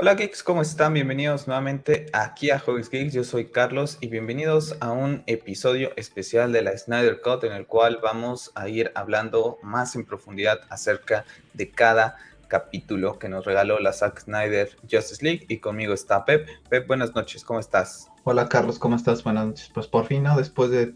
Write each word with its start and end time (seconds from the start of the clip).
Hola 0.00 0.14
geeks, 0.14 0.44
¿cómo 0.44 0.62
están? 0.62 0.94
Bienvenidos 0.94 1.48
nuevamente 1.48 2.06
aquí 2.12 2.52
a 2.52 2.60
Hobbies 2.60 2.88
Geeks. 2.88 3.12
Yo 3.14 3.24
soy 3.24 3.46
Carlos 3.46 3.98
y 4.00 4.06
bienvenidos 4.06 4.76
a 4.78 4.92
un 4.92 5.24
episodio 5.26 5.90
especial 5.96 6.52
de 6.52 6.62
la 6.62 6.78
Snyder 6.78 7.20
Cut 7.20 7.42
en 7.42 7.50
el 7.50 7.66
cual 7.66 7.98
vamos 8.00 8.52
a 8.54 8.68
ir 8.68 8.92
hablando 8.94 9.58
más 9.60 9.96
en 9.96 10.04
profundidad 10.04 10.60
acerca 10.68 11.24
de 11.52 11.72
cada 11.72 12.14
capítulo 12.46 13.18
que 13.18 13.28
nos 13.28 13.44
regaló 13.44 13.80
la 13.80 13.92
Zack 13.92 14.20
Snyder 14.20 14.70
Justice 14.88 15.24
League 15.24 15.46
y 15.48 15.58
conmigo 15.58 15.94
está 15.94 16.24
Pep. 16.24 16.48
Pep, 16.68 16.86
buenas 16.86 17.16
noches, 17.16 17.42
¿cómo 17.42 17.58
estás? 17.58 18.06
Hola 18.22 18.48
Carlos, 18.48 18.78
¿cómo 18.78 18.94
estás? 18.94 19.24
Buenas 19.24 19.46
noches. 19.46 19.68
Pues 19.74 19.88
por 19.88 20.06
fin, 20.06 20.22
¿no? 20.22 20.36
Después 20.36 20.70
de 20.70 20.94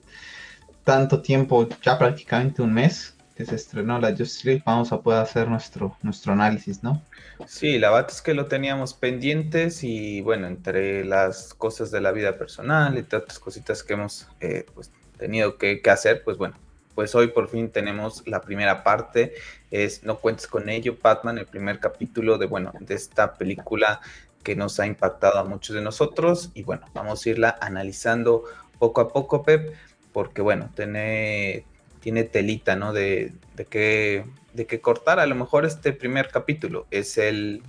tanto 0.85 1.23
tiempo, 1.23 1.69
ya 1.83 1.99
prácticamente 1.99 2.63
un 2.63 2.73
mes, 2.73 3.17
se 3.45 3.57
estrenó 3.57 3.99
la 3.99 4.11
Justice 4.11 4.47
League, 4.47 4.63
vamos 4.65 4.93
a 4.93 5.01
poder 5.01 5.21
hacer 5.21 5.49
nuestro, 5.49 5.97
nuestro 6.03 6.33
análisis, 6.33 6.83
¿no? 6.83 7.03
Sí, 7.47 7.79
la 7.79 7.91
verdad 7.91 8.11
es 8.11 8.23
que 8.23 8.35
lo 8.35 8.47
teníamos 8.47 8.95
pendientes 8.95 9.83
y 9.85 10.21
bueno, 10.21 10.47
entre 10.47 11.05
las 11.05 11.55
cosas 11.55 11.91
de 11.91 12.01
la 12.01 12.13
vida 12.13 12.39
personal 12.39 12.97
y 12.97 13.01
otras 13.01 13.39
cositas 13.39 13.83
que 13.83 13.95
hemos 13.95 14.29
eh, 14.41 14.67
pues, 14.75 14.91
tenido 15.19 15.57
que, 15.57 15.81
hacer, 15.91 16.23
pues 16.25 16.37
bueno, 16.37 16.57
pues 16.95 17.15
hoy 17.15 17.29
por 17.29 17.49
fin 17.49 17.71
tenemos 17.71 18.27
la 18.27 18.41
primera 18.41 18.83
parte, 18.85 19.35
es 19.71 20.03
No 20.05 20.19
cuentes 20.19 20.47
con 20.47 20.69
ello, 20.69 20.97
Batman, 21.01 21.39
el 21.39 21.47
primer 21.47 21.81
capítulo 21.81 22.39
de, 22.39 22.47
bueno, 22.47 22.73
de 22.81 22.95
esta 22.95 23.35
película 23.35 24.01
que 24.43 24.57
nos 24.57 24.81
ha 24.81 24.87
impactado 24.87 25.39
a 25.39 25.45
muchos 25.45 25.75
de 25.75 25.83
nosotros 25.83 26.51
y 26.55 26.65
bueno, 26.65 26.87
vamos 26.93 27.25
a 27.25 27.31
irla 27.31 27.59
analizando 27.61 28.45
poco 28.79 29.01
a 29.01 29.09
poco, 29.09 29.43
Pep, 29.43 29.75
porque 30.13 30.43
bueno, 30.43 30.71
tiene, 30.75 31.65
tiene 32.03 32.25
telita, 32.25 32.77
¿no? 32.77 32.93
De, 32.93 33.33
de, 33.55 33.65
qué, 33.65 34.27
de 34.53 34.67
qué 34.67 34.81
cortar. 34.81 35.21
A 35.21 35.27
lo 35.27 35.35
mejor 35.35 35.65
este 35.65 35.93
primer 35.93 36.29
capítulo 36.29 36.87
es 36.91 37.17
el, 37.17 37.63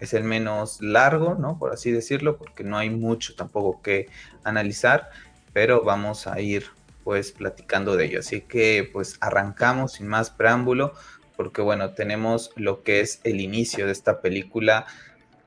es 0.00 0.14
el 0.14 0.24
menos 0.24 0.80
largo, 0.80 1.34
¿no? 1.34 1.58
Por 1.58 1.72
así 1.72 1.92
decirlo, 1.92 2.38
porque 2.38 2.64
no 2.64 2.78
hay 2.78 2.90
mucho 2.90 3.36
tampoco 3.36 3.82
que 3.82 4.08
analizar, 4.42 5.10
pero 5.52 5.84
vamos 5.84 6.26
a 6.26 6.40
ir 6.40 6.64
pues 7.04 7.32
platicando 7.32 7.96
de 7.96 8.06
ello. 8.06 8.20
Así 8.20 8.40
que 8.40 8.88
pues 8.90 9.18
arrancamos 9.20 9.92
sin 9.92 10.08
más 10.08 10.30
preámbulo, 10.30 10.94
porque 11.36 11.60
bueno, 11.60 11.90
tenemos 11.90 12.50
lo 12.56 12.82
que 12.82 13.00
es 13.00 13.20
el 13.24 13.40
inicio 13.42 13.84
de 13.84 13.92
esta 13.92 14.22
película 14.22 14.86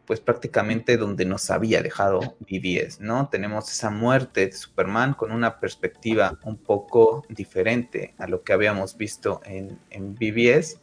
pues 0.10 0.22
prácticamente 0.22 0.98
donde 0.98 1.24
nos 1.24 1.52
había 1.52 1.84
dejado 1.84 2.36
BBS, 2.40 3.00
¿no? 3.00 3.30
Tenemos 3.30 3.72
esa 3.72 3.92
muerte 3.92 4.48
de 4.48 4.52
Superman 4.52 5.14
con 5.14 5.32
una 5.32 5.60
perspectiva 5.60 6.40
un 6.46 6.58
poco 6.58 7.24
diferente 7.30 8.16
a 8.18 8.26
lo 8.26 8.42
que 8.42 8.54
habíamos 8.54 8.98
visto 8.98 9.40
en, 9.46 9.78
en 9.92 10.16
BBS. 10.16 10.80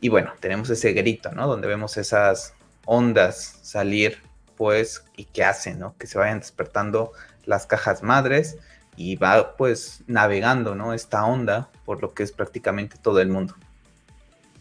Y 0.00 0.08
bueno, 0.08 0.34
tenemos 0.38 0.70
ese 0.70 0.92
grito, 0.92 1.32
¿no? 1.32 1.48
Donde 1.48 1.66
vemos 1.66 1.96
esas 1.96 2.54
ondas 2.84 3.58
salir, 3.62 4.18
pues, 4.56 5.04
y 5.16 5.24
que 5.24 5.42
hacen, 5.42 5.80
¿no? 5.80 5.96
Que 5.98 6.06
se 6.06 6.16
vayan 6.16 6.38
despertando 6.38 7.10
las 7.46 7.66
cajas 7.66 8.04
madres 8.04 8.58
y 8.94 9.16
va, 9.16 9.56
pues, 9.56 10.04
navegando, 10.06 10.76
¿no? 10.76 10.94
Esta 10.94 11.24
onda 11.24 11.72
por 11.84 12.00
lo 12.00 12.14
que 12.14 12.22
es 12.22 12.30
prácticamente 12.30 12.98
todo 13.02 13.20
el 13.20 13.30
mundo 13.30 13.56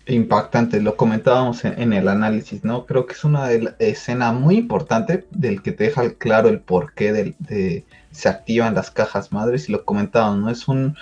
impactante, 0.07 0.81
lo 0.81 0.97
comentábamos 0.97 1.63
en, 1.65 1.93
el 1.93 2.07
análisis, 2.07 2.63
¿no? 2.63 2.85
Creo 2.85 3.05
que 3.05 3.13
es 3.13 3.23
una 3.23 3.51
escena 3.79 4.33
muy 4.33 4.57
importante 4.57 5.25
del 5.31 5.61
que 5.61 5.71
te 5.71 5.85
deja 5.85 6.13
claro 6.15 6.49
el 6.49 6.59
porqué 6.59 7.13
de, 7.13 7.85
se 8.11 8.29
activan 8.29 8.75
las 8.75 8.91
cajas 8.91 9.31
madres 9.31 9.69
y 9.69 9.71
lo 9.71 9.85
comentábamos, 9.85 10.39
¿no? 10.39 10.49
Es 10.49 10.67
un 10.67 10.97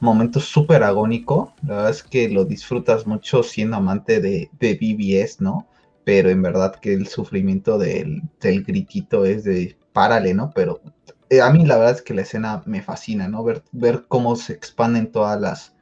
momento 0.00 0.40
súper 0.40 0.82
agónico, 0.82 1.54
la 1.62 1.76
verdad 1.76 1.90
es 1.90 2.02
que 2.02 2.28
lo 2.28 2.44
disfrutas 2.44 3.06
mucho 3.06 3.42
siendo 3.42 3.76
amante 3.76 4.20
de, 4.20 4.50
de 4.60 4.74
BBS, 4.74 5.40
¿no? 5.40 5.66
Pero 6.04 6.30
en 6.30 6.42
verdad 6.42 6.76
que 6.76 6.92
el 6.94 7.08
sufrimiento 7.08 7.78
del, 7.78 8.22
del 8.40 8.62
gritito 8.62 9.24
es 9.24 9.44
de 9.44 9.76
párale, 9.92 10.34
¿no? 10.34 10.52
Pero 10.54 10.80
eh, 11.30 11.40
a 11.40 11.50
mí 11.50 11.64
la 11.66 11.76
verdad 11.76 11.96
es 11.96 12.02
que 12.02 12.14
la 12.14 12.22
escena 12.22 12.62
me 12.66 12.82
fascina, 12.82 13.28
¿no? 13.28 13.42
Ver, 13.42 13.62
ver 13.72 14.04
cómo 14.08 14.36
se 14.36 14.52
expanden 14.52 15.10
todas 15.10 15.40
las 15.40 15.73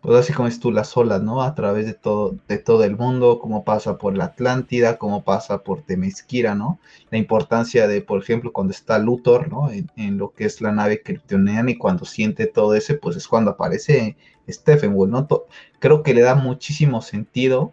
pues 0.00 0.18
así 0.18 0.32
como 0.32 0.48
es 0.48 0.60
tú, 0.60 0.72
las 0.72 0.96
olas, 0.96 1.22
¿no? 1.22 1.42
A 1.42 1.54
través 1.54 1.84
de 1.84 1.92
todo, 1.94 2.34
de 2.48 2.58
todo 2.58 2.84
el 2.84 2.96
mundo, 2.96 3.38
cómo 3.38 3.64
pasa 3.64 3.98
por 3.98 4.16
la 4.16 4.26
Atlántida, 4.26 4.96
cómo 4.96 5.24
pasa 5.24 5.62
por 5.62 5.82
Temesquira, 5.82 6.54
¿no? 6.54 6.78
La 7.10 7.18
importancia 7.18 7.86
de, 7.86 8.00
por 8.00 8.22
ejemplo, 8.22 8.52
cuando 8.52 8.72
está 8.72 8.98
Luthor, 8.98 9.48
¿no? 9.48 9.70
En, 9.70 10.18
lo 10.18 10.32
que 10.32 10.46
es 10.46 10.60
la 10.62 10.72
nave 10.72 11.02
kryptoniana 11.02 11.70
y 11.70 11.76
cuando 11.76 12.06
siente 12.06 12.46
todo 12.46 12.74
ese, 12.74 12.94
pues 12.94 13.16
es 13.16 13.28
cuando 13.28 13.52
aparece 13.52 14.16
Stephen 14.48 14.96
¿no? 15.08 15.28
creo 15.78 16.02
que 16.02 16.14
le 16.14 16.22
da 16.22 16.34
muchísimo 16.34 17.02
sentido 17.02 17.72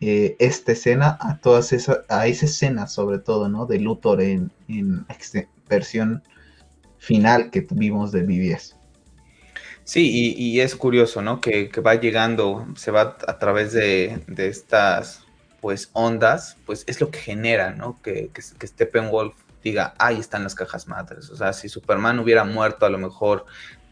eh, 0.00 0.36
esta 0.38 0.72
escena 0.72 1.18
a 1.20 1.38
todas 1.38 1.72
esas, 1.72 2.00
a 2.08 2.26
esa 2.26 2.46
escena 2.46 2.86
sobre 2.86 3.18
todo, 3.18 3.48
¿no? 3.48 3.66
De 3.66 3.78
Luthor 3.78 4.20
en, 4.20 4.50
en 4.68 5.06
versión 5.68 6.22
final 6.98 7.50
que 7.50 7.62
tuvimos 7.62 8.12
de 8.12 8.22
BBS. 8.22 8.81
Sí, 9.84 10.34
y, 10.36 10.60
es 10.60 10.76
curioso, 10.76 11.22
¿no? 11.22 11.40
Que, 11.40 11.70
va 11.84 11.96
llegando, 11.96 12.66
se 12.76 12.90
va 12.90 13.16
a 13.26 13.38
través 13.38 13.72
de, 13.72 14.22
estas, 14.36 15.24
pues, 15.60 15.90
ondas, 15.92 16.56
pues 16.66 16.84
es 16.86 17.00
lo 17.00 17.10
que 17.10 17.18
genera, 17.18 17.72
¿no? 17.72 18.00
Que, 18.02 18.30
que, 18.32 18.42
que 18.58 18.66
Steppenwolf 18.66 19.34
diga, 19.62 19.94
ahí 19.98 20.18
están 20.18 20.44
las 20.44 20.54
cajas 20.54 20.88
madres. 20.88 21.30
O 21.30 21.36
sea, 21.36 21.52
si 21.52 21.68
Superman 21.68 22.18
hubiera 22.18 22.44
muerto, 22.44 22.86
a 22.86 22.90
lo 22.90 22.98
mejor, 22.98 23.46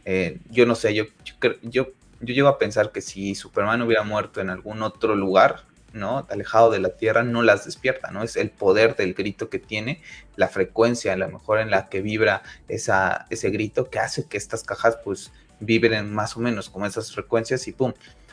eh, 0.05 0.39
yo 0.51 0.67
no 0.67 0.75
sé, 0.75 0.95
yo, 0.95 1.05
yo, 1.25 1.35
yo, 1.63 1.89
yo 2.21 2.35
llego 2.35 2.49
a 2.49 2.59
pensar 2.59 2.93
que 2.93 3.01
si 3.01 3.35
Superman 3.35 3.83
hubiera 3.83 4.03
muerto 4.03 4.41
en 4.41 4.51
algún 4.51 4.83
otro 4.83 5.15
lugar, 5.15 5.65
¿no? 5.93 6.27
Alejado 6.31 6.71
de 6.71 6.79
la 6.79 6.91
Tierra, 6.91 7.23
no 7.23 7.43
las 7.43 7.65
despierta, 7.65 8.11
¿no? 8.11 8.23
Es 8.23 8.37
el 8.37 8.51
poder 8.51 8.97
del 8.97 9.15
grito 9.15 9.49
que 9.51 9.59
tiene, 9.59 10.03
la 10.37 10.49
frecuencia, 10.49 11.13
a 11.13 11.17
lo 11.17 11.29
mejor 11.29 11.61
en 11.61 11.71
la 11.71 11.89
que 11.89 12.01
vibra 12.01 12.43
esa, 12.69 13.27
ese 13.31 13.51
grito, 13.51 13.91
que 13.91 13.99
hace 13.99 14.27
que 14.27 14.37
estas 14.37 14.63
cajas, 14.65 14.99
pues, 15.05 15.33
vibren 15.61 16.13
más 16.13 16.37
o 16.37 16.41
menos 16.41 16.69
como 16.69 16.87
esas 16.87 17.13
frecuencias 17.13 17.69
y 17.69 17.73
pum. 17.73 17.93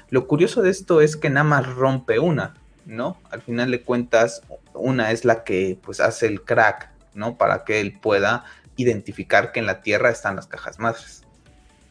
Lo 0.10 0.28
curioso 0.28 0.62
de 0.62 0.70
esto 0.70 1.02
es 1.02 1.16
que 1.18 1.30
nada 1.30 1.44
más 1.44 1.68
rompe 1.68 2.20
una, 2.20 2.56
¿no? 2.86 3.18
Al 3.30 3.42
final 3.42 3.72
de 3.72 3.82
cuentas, 3.82 4.42
una 4.74 5.12
es 5.12 5.26
la 5.26 5.44
que 5.44 5.78
pues 5.84 6.00
hace 6.00 6.28
el 6.28 6.42
crack, 6.42 6.90
¿no? 7.14 7.38
Para 7.38 7.66
que 7.66 7.82
él 7.82 7.98
pueda 8.00 8.46
identificar 8.78 9.52
que 9.52 9.60
en 9.60 9.66
la 9.66 9.82
Tierra 9.82 10.10
están 10.10 10.36
las 10.36 10.48
cajas 10.48 10.80
madres. 10.80 11.24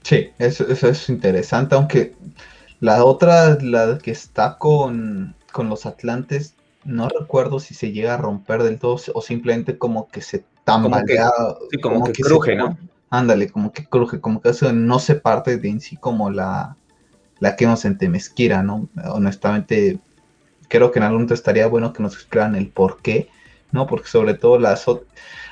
Sí, 0.02 0.30
eso, 0.38 0.66
es 0.68 1.08
interesante, 1.08 1.74
aunque 1.74 2.14
la 2.80 3.04
otra, 3.04 3.58
la 3.60 3.98
que 3.98 4.12
está 4.12 4.56
con, 4.56 5.34
con 5.52 5.68
los 5.68 5.84
Atlantes, 5.84 6.54
no 6.84 7.08
recuerdo 7.08 7.58
si 7.58 7.74
se 7.74 7.90
llega 7.90 8.14
a 8.14 8.16
romper 8.16 8.62
del 8.62 8.78
todo 8.78 8.98
o 9.12 9.20
simplemente 9.20 9.76
como 9.76 10.08
que 10.08 10.20
se 10.20 10.44
tambalea. 10.64 11.30
sí, 11.70 11.80
como, 11.80 12.04
que, 12.04 12.22
cruje, 12.22 12.54
¿no? 12.54 12.78
Ándale, 13.10 13.48
como 13.48 13.72
que 13.72 13.84
cruje, 13.84 14.20
como 14.20 14.40
que 14.40 14.50
eso 14.50 14.72
no 14.72 14.98
se 14.98 15.14
parte 15.14 15.56
de 15.58 15.68
en 15.68 15.80
sí 15.80 15.96
como 15.96 16.30
la, 16.30 16.76
la 17.38 17.56
que 17.56 17.66
nos 17.66 17.84
en 17.84 17.98
Temesquira, 17.98 18.62
¿no? 18.62 18.88
Honestamente, 19.04 20.00
creo 20.68 20.90
que 20.90 20.98
en 20.98 21.04
algún 21.04 21.18
momento 21.18 21.34
estaría 21.34 21.66
bueno 21.66 21.92
que 21.92 22.02
nos 22.02 22.14
explicaran 22.14 22.56
el 22.56 22.68
por 22.68 23.00
qué, 23.00 23.28
¿no? 23.72 23.86
Porque 23.86 24.08
sobre 24.08 24.34
todo 24.34 24.58
las 24.58 24.86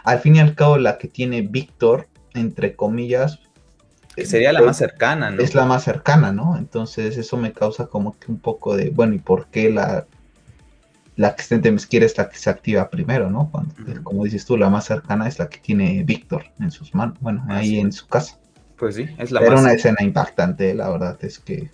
al 0.04 0.18
fin 0.20 0.36
y 0.36 0.40
al 0.40 0.54
cabo 0.54 0.78
la 0.78 0.98
que 0.98 1.08
tiene 1.08 1.42
Víctor, 1.42 2.08
entre 2.34 2.74
comillas, 2.74 3.40
sería 4.16 4.52
la 4.52 4.62
más 4.62 4.76
cercana, 4.76 5.30
¿no? 5.30 5.42
Es 5.42 5.54
la 5.54 5.64
más 5.64 5.84
cercana, 5.84 6.32
¿no? 6.32 6.56
Entonces 6.56 7.16
eso 7.16 7.36
me 7.36 7.52
causa 7.52 7.86
como 7.86 8.18
que 8.18 8.30
un 8.30 8.38
poco 8.38 8.76
de, 8.76 8.90
bueno, 8.90 9.14
¿y 9.14 9.18
por 9.18 9.46
qué 9.46 9.70
la, 9.70 10.06
la 11.16 11.34
que 11.36 11.42
está 11.42 11.54
en 11.54 11.76
es 11.76 12.18
la 12.18 12.28
que 12.28 12.36
se 12.36 12.50
activa 12.50 12.90
primero, 12.90 13.30
¿no? 13.30 13.48
Cuando, 13.50 13.74
Como 14.02 14.24
dices 14.24 14.44
tú, 14.44 14.56
la 14.56 14.68
más 14.68 14.86
cercana 14.86 15.28
es 15.28 15.38
la 15.38 15.48
que 15.48 15.58
tiene 15.58 16.02
Víctor 16.04 16.44
en 16.58 16.70
sus 16.70 16.94
manos, 16.94 17.18
bueno, 17.20 17.44
ahí 17.48 17.78
en 17.78 17.92
su 17.92 18.06
casa. 18.06 18.38
Pues 18.76 18.96
sí, 18.96 19.06
es 19.18 19.30
la 19.30 19.40
Era 19.40 19.60
una 19.60 19.72
escena 19.72 19.98
impactante, 20.02 20.74
la 20.74 20.90
verdad 20.90 21.16
es 21.22 21.38
que... 21.38 21.70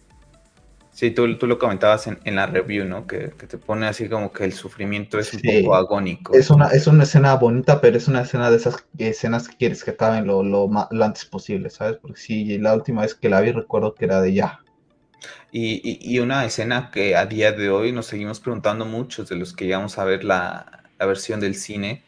Sí, 0.93 1.13
tú, 1.13 1.39
tú 1.39 1.47
lo 1.47 1.59
comentabas 1.59 2.07
en, 2.09 2.19
en 2.25 2.37
la 2.37 2.47
review, 2.47 2.85
¿no? 2.85 3.07
Que, 3.07 3.29
te 3.29 3.57
pone 3.57 3.87
así 3.87 4.09
como 4.09 4.33
que 4.33 4.45
el 4.45 4.53
sufrimiento 4.53 5.19
es 5.19 5.33
un 5.33 5.41
poco 5.41 5.75
agónico. 5.75 6.35
Es 6.35 6.51
una, 6.51 6.67
es 6.69 6.87
una 6.87 7.05
escena 7.05 7.35
bonita, 7.37 7.81
pero 7.81 7.97
es 7.97 8.07
una 8.09 8.21
escena 8.21 8.51
de 8.51 8.59
esas 8.59 8.85
escenas 8.99 9.49
que 9.49 9.57
quieres 9.57 9.83
que 9.83 9.93
acaben 9.93 10.27
lo, 10.27 10.43
lo, 10.43 10.69
lo 10.91 11.05
antes 11.05 11.25
posible, 11.25 11.71
¿sabes? 11.71 11.97
Porque 11.97 12.21
sí, 12.21 12.59
la 12.59 12.75
última 12.75 13.03
vez 13.03 13.15
que 13.15 13.31
la 13.31 13.41
vi 13.41 13.53
recuerdo 13.53 13.95
que 13.95 14.05
era 14.05 14.21
de 14.21 14.35
ya, 14.35 14.61
y, 15.53 16.19
una 16.21 16.45
escena 16.45 16.91
que 16.91 17.17
a 17.17 17.27
día 17.27 17.53
de 17.53 17.71
hoy 17.71 17.93
nos 17.93 18.07
seguimos 18.07 18.41
preguntando 18.41 18.85
muchos 18.85 19.29
de 19.29 19.37
los 19.37 19.55
que 19.55 19.67
llegamos 19.67 19.99
a 19.99 20.05
ver 20.05 20.25
la, 20.25 20.85
versión 20.99 21.41
del 21.41 21.55
cine, 21.55 22.05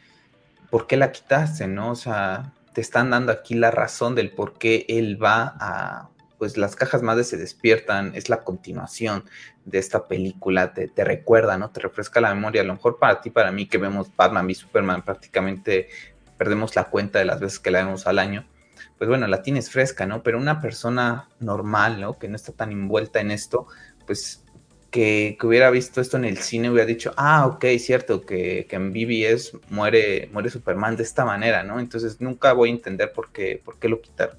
¿por 0.69 0.85
qué 0.85 0.97
la 0.97 1.11
quitaste? 1.11 1.67
¿No? 1.67 1.91
O 1.91 1.95
sea, 1.95 2.53
te 2.73 2.81
están 2.81 3.09
dando 3.09 3.31
aquí 3.31 3.55
la 3.55 3.71
razón 3.71 4.13
del 4.13 4.29
por 4.29 4.57
qué 4.59 4.85
él 4.87 5.21
va 5.21 5.55
a, 5.59 6.09
pues 6.37 6.57
las 6.57 6.75
cajas 6.75 7.01
madres 7.01 7.27
se 7.27 7.37
despiertan, 7.37 8.11
es 8.15 8.29
la 8.29 8.43
continuación 8.43 9.23
de 9.65 9.79
esta 9.79 10.07
película, 10.07 10.73
te, 10.73 10.87
te, 10.89 11.03
recuerda, 11.03 11.57
¿no? 11.57 11.71
Te 11.71 11.79
refresca 11.79 12.21
la 12.21 12.35
memoria. 12.35 12.61
A 12.61 12.65
lo 12.65 12.73
mejor 12.73 12.99
para 12.99 13.19
ti, 13.19 13.31
para 13.31 13.51
mí, 13.51 13.65
que 13.65 13.79
vemos 13.79 14.15
Batman 14.15 14.47
y 14.49 14.53
Superman, 14.53 15.03
prácticamente 15.03 15.87
perdemos 16.37 16.75
la 16.75 16.85
cuenta 16.85 17.17
de 17.17 17.25
las 17.25 17.39
veces 17.39 17.59
que 17.59 17.71
la 17.71 17.83
vemos 17.83 18.05
al 18.05 18.19
año 18.19 18.45
pues 18.97 19.09
bueno, 19.09 19.27
la 19.27 19.41
tienes 19.41 19.69
fresca, 19.69 20.05
¿no? 20.05 20.23
Pero 20.23 20.37
una 20.37 20.61
persona 20.61 21.29
normal, 21.39 21.99
¿no? 21.99 22.17
Que 22.17 22.27
no 22.27 22.35
está 22.35 22.51
tan 22.51 22.71
envuelta 22.71 23.19
en 23.21 23.31
esto, 23.31 23.67
pues 24.05 24.43
que, 24.93 25.37
hubiera 25.43 25.71
visto 25.71 26.01
esto 26.01 26.17
en 26.17 26.25
el 26.25 26.37
cine 26.37 26.69
hubiera 26.69 26.85
dicho, 26.85 27.13
ah, 27.17 27.47
ok, 27.47 27.65
cierto, 27.79 28.21
que, 28.21 28.67
que, 28.69 28.75
en 28.75 28.93
BBS 28.93 29.57
muere, 29.69 30.29
muere 30.31 30.51
Superman 30.51 30.95
de 30.95 31.03
esta 31.03 31.25
manera, 31.25 31.63
¿no? 31.63 31.79
Entonces 31.79 32.21
nunca 32.21 32.53
voy 32.53 32.69
a 32.69 32.73
entender 32.73 33.11
por 33.11 33.31
qué, 33.31 33.59
por 33.63 33.79
qué 33.79 33.89
lo 33.89 34.01
quitaron. 34.01 34.37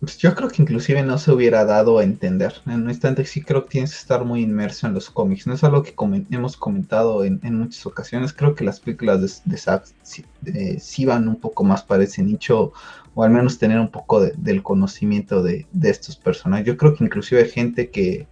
Pues 0.00 0.16
yo 0.16 0.34
creo 0.34 0.48
que 0.48 0.62
inclusive 0.62 1.02
no 1.02 1.18
se 1.18 1.30
hubiera 1.30 1.66
dado 1.66 1.98
a 1.98 2.04
entender. 2.04 2.54
En 2.64 2.84
un 2.84 2.88
instante 2.88 3.22
sí 3.26 3.42
creo 3.42 3.64
que 3.64 3.72
tienes 3.72 3.90
que 3.90 3.98
estar 3.98 4.24
muy 4.24 4.40
inmerso 4.40 4.86
en 4.86 4.94
los 4.94 5.10
cómics. 5.10 5.46
No 5.46 5.52
es 5.52 5.62
algo 5.62 5.82
que 5.82 5.94
hemos 6.30 6.56
comentado 6.56 7.22
en, 7.22 7.38
muchas 7.58 7.84
ocasiones. 7.84 8.32
Creo 8.32 8.54
que 8.54 8.64
las 8.64 8.80
películas 8.80 9.20
de, 9.20 9.50
de 9.50 9.58
Zack 9.58 9.84
sí, 10.02 11.04
van 11.04 11.28
un 11.28 11.38
poco 11.38 11.64
más 11.64 11.82
para 11.82 12.02
ese 12.02 12.22
nicho 12.22 12.72
o 13.14 13.24
al 13.24 13.30
menos 13.30 13.58
tener 13.58 13.78
un 13.78 13.90
poco 13.90 14.20
del 14.20 14.62
conocimiento 14.62 15.42
de, 15.42 15.66
estos 15.82 16.16
personajes. 16.16 16.66
Yo 16.66 16.76
creo 16.76 16.94
que 16.94 17.04
inclusive 17.04 17.44
gente 17.46 17.90
que, 17.90 18.26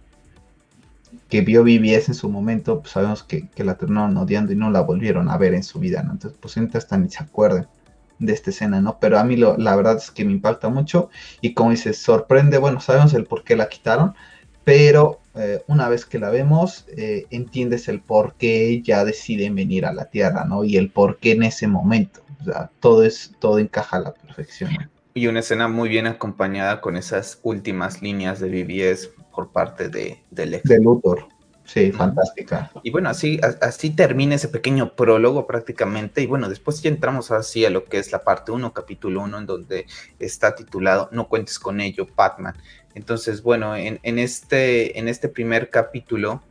que 1.27 1.41
vio 1.41 1.63
BBS 1.63 2.09
en 2.09 2.15
su 2.15 2.29
momento, 2.29 2.79
pues 2.79 2.91
sabemos 2.91 3.23
que, 3.23 3.49
la 3.57 3.77
terminaron 3.77 4.15
odiando 4.17 4.53
y 4.53 4.55
no 4.55 4.71
la 4.71 4.81
volvieron 4.81 5.29
a 5.29 5.37
ver 5.37 5.53
en 5.53 5.63
su 5.63 5.79
vida. 5.79 5.99
Entonces, 6.01 6.37
pues 6.39 6.57
hasta 6.75 6.97
ni 6.97 7.09
se 7.09 7.23
acuerden 7.23 7.67
de 8.19 8.33
esta 8.33 8.49
escena, 8.49 8.81
¿no? 8.81 8.99
Pero 8.99 9.17
a 9.17 9.23
mí 9.23 9.37
la 9.37 9.75
verdad 9.75 9.97
es 9.97 10.11
que 10.11 10.25
me 10.25 10.33
impacta 10.33 10.69
mucho 10.69 11.09
y 11.41 11.53
como 11.53 11.71
dices, 11.71 11.97
sorprende, 11.97 12.57
bueno, 12.57 12.81
sabemos 12.81 13.13
el 13.13 13.25
por 13.25 13.43
qué 13.43 13.55
la 13.55 13.69
quitaron, 13.69 14.13
pero 14.65 15.19
eh, 15.35 15.63
una 15.67 15.87
vez 15.89 16.05
que 16.05 16.19
la 16.19 16.29
vemos, 16.29 16.85
eh, 16.95 17.25
entiendes 17.31 17.87
el 17.87 18.01
por 18.01 18.35
qué 18.35 18.81
ya 18.81 19.05
deciden 19.05 19.55
venir 19.55 19.85
a 19.85 19.93
la 19.93 20.05
Tierra, 20.05 20.45
¿no? 20.45 20.63
Y 20.63 20.77
el 20.77 20.89
por 20.89 21.17
qué 21.17 21.31
en 21.31 21.43
ese 21.43 21.67
momento, 21.67 22.21
o 22.41 22.43
sea, 22.43 22.71
todo, 22.79 23.03
es, 23.03 23.33
todo 23.39 23.59
encaja 23.59 23.97
a 23.97 24.01
la 24.01 24.13
perfección. 24.13 24.71
Y 25.13 25.27
una 25.27 25.39
escena 25.39 25.67
muy 25.67 25.89
bien 25.89 26.07
acompañada 26.07 26.81
con 26.81 26.95
esas 26.95 27.39
últimas 27.43 28.01
líneas 28.01 28.39
de 28.39 28.49
BBS 28.49 29.09
por 29.33 29.51
parte 29.51 29.89
de, 29.89 30.23
del 30.31 30.61
De 30.63 30.79
Luthor. 30.79 31.27
Sí, 31.65 31.91
fantástica. 31.91 32.71
Y 32.81 32.89
bueno, 32.89 33.09
así, 33.09 33.39
así 33.61 33.91
termina 33.91 34.33
ese 34.33 34.47
pequeño 34.47 34.95
prólogo 34.95 35.45
prácticamente. 35.45 36.21
Y 36.23 36.25
bueno, 36.25 36.49
después 36.49 36.81
ya 36.81 36.89
entramos 36.89 37.29
así 37.29 37.63
a 37.63 37.69
lo 37.69 37.85
que 37.85 37.99
es 37.99 38.11
la 38.11 38.23
parte 38.23 38.51
1, 38.51 38.73
capítulo 38.73 39.21
1, 39.21 39.37
en 39.37 39.45
donde 39.45 39.85
está 40.17 40.55
titulado 40.55 41.09
No 41.11 41.27
cuentes 41.27 41.59
con 41.59 41.79
ello, 41.79 42.07
Batman. 42.15 42.55
Entonces, 42.95 43.43
bueno, 43.43 43.75
en, 43.75 43.99
este, 44.01 44.97
en 44.97 45.07
este 45.07 45.29
primer 45.29 45.69
capítulo 45.69 46.41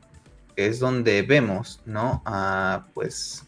es 0.54 0.78
donde 0.78 1.22
vemos, 1.22 1.80
¿no? 1.84 2.22
pues, 2.94 3.44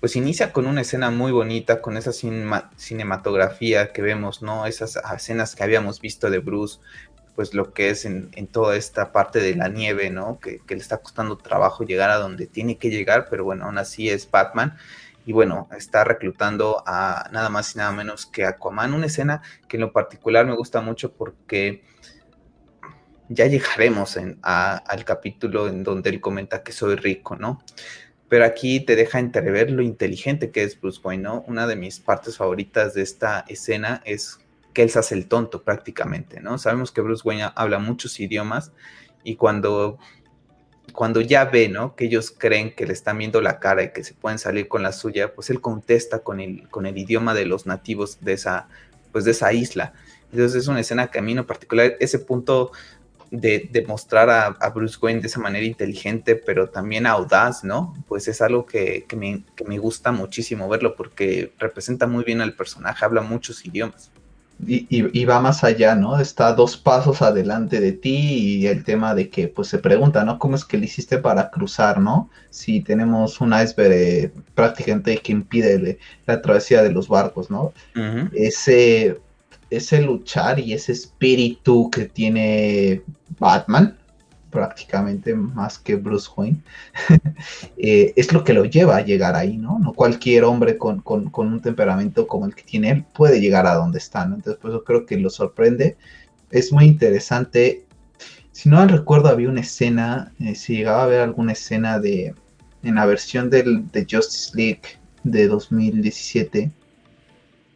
pues 0.00 0.16
inicia 0.16 0.52
con 0.52 0.66
una 0.66 0.82
escena 0.82 1.10
muy 1.10 1.32
bonita, 1.32 1.80
con 1.80 1.96
esa 1.96 2.12
cinematografía 2.12 3.92
que 3.92 4.02
vemos, 4.02 4.42
¿no? 4.42 4.66
Esas 4.66 4.98
escenas 5.14 5.56
que 5.56 5.64
habíamos 5.64 6.00
visto 6.00 6.30
de 6.30 6.38
Bruce 6.38 6.78
pues 7.38 7.54
lo 7.54 7.72
que 7.72 7.90
es 7.90 8.04
en, 8.04 8.32
toda 8.48 8.74
esta 8.74 9.12
parte 9.12 9.38
de 9.38 9.54
la 9.54 9.68
nieve, 9.68 10.10
¿no? 10.10 10.40
Que, 10.40 10.60
le 10.66 10.76
está 10.76 10.98
costando 10.98 11.38
trabajo 11.38 11.84
llegar 11.84 12.10
a 12.10 12.16
donde 12.16 12.48
tiene 12.48 12.78
que 12.78 12.90
llegar, 12.90 13.28
pero 13.30 13.44
bueno, 13.44 13.66
aún 13.66 13.78
así 13.78 14.10
es 14.10 14.28
Batman. 14.28 14.76
Y 15.24 15.32
bueno, 15.32 15.68
está 15.76 16.02
reclutando 16.02 16.82
a 16.84 17.28
nada 17.30 17.48
más 17.48 17.76
y 17.76 17.78
nada 17.78 17.92
menos 17.92 18.26
que 18.26 18.44
Aquaman, 18.44 18.92
una 18.92 19.06
escena 19.06 19.40
que 19.68 19.76
en 19.76 19.82
lo 19.82 19.92
particular 19.92 20.46
me 20.46 20.56
gusta 20.56 20.80
mucho 20.80 21.12
porque 21.12 21.84
ya 23.28 23.46
llegaremos 23.46 24.18
al 24.42 25.04
capítulo 25.04 25.68
en 25.68 25.84
donde 25.84 26.10
él 26.10 26.20
comenta 26.20 26.64
que 26.64 26.72
soy 26.72 26.96
rico, 26.96 27.36
¿no? 27.36 27.62
Pero 28.28 28.44
aquí 28.44 28.80
te 28.80 28.94
deja 28.96 29.18
entrever 29.18 29.70
lo 29.70 29.82
inteligente 29.82 30.50
que 30.50 30.62
es 30.62 30.78
Bruce 30.80 31.00
Wayne, 31.02 31.22
¿no? 31.22 31.44
Una 31.46 31.66
de 31.66 31.76
mis 31.76 31.98
partes 31.98 32.36
favoritas 32.36 32.94
de 32.94 33.02
esta 33.02 33.44
escena 33.48 34.02
es 34.04 34.38
que 34.74 34.82
él 34.82 34.90
se 34.90 34.98
hace 34.98 35.14
el 35.14 35.26
tonto 35.26 35.62
prácticamente, 35.62 36.40
¿no? 36.40 36.58
Sabemos 36.58 36.92
que 36.92 37.00
Bruce 37.00 37.22
Wayne 37.24 37.50
habla 37.54 37.78
muchos 37.78 38.20
idiomas 38.20 38.72
y 39.24 39.36
cuando, 39.36 39.98
cuando 40.92 41.20
ya 41.20 41.46
ve, 41.46 41.68
¿no? 41.68 41.96
Que 41.96 42.04
ellos 42.04 42.30
creen 42.36 42.74
que 42.74 42.86
le 42.86 42.92
están 42.92 43.18
viendo 43.18 43.40
la 43.40 43.60
cara 43.60 43.82
y 43.82 43.92
que 43.92 44.04
se 44.04 44.14
pueden 44.14 44.38
salir 44.38 44.68
con 44.68 44.82
la 44.82 44.92
suya, 44.92 45.34
pues 45.34 45.50
él 45.50 45.60
contesta 45.60 46.20
con 46.20 46.40
el, 46.40 46.68
con 46.68 46.86
el 46.86 46.96
idioma 46.98 47.34
de 47.34 47.46
los 47.46 47.66
nativos 47.66 48.20
de 48.20 48.34
esa, 48.34 48.68
pues 49.10 49.24
de 49.24 49.30
esa 49.30 49.52
isla. 49.52 49.94
Entonces 50.30 50.62
es 50.62 50.68
una 50.68 50.80
escena 50.80 51.10
que 51.10 51.18
a 51.18 51.22
mí 51.22 51.32
en 51.32 51.44
particular, 51.44 51.96
ese 52.00 52.18
punto 52.18 52.70
de, 53.30 53.68
de 53.70 53.86
mostrar 53.86 54.30
a, 54.30 54.70
Bruce 54.70 54.98
Wayne 55.00 55.20
de 55.20 55.26
esa 55.26 55.40
manera 55.40 55.64
inteligente, 55.64 56.36
pero 56.36 56.68
también 56.68 57.06
audaz, 57.06 57.64
¿no? 57.64 57.94
Pues 58.06 58.28
es 58.28 58.40
algo 58.40 58.66
que, 58.66 59.04
que, 59.08 59.16
me, 59.16 59.44
que 59.56 59.64
me 59.64 59.78
gusta 59.78 60.12
muchísimo 60.12 60.68
verlo 60.68 60.94
porque 60.96 61.52
representa 61.58 62.06
muy 62.06 62.24
bien 62.24 62.40
al 62.40 62.54
personaje, 62.54 63.04
habla 63.04 63.22
muchos 63.22 63.64
idiomas 63.64 64.10
y, 64.66 65.24
va 65.24 65.40
más 65.40 65.62
allá, 65.62 65.94
¿no? 65.94 66.18
Está 66.18 66.52
dos 66.52 66.76
pasos 66.76 67.22
adelante 67.22 67.80
de 67.80 67.92
ti 67.92 68.58
y 68.60 68.66
el 68.66 68.82
tema 68.82 69.14
de 69.14 69.30
que, 69.30 69.46
pues 69.46 69.68
se 69.68 69.78
pregunta, 69.78 70.24
¿no? 70.24 70.38
¿Cómo 70.38 70.56
es 70.56 70.64
que 70.64 70.78
le 70.78 70.86
hiciste 70.86 71.18
para 71.18 71.50
cruzar, 71.50 72.00
¿no? 72.00 72.28
Si 72.50 72.80
tenemos 72.80 73.40
un 73.40 73.52
iceberg 73.52 73.92
eh, 73.92 74.32
prácticamente 74.54 75.16
que 75.18 75.32
impide 75.32 75.98
la 76.26 76.42
travesía 76.42 76.82
de 76.82 76.90
los 76.90 77.08
barcos, 77.08 77.50
¿no? 77.50 77.72
ese, 78.32 79.20
ese 79.70 80.02
luchar 80.02 80.58
y 80.58 80.72
ese 80.72 80.92
espíritu 80.92 81.90
que 81.90 82.06
tiene 82.06 83.02
Batman, 83.38 83.96
prácticamente 84.50 85.34
más 85.34 85.78
que 85.78 85.96
Bruce 85.96 86.28
Wayne, 86.36 86.58
eh, 87.76 88.12
es 88.16 88.32
lo 88.32 88.44
que 88.44 88.54
lo 88.54 88.64
lleva 88.64 88.96
a 88.96 89.04
llegar 89.04 89.36
ahí, 89.36 89.56
¿no? 89.56 89.78
No 89.78 89.92
cualquier 89.92 90.44
hombre 90.44 90.78
con, 90.78 91.02
un 91.04 91.60
temperamento 91.60 92.26
como 92.26 92.46
el 92.46 92.54
que 92.54 92.62
tiene 92.62 92.90
él 92.90 93.04
puede 93.14 93.40
llegar 93.40 93.66
a 93.66 93.74
donde 93.74 93.98
está, 93.98 94.24
¿no? 94.26 94.36
Entonces, 94.36 94.58
pues 94.60 94.72
yo 94.72 94.84
creo 94.84 95.06
que 95.06 95.16
lo 95.18 95.30
sorprende. 95.30 95.96
Es 96.50 96.72
muy 96.72 96.86
interesante. 96.86 97.84
Si 98.52 98.68
no 98.68 98.84
recuerdo, 98.86 99.28
había 99.28 99.48
una 99.48 99.60
escena, 99.60 100.32
eh, 100.40 100.54
si 100.54 100.76
llegaba 100.76 101.04
a 101.04 101.06
ver 101.06 101.20
alguna 101.20 101.52
escena 101.52 102.00
de, 102.00 102.34
en 102.82 102.94
la 102.94 103.06
versión 103.06 103.50
del, 103.50 103.90
de 103.92 104.06
Justice 104.10 104.50
League 104.56 104.82
de 105.22 105.46
2017, 105.46 106.70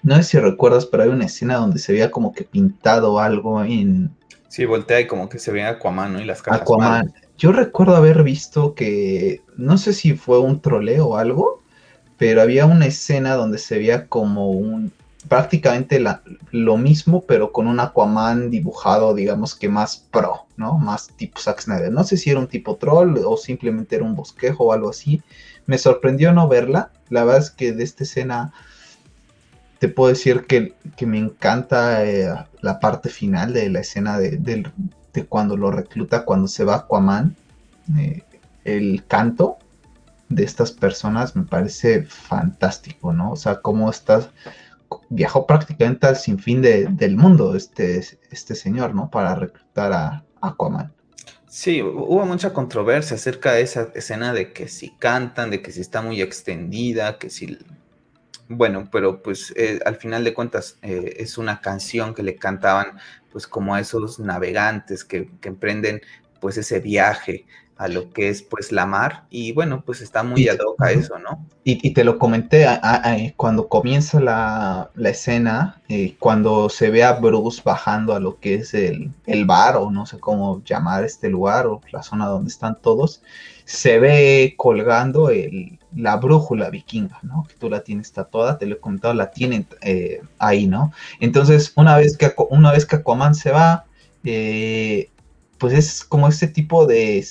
no 0.03 0.17
sé 0.17 0.23
si 0.23 0.39
recuerdas, 0.39 0.87
pero 0.87 1.05
hay 1.05 1.09
una 1.09 1.27
escena 1.27 1.57
donde 1.57 1.79
se 1.79 1.93
veía 1.93 2.11
como 2.11 2.33
que 2.33 2.45
pintado 2.45 3.19
algo 3.21 3.63
en, 3.63 4.11
Sí, 4.53 4.67
voltea 4.67 5.01
y 5.01 5.07
como 5.07 5.31
que 5.31 5.39
se 5.39 5.51
ve 5.51 5.65
Aquaman, 5.65 6.13
¿no? 6.13 6.21
Y 6.21 6.27
las 6.27 6.43
caras. 6.43 6.61
Aquaman. 6.61 7.15
Yo 7.39 7.53
recuerdo 7.53 7.97
haber 7.97 8.23
visto 8.23 8.75
que, 8.75 9.41
no 9.57 9.79
sé 9.79 9.95
si 9.95 10.13
fue 10.13 10.41
un 10.41 10.61
troleo 10.61 11.07
o 11.07 11.17
algo, 11.17 11.63
pero 12.19 12.43
había 12.43 12.67
una 12.67 12.85
escena 12.85 13.35
donde 13.35 13.57
se 13.57 13.79
veía 13.79 14.09
como 14.09 14.51
un, 14.51 14.93
prácticamente 15.27 15.99
la, 16.01 16.21
lo 16.51 16.77
mismo, 16.77 17.25
pero 17.25 17.51
con 17.51 17.67
un 17.67 17.81
Aquaman 17.81 18.51
dibujado, 18.51 19.15
digamos 19.15 19.55
que 19.55 19.71
más 19.71 20.07
pro, 20.11 20.45
¿no? 20.59 20.77
Más 20.77 21.09
tipo 21.17 21.41
Zack 21.41 21.63
Snyder. 21.63 21.91
No 21.91 22.05
sé 22.05 22.19
si 22.19 22.29
era 22.29 22.39
un 22.39 22.47
tipo 22.47 22.77
troll 22.77 23.17
o 23.25 23.39
simplemente 23.39 23.97
era 23.97 24.05
un 24.05 24.15
bosquejo 24.15 24.65
o 24.65 24.73
algo 24.75 24.91
así. 24.91 25.23
Me 25.65 25.79
sorprendió 25.79 26.31
no 26.35 26.47
verla. 26.47 26.91
La 27.09 27.25
verdad 27.25 27.41
es 27.41 27.51
que 27.51 27.73
de 27.73 27.85
esta 27.85 28.05
escena 28.05 28.53
te 29.83 29.89
puedo 29.89 30.11
decir 30.11 30.47
que, 30.47 30.77
me 31.05 31.19
encanta 31.19 32.05
eh, 32.05 32.33
la 32.61 32.79
parte 32.79 33.09
final 33.09 33.53
de 33.53 33.69
la 33.69 33.81
escena 33.81 34.17
de, 34.17 34.71
cuando 35.29 35.57
lo 35.57 35.73
recluta, 35.73 36.25
cuando 36.25 36.47
se 36.47 36.63
va 36.63 36.77
Aquaman. 36.77 37.35
Eh, 37.99 38.23
el 38.65 39.05
canto 39.09 39.59
de 40.29 40.45
estas 40.45 40.71
personas 40.71 41.35
me 41.35 41.43
parece 41.43 42.05
fantástico, 42.05 43.13
¿no? 43.13 43.33
O 43.33 43.37
sea, 43.37 43.57
cómo 43.57 43.91
estás, 43.91 44.31
viajó 45.09 45.49
prácticamente 45.49 46.07
al 46.07 46.15
sinfín 46.15 46.63
del 46.63 47.17
mundo 47.17 47.57
este, 47.57 48.05
este 48.31 48.55
señor, 48.55 48.95
¿no? 48.95 49.11
Para 49.11 49.35
reclutar 49.35 49.93
a 49.93 50.25
Aquaman. 50.41 50.93
Sí, 51.49 51.83
hubo 51.83 52.25
mucha 52.25 52.53
controversia 52.53 53.17
acerca 53.17 53.55
de 53.55 53.63
esa 53.63 53.89
escena 53.97 54.33
de 54.33 54.53
que 54.53 54.69
si 54.69 54.91
cantan, 55.01 55.51
de 55.51 55.61
que 55.61 55.73
si 55.73 55.81
está 55.81 56.03
muy 56.03 56.23
extendida, 56.23 57.19
que 57.19 57.31
si 57.31 57.59
bueno, 58.57 58.89
pero 58.91 59.23
pues 59.23 59.53
eh, 59.57 59.81
al 59.85 59.97
final 59.97 60.25
de 60.25 60.35
cuentas 60.35 60.79
eh, 60.83 61.17
es 61.19 61.39
una 61.39 61.61
canción 61.61 62.15
que 62.15 62.23
le 62.23 62.37
cantaban 62.37 62.99
pues 63.31 63.47
como 63.47 63.75
a 63.75 63.81
esos 63.81 64.19
navegantes 64.19 65.05
que, 65.05 65.31
que, 65.41 65.49
emprenden 65.49 66.03
pues 66.41 66.59
ese 66.59 66.81
viaje 66.81 67.47
a 67.83 67.89
lo 67.89 68.13
que 68.13 68.29
es 68.29 68.43
pues 68.43 68.71
la 68.71 68.87
mar 68.87 69.25
y 69.31 69.53
bueno 69.53 69.83
pues 69.85 70.03
está 70.03 70.23
muy 70.23 70.49
ad 70.49 70.59
hoc 70.65 70.81
a 70.83 70.93
eso, 70.93 71.19
¿no? 71.19 71.45
Y, 71.65 71.93
te 71.95 72.05
lo 72.05 72.19
comenté 72.19 72.67
cuando 73.37 73.69
comienza 73.69 74.21
la, 74.21 74.91
la 74.95 75.11
escena, 75.11 75.81
eh, 75.89 76.17
cuando 76.19 76.69
se 76.69 76.91
ve 76.91 77.05
a 77.05 77.13
Bruce 77.15 77.63
bajando 77.65 78.15
a 78.15 78.21
lo 78.21 78.39
que 78.39 78.55
es 78.57 78.75
el, 78.75 79.11
el 79.27 79.45
bar 79.45 79.77
o 79.77 79.91
no 79.91 80.07
sé 80.07 80.19
cómo 80.19 80.63
llamar 80.65 81.05
este 81.05 81.29
lugar 81.29 81.67
o 81.67 81.81
la 81.91 82.03
zona 82.03 82.27
donde 82.27 82.51
están 82.51 82.81
todos, 82.81 83.23
se 83.65 83.99
ve 83.99 84.55
colgando 84.57 85.31
el, 85.31 85.79
la 85.95 86.17
brújula 86.17 86.71
vikinga, 86.71 87.19
¿no? 87.23 87.45
Que 87.49 87.55
tú 87.55 87.69
la 87.69 87.83
tienes 87.83 88.13
tatuada, 88.13 88.59
te 88.59 88.67
lo 88.67 88.77
he 88.77 88.81
comentado, 88.81 89.15
la 89.15 89.31
tienen 89.31 89.67
eh, 89.83 90.23
ahí, 90.39 90.67
¿no? 90.67 90.93
Entonces, 91.21 91.73
una 91.77 91.97
vez 91.97 92.17
que, 92.17 92.33
una 92.51 92.73
vez 92.73 92.87
que 92.87 92.97
Aquaman 92.97 93.35
se 93.35 93.51
va, 93.51 93.85
eh, 94.25 95.11
pues 95.59 95.75
es 95.75 96.05
como 96.05 96.29
ese 96.29 96.49
tipo 96.49 96.87
de, 96.87 97.25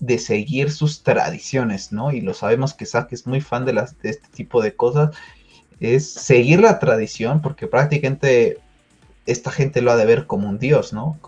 de, 0.00 0.18
seguir 0.18 0.70
sus 0.70 1.02
tradiciones, 1.02 1.92
¿no? 1.92 2.12
Y 2.12 2.20
lo 2.20 2.34
sabemos 2.34 2.74
que 2.74 2.86
Zack 2.86 3.12
es 3.12 3.26
muy 3.26 3.40
fan 3.40 3.64
de, 3.64 3.72
las, 3.72 3.98
de 4.00 4.10
este 4.10 4.28
tipo 4.28 4.62
de 4.62 4.74
cosas, 4.74 5.16
es 5.80 6.12
seguir 6.12 6.60
la 6.60 6.78
tradición, 6.78 7.40
porque 7.40 7.66
prácticamente 7.66 8.58
esta 9.26 9.50
gente 9.50 9.80
lo 9.80 9.90
ha 9.92 9.96
de 9.96 10.06
ver 10.06 10.26
como 10.26 10.48
un 10.48 10.58
dios, 10.58 10.92
¿no? 10.92 11.18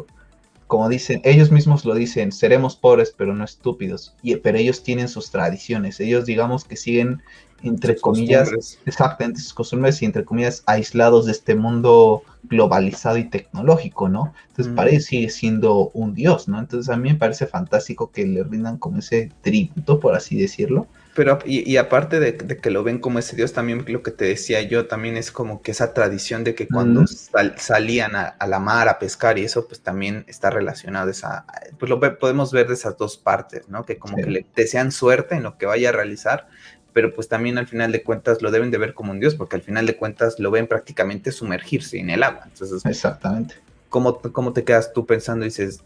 Como 0.66 0.88
dicen, 0.88 1.20
ellos 1.24 1.50
mismos 1.50 1.84
lo 1.84 1.94
dicen, 1.94 2.32
seremos 2.32 2.76
pobres 2.76 3.14
pero 3.16 3.34
no 3.34 3.44
estúpidos, 3.44 4.14
y, 4.22 4.36
pero 4.36 4.58
ellos 4.58 4.82
tienen 4.82 5.08
sus 5.08 5.30
tradiciones, 5.30 6.00
ellos 6.00 6.26
digamos 6.26 6.64
que 6.64 6.76
siguen, 6.76 7.22
entre 7.62 7.96
comillas, 7.96 8.78
exactamente 8.84 9.40
sus 9.40 9.54
costumbres 9.54 10.02
y 10.02 10.04
entre 10.04 10.24
comillas 10.24 10.62
aislados 10.66 11.26
de 11.26 11.32
este 11.32 11.54
mundo 11.54 12.22
globalizado 12.44 13.16
y 13.16 13.24
tecnológico, 13.24 14.08
¿no? 14.08 14.32
Entonces 14.48 14.74
para 14.74 14.90
ellos 14.90 15.04
sigue 15.04 15.30
siendo 15.30 15.90
un 15.94 16.14
dios, 16.14 16.48
¿no? 16.48 16.58
Entonces 16.58 16.92
a 16.92 16.96
mí 16.96 17.10
me 17.10 17.18
parece 17.18 17.46
fantástico 17.46 18.10
que 18.10 18.26
le 18.26 18.42
rindan 18.42 18.78
como 18.78 18.98
ese 18.98 19.30
tributo, 19.42 20.00
por 20.00 20.14
así 20.14 20.36
decirlo, 20.36 20.86
pero, 21.16 21.38
y, 21.46 21.78
aparte 21.78 22.20
de, 22.20 22.36
que 22.36 22.70
lo 22.70 22.84
ven 22.84 22.98
como 22.98 23.18
ese 23.18 23.36
dios, 23.36 23.54
también 23.54 23.86
lo 23.88 24.02
que 24.02 24.10
te 24.10 24.26
decía 24.26 24.60
yo, 24.60 24.86
también 24.86 25.16
es 25.16 25.32
como 25.32 25.62
que 25.62 25.70
esa 25.70 25.94
tradición 25.94 26.44
de 26.44 26.54
que 26.54 26.68
cuando 26.68 27.06
salían 27.56 28.14
a, 28.14 28.36
la 28.46 28.58
mar 28.58 28.90
a 28.90 28.98
pescar 28.98 29.38
y 29.38 29.44
eso, 29.44 29.66
pues 29.66 29.80
también 29.80 30.26
está 30.28 30.50
relacionado 30.50 31.08
esa, 31.08 31.46
pues 31.78 31.88
lo 31.88 31.98
podemos 32.18 32.52
ver 32.52 32.68
de 32.68 32.74
esas 32.74 32.98
dos 32.98 33.16
partes, 33.16 33.66
¿no? 33.70 33.86
Que 33.86 33.96
como 33.96 34.16
que 34.16 34.26
le 34.26 34.46
desean 34.54 34.92
suerte 34.92 35.36
en 35.36 35.44
lo 35.44 35.56
que 35.56 35.64
vaya 35.64 35.88
a 35.88 35.92
realizar, 35.92 36.48
pero 36.92 37.14
pues 37.14 37.28
también 37.28 37.56
al 37.56 37.66
final 37.66 37.92
de 37.92 38.02
cuentas 38.02 38.42
lo 38.42 38.50
deben 38.50 38.70
de 38.70 38.76
ver 38.76 38.92
como 38.92 39.12
un 39.12 39.18
dios, 39.18 39.34
porque 39.36 39.56
al 39.56 39.62
final 39.62 39.86
de 39.86 39.96
cuentas 39.96 40.38
lo 40.38 40.50
ven 40.50 40.66
prácticamente 40.66 41.32
sumergirse 41.32 41.98
en 41.98 42.10
el 42.10 42.24
agua. 42.24 42.42
Entonces, 42.44 42.84
Exactamente. 42.84 43.54
¿cómo, 43.88 44.20
cómo 44.20 44.52
te 44.52 44.64
quedas 44.64 44.92
tú 44.92 45.06
pensando 45.06 45.46
y 45.46 45.48
dices, 45.48 45.82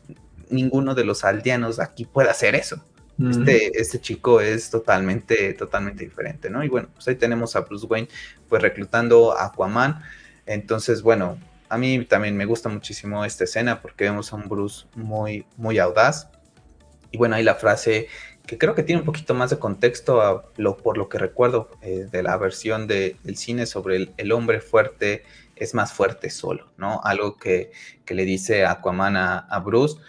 ninguno 0.49 0.97
de 0.97 1.05
los 1.05 1.23
aldeanos 1.23 1.79
aquí 1.79 2.05
puede 2.05 2.31
hacer 2.31 2.57
eso? 2.57 2.83
Este, 3.29 3.81
este, 3.81 4.01
chico 4.01 4.41
es 4.41 4.71
totalmente, 4.71 5.53
totalmente 5.55 6.05
diferente, 6.05 6.49
¿no? 6.49 6.65
Y 6.65 6.69
bueno, 6.69 6.89
pues 6.95 7.07
ahí 7.09 7.17
tenemos 7.17 7.55
a 7.57 7.61
Bruce 7.61 7.87
Wayne, 7.87 8.09
pues 8.49 8.63
reclutando 8.63 9.37
a 9.37 9.47
Aquaman. 9.47 10.03
Entonces, 10.47 11.03
bueno, 11.03 11.39
a 11.69 11.77
mí 11.77 12.05
también 12.05 12.37
me 12.37 12.47
gusta 12.47 12.69
muchísimo 12.69 13.25
esta 13.25 13.45
escena 13.45 13.83
porque 13.83 14.05
vemos 14.05 14.33
a 14.33 14.37
un 14.37 14.49
Bruce 14.49 14.87
muy, 14.95 15.47
muy 15.57 15.79
audaz. 15.79 16.29
Y 17.11 17.19
bueno, 17.19 17.37
ahí 17.37 17.43
la 17.43 17.57
frase 17.57 18.09
que 18.47 18.59
creo 18.59 18.75
que 18.75 18.83
tiene 18.83 19.01
un 19.01 19.07
poquito 19.07 19.35
más 19.35 19.51
de 19.51 19.59
contexto 19.59 20.51
lo, 20.57 20.77
por 20.77 20.99
lo 20.99 21.09
que 21.09 21.19
recuerdo 21.19 21.71
eh, 21.83 22.09
de 22.11 22.23
la 22.23 22.37
versión 22.37 22.87
del 22.89 23.37
cine 23.37 23.67
sobre 23.67 24.13
el, 24.17 24.33
hombre 24.33 24.61
fuerte 24.61 25.25
es 25.55 25.75
más 25.75 25.93
fuerte 25.93 26.31
solo, 26.31 26.73
¿no? 26.77 27.01
Algo 27.05 27.37
que, 27.37 27.71
que 28.05 28.15
le 28.15 28.25
dice 28.25 28.65
Aquaman 28.65 29.17
a, 29.17 29.39
a 29.39 29.61
Bruce 29.61 30.01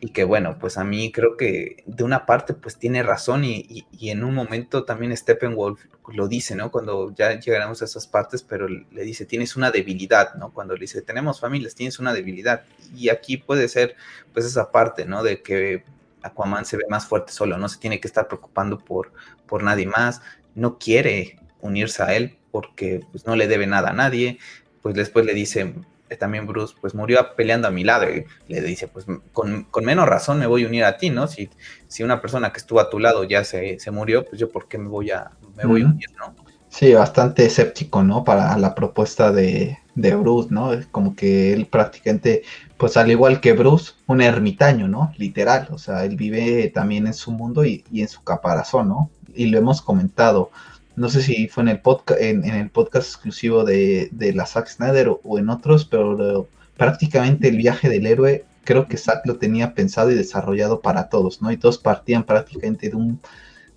y 0.00 0.10
que 0.10 0.24
bueno, 0.24 0.58
pues 0.58 0.78
a 0.78 0.84
mí 0.84 1.10
creo 1.10 1.36
que 1.36 1.82
de 1.86 2.04
una 2.04 2.24
parte 2.24 2.54
pues 2.54 2.76
tiene 2.76 3.02
razón 3.02 3.44
y, 3.44 3.86
en 4.00 4.22
un 4.22 4.34
momento 4.34 4.84
también 4.84 5.16
Steppenwolf 5.16 5.80
lo 6.12 6.28
dice, 6.28 6.54
¿no? 6.54 6.70
Cuando 6.70 7.12
ya 7.14 7.38
llegaremos 7.38 7.82
a 7.82 7.84
esas 7.84 8.06
partes, 8.06 8.42
pero 8.42 8.68
le 8.68 9.02
dice, 9.02 9.26
tienes 9.26 9.56
una 9.56 9.70
debilidad, 9.70 10.34
¿no? 10.34 10.52
Cuando 10.52 10.74
le 10.74 10.80
dice, 10.80 11.02
tenemos 11.02 11.40
familias, 11.40 11.74
tienes 11.74 11.98
una 11.98 12.14
debilidad. 12.14 12.64
Y 12.94 13.08
aquí 13.10 13.36
puede 13.36 13.68
ser 13.68 13.96
pues 14.32 14.46
esa 14.46 14.70
parte, 14.70 15.04
¿no? 15.04 15.22
De 15.22 15.42
que 15.42 15.84
Aquaman 16.22 16.64
se 16.64 16.76
ve 16.76 16.84
más 16.88 17.06
fuerte 17.06 17.32
solo, 17.32 17.58
no 17.58 17.68
se 17.68 17.78
tiene 17.78 18.00
que 18.00 18.08
estar 18.08 18.28
preocupando 18.28 18.78
por, 18.78 19.12
por 19.46 19.62
nadie 19.62 19.86
más, 19.86 20.22
no 20.54 20.78
quiere 20.78 21.38
unirse 21.60 22.02
a 22.02 22.14
él 22.14 22.38
porque 22.50 23.00
pues 23.10 23.26
no 23.26 23.36
le 23.36 23.48
debe 23.48 23.66
nada 23.66 23.90
a 23.90 23.94
nadie, 23.94 24.38
pues 24.80 24.94
después 24.94 25.26
le 25.26 25.34
dice, 25.34 25.74
también 26.16 26.46
Bruce, 26.46 26.74
pues 26.80 26.94
murió 26.94 27.34
peleando 27.36 27.68
a 27.68 27.70
mi 27.70 27.84
lado 27.84 28.06
y 28.10 28.24
le 28.48 28.60
dice, 28.60 28.88
pues 28.88 29.06
con, 29.32 29.66
menos 29.82 30.08
razón 30.08 30.38
me 30.38 30.46
voy 30.46 30.64
a 30.64 30.68
unir 30.68 30.84
a 30.84 30.96
ti, 30.96 31.10
¿no? 31.10 31.26
Si, 31.26 31.50
si 31.86 32.02
una 32.02 32.20
persona 32.20 32.52
que 32.52 32.58
estuvo 32.58 32.80
a 32.80 32.90
tu 32.90 32.98
lado 32.98 33.24
ya 33.24 33.44
se, 33.44 33.78
murió, 33.90 34.24
pues 34.24 34.40
yo 34.40 34.50
por 34.50 34.68
qué 34.68 34.78
me 34.78 34.88
voy 34.88 35.10
a, 35.10 35.30
me 35.56 35.64
voy 35.64 35.82
a 35.82 35.86
unir, 35.86 36.10
¿no? 36.18 36.34
Sí, 36.70 36.92
bastante 36.92 37.46
escéptico, 37.46 38.02
¿no? 38.02 38.24
Para 38.24 38.56
la 38.58 38.74
propuesta 38.74 39.32
de, 39.32 39.78
de 39.94 40.14
Bruce, 40.14 40.48
¿no? 40.50 40.70
Como 40.90 41.16
que 41.16 41.52
él 41.52 41.66
prácticamente, 41.66 42.42
pues 42.76 42.96
al 42.96 43.10
igual 43.10 43.40
que 43.40 43.52
Bruce, 43.52 43.92
un 44.06 44.20
ermitaño, 44.20 44.86
¿no? 44.86 45.12
Literal, 45.16 45.68
o 45.70 45.78
sea, 45.78 46.04
él 46.04 46.16
vive 46.16 46.68
también 46.68 47.06
en 47.06 47.14
su 47.14 47.32
mundo 47.32 47.64
y, 47.64 47.84
y 47.90 48.02
en 48.02 48.08
su 48.08 48.22
caparazón, 48.22 48.88
¿no? 48.88 49.10
Y 49.34 49.46
lo 49.46 49.58
hemos 49.58 49.80
comentado, 49.80 50.50
no 50.98 51.08
sé 51.08 51.22
si 51.22 51.48
fue 51.48 51.62
en 51.62 51.68
el 51.68 51.80
podcast, 51.80 52.20
en, 52.20 52.44
el 52.44 52.70
podcast 52.70 53.08
exclusivo 53.08 53.64
de, 53.64 54.10
la 54.34 54.46
Zack 54.46 54.68
Snyder 54.68 55.08
o, 55.22 55.38
en 55.38 55.48
otros, 55.48 55.84
pero 55.84 56.48
prácticamente 56.76 57.48
el 57.48 57.56
viaje 57.56 57.88
del 57.88 58.06
héroe 58.06 58.44
creo 58.64 58.86
que 58.86 58.96
Zack 58.96 59.24
lo 59.26 59.36
tenía 59.36 59.74
pensado 59.74 60.10
y 60.10 60.14
desarrollado 60.14 60.80
para 60.80 61.08
todos, 61.08 61.40
¿no? 61.40 61.50
Y 61.50 61.56
todos 61.56 61.78
partían 61.78 62.24
prácticamente 62.24 62.90
de 62.90 62.96
un 62.96 63.20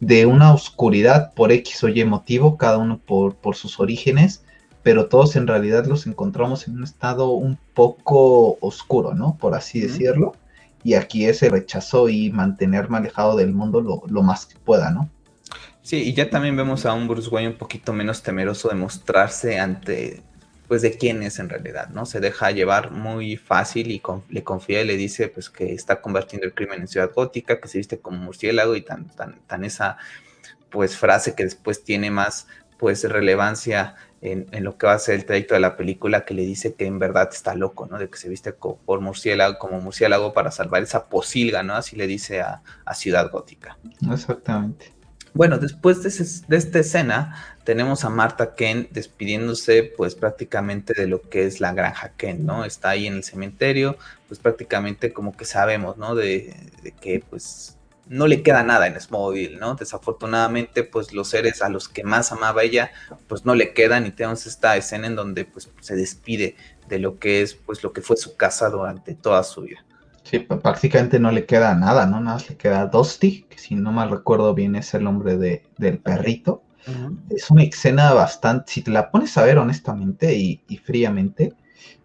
de 0.01 0.25
una 0.25 0.51
oscuridad 0.51 1.31
por 1.35 1.51
X 1.51 1.83
o 1.83 1.87
Y 1.87 2.03
motivo, 2.03 2.57
cada 2.57 2.79
uno 2.79 2.97
por, 2.97 3.35
por 3.35 3.55
sus 3.55 3.79
orígenes, 3.79 4.43
pero 4.81 5.05
todos 5.05 5.35
en 5.35 5.45
realidad 5.45 5.85
los 5.85 6.07
encontramos 6.07 6.67
en 6.67 6.77
un 6.77 6.83
estado 6.83 7.29
un 7.29 7.59
poco 7.75 8.57
oscuro, 8.61 9.13
¿no? 9.13 9.37
Por 9.39 9.53
así 9.53 9.79
decirlo. 9.79 10.33
Y 10.83 10.95
aquí 10.95 11.25
ese 11.25 11.49
rechazo 11.49 12.09
y 12.09 12.31
mantenerme 12.31 12.97
alejado 12.97 13.35
del 13.35 13.53
mundo 13.53 13.79
lo, 13.79 14.01
lo 14.07 14.23
más 14.23 14.47
que 14.47 14.57
pueda, 14.57 14.89
¿no? 14.89 15.07
Sí, 15.83 15.97
y 16.03 16.13
ya 16.13 16.29
también 16.29 16.55
vemos 16.55 16.85
a 16.85 16.93
un 16.93 17.07
Bruce 17.07 17.29
Wayne 17.29 17.49
un 17.49 17.57
poquito 17.57 17.91
menos 17.91 18.21
temeroso 18.21 18.69
de 18.69 18.75
mostrarse 18.75 19.59
ante, 19.59 20.21
pues, 20.67 20.83
de 20.83 20.95
quién 20.95 21.23
es 21.23 21.39
en 21.39 21.49
realidad, 21.49 21.89
¿no? 21.89 22.05
Se 22.05 22.19
deja 22.19 22.51
llevar 22.51 22.91
muy 22.91 23.35
fácil 23.35 23.89
y 23.89 24.01
le 24.29 24.43
confía 24.43 24.81
y 24.81 24.85
le 24.85 24.95
dice, 24.95 25.27
pues, 25.27 25.49
que 25.49 25.73
está 25.73 26.01
convirtiendo 26.01 26.45
el 26.45 26.53
crimen 26.53 26.81
en 26.81 26.87
ciudad 26.87 27.11
gótica, 27.13 27.59
que 27.59 27.67
se 27.67 27.79
viste 27.79 27.99
como 27.99 28.17
murciélago 28.17 28.75
y 28.75 28.81
tan, 28.81 29.07
tan, 29.07 29.39
tan 29.47 29.63
esa, 29.65 29.97
pues, 30.69 30.95
frase 30.97 31.33
que 31.33 31.43
después 31.45 31.83
tiene 31.83 32.11
más, 32.11 32.47
pues, 32.77 33.03
relevancia 33.03 33.95
en, 34.21 34.63
lo 34.63 34.77
que 34.77 34.85
va 34.85 34.93
a 34.93 34.99
ser 34.99 35.15
el 35.15 35.25
trayecto 35.25 35.55
de 35.55 35.61
la 35.61 35.75
película, 35.75 36.25
que 36.25 36.35
le 36.35 36.43
dice 36.43 36.75
que 36.75 36.85
en 36.85 36.99
verdad 36.99 37.29
está 37.31 37.55
loco, 37.55 37.87
¿no? 37.87 37.97
De 37.97 38.07
que 38.07 38.19
se 38.19 38.29
viste 38.29 38.53
por 38.53 39.01
murciélago, 39.01 39.57
como 39.57 39.81
murciélago 39.81 40.31
para 40.31 40.51
salvar 40.51 40.83
esa 40.83 41.09
posilga, 41.09 41.63
¿no? 41.63 41.73
Así 41.73 41.95
le 41.95 42.05
dice 42.05 42.41
a, 42.41 42.61
a 42.85 42.93
Ciudad 42.93 43.31
Gótica. 43.31 43.79
Exactamente. 44.11 45.00
Bueno, 45.33 45.57
después 45.59 46.03
de, 46.03 46.57
esta 46.57 46.79
escena 46.79 47.55
tenemos 47.63 48.03
a 48.03 48.09
Marta 48.09 48.53
Ken 48.53 48.89
despidiéndose 48.91 49.83
pues 49.83 50.13
prácticamente 50.13 50.93
de 50.93 51.07
lo 51.07 51.21
que 51.21 51.45
es 51.45 51.61
la 51.61 51.73
granja 51.73 52.09
Ken, 52.17 52.45
¿no? 52.45 52.65
Está 52.65 52.89
ahí 52.89 53.07
en 53.07 53.13
el 53.13 53.23
cementerio, 53.23 53.97
pues 54.27 54.41
prácticamente 54.41 55.13
como 55.13 55.35
que 55.35 55.45
sabemos, 55.45 55.95
¿no? 55.95 56.15
De, 56.15 56.53
que 56.99 57.23
pues 57.29 57.77
no 58.07 58.27
le 58.27 58.43
queda 58.43 58.63
nada 58.63 58.87
en 58.87 58.99
Smallville, 58.99 59.57
¿no? 59.57 59.75
Desafortunadamente 59.75 60.83
pues 60.83 61.13
los 61.13 61.29
seres 61.29 61.61
a 61.61 61.69
los 61.69 61.87
que 61.87 62.03
más 62.03 62.33
amaba 62.33 62.63
ella 62.63 62.91
pues 63.27 63.45
no 63.45 63.55
le 63.55 63.73
quedan 63.73 64.05
y 64.05 64.11
tenemos 64.11 64.45
esta 64.45 64.75
escena 64.75 65.07
en 65.07 65.15
donde 65.15 65.45
pues 65.45 65.69
se 65.79 65.95
despide 65.95 66.57
de 66.89 66.99
lo 66.99 67.19
que 67.19 67.41
es 67.41 67.55
pues 67.55 67.83
lo 67.83 67.93
que 67.93 68.01
fue 68.01 68.17
su 68.17 68.35
casa 68.35 68.69
durante 68.69 69.15
toda 69.15 69.43
su 69.43 69.61
vida. 69.61 69.85
Sí, 70.23 70.39
prácticamente 70.39 71.19
no 71.19 71.31
le 71.31 71.45
queda 71.45 71.75
nada, 71.75 72.05
¿no? 72.05 72.19
Nada 72.19 72.37
más 72.37 72.49
le 72.49 72.55
queda 72.55 72.87
Dusty, 72.87 73.43
que 73.49 73.57
si 73.57 73.75
no 73.75 73.91
mal 73.91 74.09
recuerdo 74.09 74.53
bien 74.53 74.75
es 74.75 74.93
el 74.93 75.03
nombre 75.03 75.37
de, 75.37 75.63
del 75.77 75.97
perrito. 75.97 76.63
Es 77.29 77.51
una 77.51 77.63
escena 77.63 78.13
bastante, 78.13 78.71
si 78.71 78.81
te 78.81 78.91
la 78.91 79.11
pones 79.11 79.37
a 79.37 79.43
ver 79.43 79.59
honestamente 79.59 80.33
y, 80.35 80.59
fríamente, 80.83 81.53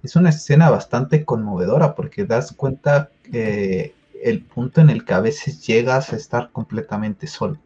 es 0.02 0.16
una 0.16 0.30
escena 0.30 0.68
bastante 0.70 1.24
conmovedora 1.24 1.94
porque 1.94 2.24
das 2.24 2.52
cuenta 2.52 3.10
que 3.22 3.94
el 4.22 4.42
punto 4.42 4.80
en 4.80 4.90
el 4.90 5.04
que 5.04 5.14
a 5.14 5.20
veces 5.20 5.66
llegas 5.66 6.12
a 6.12 6.16
estar 6.16 6.50
completamente 6.52 7.26
solo, 7.26 7.58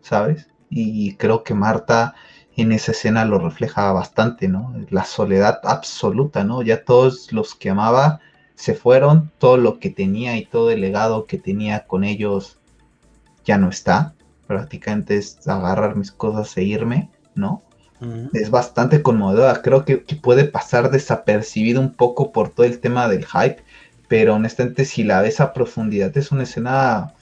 ¿sabes? 0.00 0.48
Y 0.68 1.14
creo 1.16 1.44
que 1.44 1.54
Marta 1.54 2.14
en 2.56 2.72
esa 2.72 2.92
escena 2.92 3.24
lo 3.24 3.38
refleja 3.38 3.92
bastante, 3.92 4.48
¿no? 4.48 4.74
La 4.90 5.04
soledad 5.04 5.60
absoluta, 5.64 6.44
¿no? 6.44 6.62
Ya 6.62 6.84
todos 6.84 7.32
los 7.32 7.54
que 7.54 7.70
amaba 7.70 8.20
se 8.54 8.74
fueron, 8.74 9.30
todo 9.38 9.56
lo 9.56 9.78
que 9.78 9.90
tenía 9.90 10.36
y 10.36 10.44
todo 10.44 10.70
el 10.70 10.80
legado 10.80 11.26
que 11.26 11.38
tenía 11.38 11.86
con 11.86 12.04
ellos 12.04 12.58
ya 13.44 13.58
no 13.58 13.68
está. 13.68 14.14
Prácticamente 14.46 15.16
es 15.16 15.46
agarrar 15.48 15.96
mis 15.96 16.12
cosas 16.12 16.56
e 16.56 16.62
irme, 16.62 17.10
¿no? 17.34 17.62
Es 18.32 18.50
bastante 18.50 19.00
conmovedora. 19.00 19.62
Creo 19.62 19.84
que, 19.84 19.98
puede 19.98 20.44
pasar 20.44 20.90
desapercibido 20.90 21.80
un 21.80 21.94
poco 21.94 22.32
por 22.32 22.50
todo 22.50 22.66
el 22.66 22.80
tema 22.80 23.08
del 23.08 23.24
hype, 23.24 23.62
pero 24.08 24.34
honestamente, 24.34 24.84
si 24.84 25.04
la 25.04 25.22
ves 25.22 25.40
a 25.40 25.52
profundidad, 25.52 26.16
es 26.16 26.32
una 26.32 26.42
escena 26.42 27.14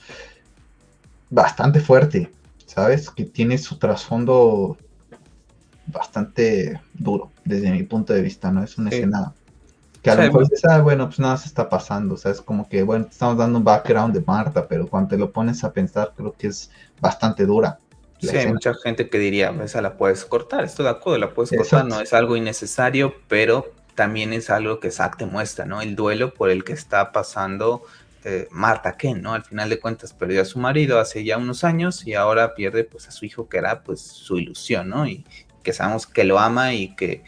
bastante 1.28 1.80
fuerte, 1.80 2.30
¿sabes? 2.64 3.10
Que 3.10 3.25
tiene 3.25 3.58
su 3.58 3.78
trasfondo 3.78 4.78
bastante 5.87 6.80
duro, 6.94 7.30
desde 7.44 7.70
mi 7.72 7.82
punto 7.82 8.14
de 8.14 8.22
vista, 8.22 8.50
¿no? 8.50 8.64
Es 8.64 8.78
una 8.78 8.88
escena 8.88 9.34
que 10.02 10.11
a 10.11 10.14
lo 10.14 10.23
mejor 10.23 10.49
dices, 10.49 10.64
ah, 10.64 10.80
bueno, 10.80 11.07
pues 11.07 11.19
nada 11.19 11.37
se 11.37 11.49
está 11.49 11.69
pasando, 11.69 12.14
o 12.14 12.16
sea, 12.16 12.33
es 12.33 12.40
como 12.40 12.69
que, 12.69 12.83
bueno, 12.83 13.07
estamos 13.11 13.37
dando 13.37 13.59
un 13.59 13.64
background 13.64 14.14
de 14.14 14.23
Marta, 14.23 14.66
pero 14.66 14.88
cuando 14.88 15.11
te 15.11 15.19
lo 15.19 15.30
pones 15.30 15.62
a 15.62 15.73
pensar, 15.73 16.12
creo 16.16 16.35
que 16.37 16.47
es 16.47 16.71
bastante 17.00 17.45
dura. 17.45 17.78
Sí, 18.19 18.37
hay 18.37 18.52
mucha 18.52 18.75
gente 18.75 19.09
que 19.09 19.19
diría, 19.19 19.54
esa 19.62 19.80
la 19.80 19.97
puedes 19.97 20.25
cortar, 20.25 20.64
estoy 20.64 20.85
de 20.85 20.90
acuerdo, 20.90 21.19
la 21.19 21.30
puedes 21.30 21.50
cortar, 21.50 21.87
no 21.87 22.00
es 22.00 22.12
algo 22.12 22.37
innecesario, 22.37 23.14
pero 23.28 23.73
también 23.95 24.33
es 24.33 24.50
algo 24.50 24.80
que 24.80 24.90
Zack 24.90 25.19
te 25.19 25.26
muestra, 25.26 25.64
¿no? 25.64 25.83
El 25.83 25.97
duelo 25.97 26.33
por 26.35 26.50
el 26.50 26.64
que 26.64 26.73
está 26.73 27.12
pasando 27.12 27.83
eh, 28.25 28.49
Marta 28.50 28.97
Ken, 28.97 29.23
¿no? 29.23 29.33
Al 29.33 29.45
final 29.45 29.71
de 29.71 29.80
cuentas 29.80 30.12
perdió 30.12 30.42
a 30.42 30.45
su 30.45 30.59
marido 30.59 31.00
hace 31.00 31.25
ya 31.25 31.38
unos 31.38 31.64
años 31.64 32.07
y 32.07 32.14
ahora 32.14 32.54
pierde 32.54 32.85
pues 32.85 33.09
a 33.09 33.11
su 33.11 33.25
hijo 33.25 33.49
que 33.49 33.59
era 33.59 33.83
pues 33.83 34.00
su 34.00 34.38
ilusión, 34.38 34.90
¿no? 34.90 35.07
Y 35.07 35.25
que 35.62 35.73
sabemos 35.73 36.07
que 36.07 36.25
lo 36.25 36.38
ama 36.38 36.75
y 36.75 36.95
que 36.97 37.25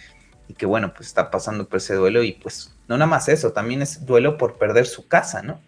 y 0.53 0.55
que 0.55 0.67
bueno, 0.67 0.93
pues 0.95 1.09
está 1.09 1.31
pasando 1.31 1.67
por 1.67 1.79
ese 1.79 1.95
duelo 1.95 2.23
y 2.23 2.33
pues 2.33 2.75
no 2.87 2.99
nada 2.99 3.11
más 3.11 3.29
eso, 3.29 3.53
también 3.53 3.81
es 3.81 4.05
duelo 4.05 4.37
por 4.37 4.59
perder 4.59 4.87
su 4.87 5.09
casa, 5.09 5.43
¿no? 5.43 5.61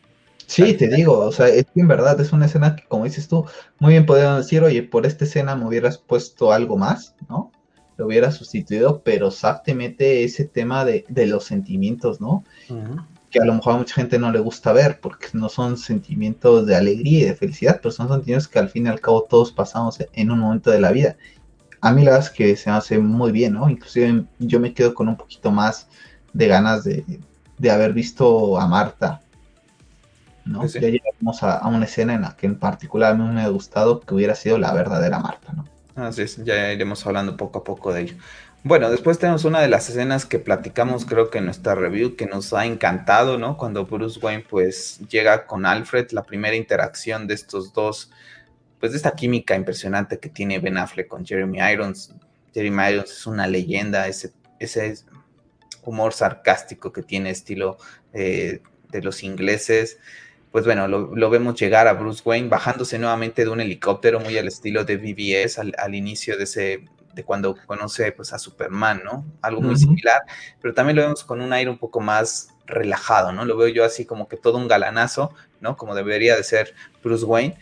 Sí, 0.46 0.74
te 0.74 0.88
digo, 0.88 1.20
o 1.20 1.32
sea, 1.32 1.48
es 1.48 1.64
que 1.64 1.80
en 1.80 1.88
verdad 1.88 2.20
es 2.20 2.32
una 2.34 2.44
escena 2.44 2.76
que, 2.76 2.84
como 2.84 3.04
dices 3.04 3.28
tú, 3.28 3.46
muy 3.78 3.92
bien 3.94 4.04
podrían 4.04 4.36
decir, 4.36 4.62
oye, 4.62 4.82
por 4.82 5.06
esta 5.06 5.24
escena 5.24 5.56
me 5.56 5.66
hubieras 5.66 5.96
puesto 5.96 6.52
algo 6.52 6.76
más, 6.76 7.14
¿no? 7.30 7.50
Lo 7.96 8.06
hubiera 8.06 8.30
sustituido, 8.30 9.00
pero 9.02 9.30
Zack 9.30 9.64
te 9.64 9.74
mete 9.74 10.22
ese 10.22 10.44
tema 10.44 10.84
de, 10.84 11.06
los 11.26 11.44
sentimientos, 11.44 12.20
¿no? 12.20 12.44
Que 13.30 13.38
a 13.38 13.46
lo 13.46 13.54
mejor 13.54 13.74
a 13.74 13.78
mucha 13.78 13.94
gente 13.94 14.18
no 14.18 14.30
le 14.30 14.38
gusta 14.38 14.74
ver, 14.74 15.00
porque 15.00 15.28
no 15.32 15.48
son 15.48 15.78
sentimientos 15.78 16.66
de 16.66 16.76
alegría 16.76 17.20
y 17.20 17.24
de 17.24 17.34
felicidad, 17.34 17.80
pero 17.82 17.90
son 17.90 18.08
sentimientos 18.08 18.48
que 18.48 18.58
al 18.58 18.68
fin 18.68 18.84
y 18.84 18.90
al 18.90 19.00
cabo 19.00 19.22
todos 19.22 19.50
pasamos 19.50 19.98
en 20.12 20.30
un 20.30 20.40
momento 20.40 20.70
de 20.70 20.80
la 20.80 20.92
vida. 20.92 21.16
A 21.84 21.92
mí 21.92 22.02
la 22.02 22.12
verdad 22.12 22.28
es 22.28 22.34
que 22.34 22.56
se 22.56 22.70
hace 22.70 22.98
muy 22.98 23.30
bien, 23.32 23.54
¿no? 23.54 23.68
Inclusive 23.68 24.24
yo 24.38 24.60
me 24.60 24.72
quedo 24.72 24.94
con 24.94 25.08
un 25.08 25.16
poquito 25.16 25.50
más 25.50 25.88
de 26.32 26.48
ganas 26.48 26.84
de, 26.84 27.04
de 27.58 27.70
haber 27.70 27.92
visto 27.92 28.58
a 28.58 28.66
Marta 28.66 29.20
¿no? 30.44 30.66
Ya 30.66 30.80
llegamos 30.80 31.42
a, 31.42 31.66
una 31.66 31.84
escena 31.84 32.14
en 32.14 32.22
la 32.22 32.36
que 32.36 32.46
en 32.46 32.58
particular 32.58 33.12
a 33.12 33.14
me 33.14 33.42
ha 33.42 33.48
gustado 33.48 34.00
que 34.00 34.14
hubiera 34.14 34.34
sido 34.34 34.58
la 34.58 34.72
verdadera 34.72 35.18
Marta, 35.18 35.52
¿no? 35.52 35.64
Así 35.96 36.22
es, 36.22 36.42
ya 36.44 36.72
iremos 36.72 37.06
hablando 37.06 37.36
poco 37.36 37.60
a 37.60 37.64
poco 37.64 37.92
de 37.92 38.02
ello. 38.02 38.16
Bueno, 38.62 38.90
después 38.90 39.18
tenemos 39.18 39.44
una 39.44 39.60
de 39.60 39.68
las 39.68 39.88
escenas 39.90 40.24
que 40.24 40.38
platicamos 40.38 41.04
creo 41.04 41.30
que 41.30 41.38
en 41.38 41.44
nuestra 41.44 41.74
review 41.74 42.16
que 42.16 42.26
nos 42.26 42.52
ha 42.52 42.66
encantado, 42.66 43.38
¿no? 43.38 43.56
Cuando 43.56 43.84
Bruce 43.86 44.18
Wayne 44.20 44.44
pues 44.48 45.00
llega 45.08 45.46
con 45.46 45.66
Alfred, 45.66 46.10
la 46.10 46.22
primera 46.22 46.56
interacción 46.56 47.26
de 47.26 47.34
estos 47.34 47.72
dos, 47.72 48.10
pues 48.81 48.93
de 48.93 48.97
esta 48.99 49.12
química 49.12 49.54
impresionante 49.57 50.19
que 50.19 50.28
tiene 50.28 50.59
Ben 50.59 50.78
Affleck 50.78 51.09
con 51.09 51.25
Jeremy 51.25 51.59
Irons. 51.73 52.14
Jeremy 52.52 52.90
Irons 52.90 53.11
es 53.11 53.26
una 53.26 53.47
leyenda, 53.47 54.09
ese, 54.09 54.33
ese 54.59 54.95
humor 55.85 56.12
sarcástico 56.12 56.93
que 56.93 57.02
tiene 57.02 57.31
estilo 57.31 57.78
eh, 58.12 58.61
de 58.90 59.02
los 59.02 59.23
ingleses 59.23 59.99
pues 60.54 60.66
bueno, 60.66 60.87
lo, 60.87 61.31
vemos 61.31 61.59
llegar 61.59 61.88
a 61.88 61.95
Bruce 61.95 62.23
Wayne 62.25 62.49
bajándose 62.49 62.97
nuevamente 62.97 63.43
de 63.43 63.50
un 63.50 63.61
helicóptero 63.61 64.21
muy 64.21 64.38
al 64.38 64.47
estilo 64.47 64.85
de 64.85 64.99
BBS 64.99 65.59
al, 65.59 65.95
inicio 65.97 66.38
de 66.38 66.45
ese 66.45 66.85
de 67.12 67.25
cuando 67.25 67.57
conoce 67.66 68.12
pues 68.12 68.33
a 68.33 68.38
Superman, 68.38 69.02
¿no? 69.04 69.25
Algo 69.43 69.61
muy 69.61 69.75
similar, 69.75 70.23
pero 70.62 70.73
también 70.73 70.95
lo 70.95 71.02
vemos 71.02 71.25
con 71.25 71.40
un 71.40 71.52
aire 71.52 71.69
un 71.69 71.78
poco 71.78 71.99
más 71.99 72.50
relajado, 72.66 73.33
¿no? 73.33 73.45
Lo 73.45 73.57
veo 73.57 73.66
yo 73.66 73.85
así 73.85 74.04
como 74.04 74.28
que 74.28 74.37
todo 74.37 74.57
un 74.59 74.69
galanazo, 74.69 75.35
¿no? 75.61 75.76
Como 75.76 75.97
debería 75.97 76.37
de 76.37 76.45
ser 76.45 76.73
Bruce 77.02 77.25
Wayne 77.25 77.57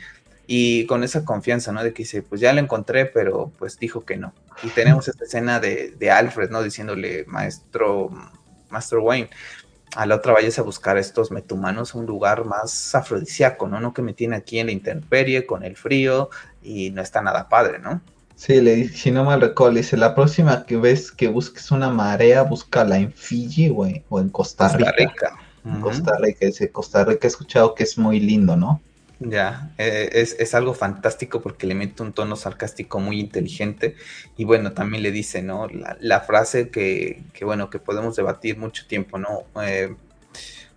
y 0.54 0.84
con 0.84 1.02
esa 1.02 1.24
confianza, 1.24 1.72
¿no? 1.72 1.82
De 1.82 1.94
que 1.94 2.02
dice, 2.02 2.20
pues 2.20 2.38
ya 2.38 2.52
lo 2.52 2.60
encontré, 2.60 3.06
pero 3.06 3.50
pues 3.58 3.78
dijo 3.78 4.04
que 4.04 4.18
no. 4.18 4.34
Y 4.62 4.68
tenemos 4.68 5.08
esta 5.08 5.24
escena 5.24 5.60
de, 5.60 5.94
de 5.98 6.10
Alfred, 6.10 6.50
¿no? 6.50 6.62
Diciéndole, 6.62 7.24
maestro, 7.26 8.10
Master 8.68 8.98
Wayne, 8.98 9.30
a 9.96 10.04
la 10.04 10.16
otra 10.16 10.34
vayas 10.34 10.58
a 10.58 10.62
buscar 10.62 10.98
estos 10.98 11.30
metumanos 11.30 11.94
a 11.94 11.98
un 11.98 12.04
lugar 12.04 12.44
más 12.44 12.94
afrodisíaco, 12.94 13.66
¿no? 13.66 13.80
No 13.80 13.94
que 13.94 14.02
me 14.02 14.12
tiene 14.12 14.36
aquí 14.36 14.58
en 14.58 14.66
la 14.66 14.72
intemperie, 14.72 15.46
con 15.46 15.62
el 15.64 15.74
frío, 15.74 16.28
y 16.62 16.90
no 16.90 17.00
está 17.00 17.22
nada 17.22 17.48
padre, 17.48 17.78
¿no? 17.78 18.02
Sí, 18.34 18.60
le 18.60 18.74
dice, 18.74 18.94
si 18.94 19.10
no 19.10 19.24
mal 19.24 19.40
recuerdo, 19.40 19.78
dice, 19.78 19.96
la 19.96 20.14
próxima 20.14 20.66
que 20.66 20.76
ves 20.76 21.12
que 21.12 21.28
busques 21.28 21.70
una 21.70 21.88
marea, 21.88 22.42
búscala 22.42 22.98
en 22.98 23.10
Fiji, 23.10 23.70
güey, 23.70 24.04
o 24.10 24.20
en 24.20 24.28
Costa 24.28 24.68
Rica. 24.68 24.90
Costa 24.90 24.98
Rica. 24.98 25.80
Costa 25.80 26.12
Rica, 26.20 26.44
dice, 26.44 26.70
Costa 26.70 27.04
Rica 27.06 27.26
he 27.26 27.28
escuchado 27.28 27.74
que 27.74 27.84
es 27.84 27.96
muy 27.96 28.20
lindo, 28.20 28.54
¿no? 28.54 28.82
Ya, 29.24 29.70
eh, 29.78 30.10
es, 30.14 30.54
algo 30.54 30.74
fantástico 30.74 31.40
porque 31.40 31.66
le 31.66 31.74
mete 31.74 32.02
un 32.02 32.12
tono 32.12 32.34
sarcástico 32.34 32.98
muy 32.98 33.20
inteligente 33.20 33.94
y 34.36 34.44
bueno, 34.44 34.72
también 34.72 35.02
le 35.02 35.12
dice, 35.12 35.42
¿no? 35.42 35.68
La, 35.68 36.20
frase 36.20 36.70
que, 36.70 37.22
bueno, 37.42 37.70
que 37.70 37.78
podemos 37.78 38.16
debatir 38.16 38.58
mucho 38.58 38.86
tiempo, 38.86 39.18
¿no? 39.18 39.44
Eh, 39.62 39.94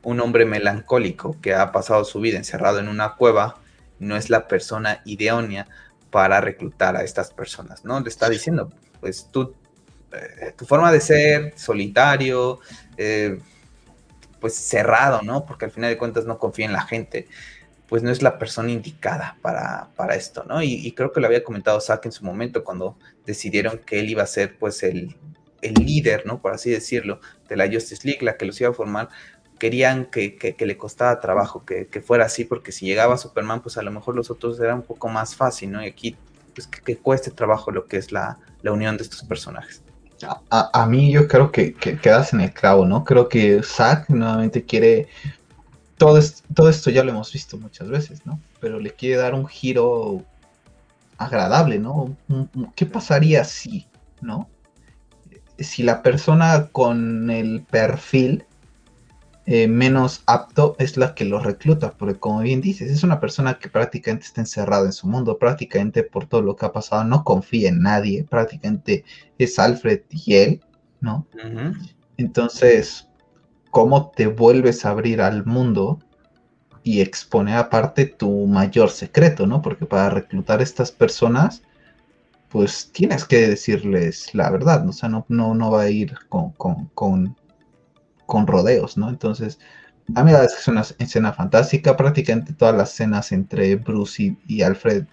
un 0.03 0.19
hombre 0.19 0.45
melancólico 0.45 1.37
que 1.41 1.55
ha 1.55 1.71
pasado 1.71 2.03
su 2.05 2.19
vida 2.19 2.37
encerrado 2.37 2.79
en 2.79 2.88
una 2.88 3.15
cueva 3.15 3.55
no 3.97 4.15
es 4.15 4.29
la 4.29 4.47
persona 4.47 5.01
idónea 5.05 5.67
para 6.12 6.39
reclutar 6.39 6.95
a 6.95 7.03
estas 7.03 7.31
personas, 7.31 7.84
¿no? 7.84 7.99
Le 7.99 8.10
está 8.10 8.29
diciendo, 8.29 8.71
pues 8.99 9.29
tú, 9.31 9.55
eh, 10.12 10.53
tu 10.55 10.65
forma 10.65 10.91
de 10.91 11.01
ser 11.01 11.53
solitario, 11.58 12.60
pues 14.39 14.53
cerrado, 14.53 15.21
¿no? 15.23 15.45
Porque 15.45 15.65
al 15.65 15.71
final 15.71 15.89
de 15.89 15.97
cuentas 15.97 16.25
no 16.25 16.38
confía 16.38 16.65
en 16.65 16.73
la 16.73 16.84
gente 16.84 17.27
pues 17.88 18.04
no 18.04 18.10
es 18.12 18.21
la 18.21 18.39
persona 18.39 18.71
indicada 18.71 19.38
para, 19.41 19.89
para 19.95 20.15
esto, 20.15 20.43
¿no? 20.48 20.62
Y, 20.62 20.91
creo 20.93 21.12
que 21.12 21.19
lo 21.19 21.28
había 21.28 21.43
comentado 21.43 21.80
Zack 21.80 22.06
en 22.06 22.12
su 22.12 22.26
momento 22.26 22.63
cuando 22.63 22.98
decidieron 23.26 23.80
que 23.86 24.00
él 24.00 24.10
iba 24.10 24.24
a 24.24 24.28
ser 24.28 24.58
pues 24.58 24.82
el, 24.84 25.15
el, 25.62 25.74
líder, 25.74 26.26
¿no? 26.26 26.41
Por 26.41 26.54
así 26.54 26.71
decirlo, 26.71 27.19
de 27.48 27.56
la 27.56 27.67
Justice 27.67 28.08
League, 28.08 28.26
la 28.26 28.38
que 28.38 28.45
los 28.45 28.60
iba 28.60 28.71
a 28.71 28.74
formar. 28.74 29.10
Querían 29.60 30.06
que, 30.06 30.36
que, 30.36 30.65
le 30.65 30.78
costara 30.78 31.21
trabajo, 31.21 31.63
que, 31.63 31.88
que, 31.88 32.02
fuera 32.02 32.26
así, 32.26 32.43
porque 32.43 32.74
si 32.74 32.86
llegaba 32.86 33.17
Superman, 33.17 33.62
pues 33.62 33.78
a 33.78 33.84
lo 33.84 33.91
mejor 33.91 34.15
los 34.15 34.30
otros 34.30 34.60
era 34.60 34.76
un 34.76 34.82
poco 34.82 35.08
más 35.08 35.36
fácil, 35.36 35.71
¿no? 35.71 35.82
Y 35.82 35.88
aquí, 35.88 36.17
pues 36.54 36.67
que, 36.67 36.98
cueste 36.98 37.32
trabajo 37.32 37.71
lo 37.71 37.86
que 37.86 37.98
es 37.98 38.12
la, 38.12 38.38
la 38.63 38.74
unión 38.74 38.98
de 38.98 39.04
estos 39.04 39.24
personajes. 39.24 39.82
A, 40.50 40.69
a, 40.74 40.86
mí 40.88 41.12
yo 41.12 41.28
creo 41.28 41.52
que, 41.52 41.74
quedas 41.74 42.34
en 42.34 42.41
el 42.41 42.52
clavo, 42.52 42.86
¿no? 42.86 43.04
Creo 43.06 43.30
que 43.30 43.62
Zack 43.63 44.10
nuevamente 44.10 44.63
quiere 44.63 45.08
todo, 45.97 46.17
esto, 46.17 46.89
ya 46.89 47.03
lo 47.03 47.12
hemos 47.12 47.31
visto 47.31 47.58
muchas 47.58 47.89
veces, 47.89 48.25
¿no? 48.25 48.39
Pero 48.60 48.79
le 48.79 48.91
quiere 48.91 49.17
dar 49.17 49.34
un 49.34 49.47
giro 49.47 50.23
agradable, 51.17 51.79
¿no? 51.79 52.15
¿Qué 52.75 52.86
pasaría 52.86 53.43
si, 53.45 53.88
¿no? 54.21 54.49
Si 55.58 55.84
la 55.84 56.01
persona 56.01 56.67
con 56.71 57.29
el 57.29 57.62
perfil 57.63 58.45
eh, 59.47 59.67
menos 59.67 60.23
apto 60.25 60.75
es 60.79 60.97
la 60.97 61.13
que 61.13 61.23
lo 61.23 61.39
recluta, 61.39 61.91
porque 61.91 62.19
como 62.19 62.39
bien 62.41 62.62
dices, 62.62 62.91
es 62.91 63.03
una 63.03 63.19
persona 63.19 63.60
que 63.60 63.69
prácticamente 63.69 64.25
está 64.25 64.41
encerrada 64.41 64.86
en 64.86 64.91
su 64.91 65.08
mundo, 65.08 65.38
prácticamente 65.38 66.03
por 66.03 66.25
todo 66.25 66.41
lo 66.41 66.55
que 66.55 66.65
ha 66.65 66.73
pasado, 66.73 67.03
no 67.03 67.23
confía 67.23 67.69
en 67.69 67.81
nadie, 67.81 68.23
prácticamente 68.23 69.05
es 69.38 69.60
Alfred 69.60 70.01
y 70.10 70.34
él, 70.34 70.62
¿no? 70.99 71.27
Entonces, 72.17 73.08
cómo 73.75 74.09
te 74.11 74.27
vuelves 74.27 74.85
a 74.85 74.91
abrir 74.91 75.19
al 75.19 75.45
mundo 75.45 75.99
y 76.81 77.01
expone 77.01 77.57
aparte 77.57 78.05
tu 78.05 78.47
mayor 78.47 78.89
secreto, 78.89 79.47
¿no? 79.47 79.61
Porque 79.61 79.85
para 79.85 80.09
reclutar 80.09 80.61
a 80.61 80.63
estas 80.63 80.93
personas, 80.93 81.61
pues 82.47 82.89
tienes 82.93 83.25
que 83.25 83.49
decirles 83.49 84.33
la 84.33 84.49
verdad, 84.49 84.85
¿no? 84.85 84.91
o 84.91 84.93
sea, 84.93 85.09
no, 85.09 85.25
no, 85.27 85.53
no 85.53 85.71
va 85.71 85.81
a 85.81 85.89
ir 85.89 86.15
con, 86.29 86.51
con, 86.51 86.89
con, 86.93 88.47
rodeos, 88.47 88.95
¿no? 88.95 89.09
Entonces, 89.09 89.59
a 90.15 90.23
mí 90.23 90.31
la 90.31 90.45
es 90.45 90.53
que 90.53 90.59
es 90.61 90.67
una 90.69 90.85
escena 90.97 91.33
fantástica, 91.33 91.97
prácticamente 91.97 92.53
todas 92.53 92.77
las 92.77 92.93
escenas 92.93 93.33
entre 93.33 93.75
Bruce 93.75 94.38
y, 94.47 94.61
Alfred, 94.61 95.03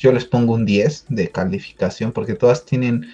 yo 0.00 0.12
les 0.12 0.26
pongo 0.26 0.52
un 0.52 0.66
10 0.66 1.06
de 1.08 1.30
calificación 1.30 2.12
porque 2.12 2.34
todas 2.34 2.66
tienen 2.66 3.06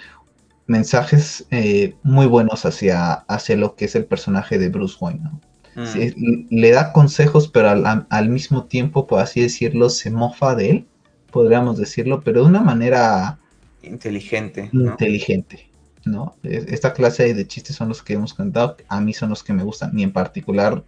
mensajes 0.67 1.47
eh, 1.51 1.95
muy 2.03 2.27
buenos 2.27 2.65
hacia, 2.65 3.13
hacia 3.13 3.57
lo 3.57 3.75
que 3.75 3.85
es 3.87 3.95
el 3.95 4.05
personaje 4.07 4.59
de 4.59 4.69
Bruce 4.69 4.97
Wayne. 5.01 5.21
¿no? 5.23 5.41
Mm. 5.77 6.47
le 6.51 6.71
da 6.71 6.93
consejos, 6.93 7.49
pero 7.49 7.69
al, 7.69 8.29
mismo 8.29 8.65
tiempo, 8.65 9.07
por 9.07 9.21
así 9.21 9.41
decirlo, 9.41 9.91
se 9.91 10.11
mofa 10.11 10.55
de 10.55 10.71
él, 10.71 10.87
podríamos 11.31 11.79
decirlo, 11.79 12.23
pero 12.23 12.43
de 12.43 12.49
una 12.49 12.61
manera 12.61 13.39
inteligente. 13.83 14.71
Inteligente. 14.73 15.69
¿no? 16.05 16.37
Esta 16.43 16.93
clase 16.93 17.35
de 17.35 17.47
chistes 17.47 17.77
son 17.77 17.89
los 17.89 18.03
que 18.03 18.13
hemos 18.13 18.35
contado, 18.35 18.77
a 18.89 19.01
mí 19.01 19.13
son 19.13 19.31
los 19.31 19.43
que 19.43 19.53
me 19.53 19.65
gustan, 19.65 19.99
y 19.99 20.03
en 20.03 20.13
particular 20.13 20.85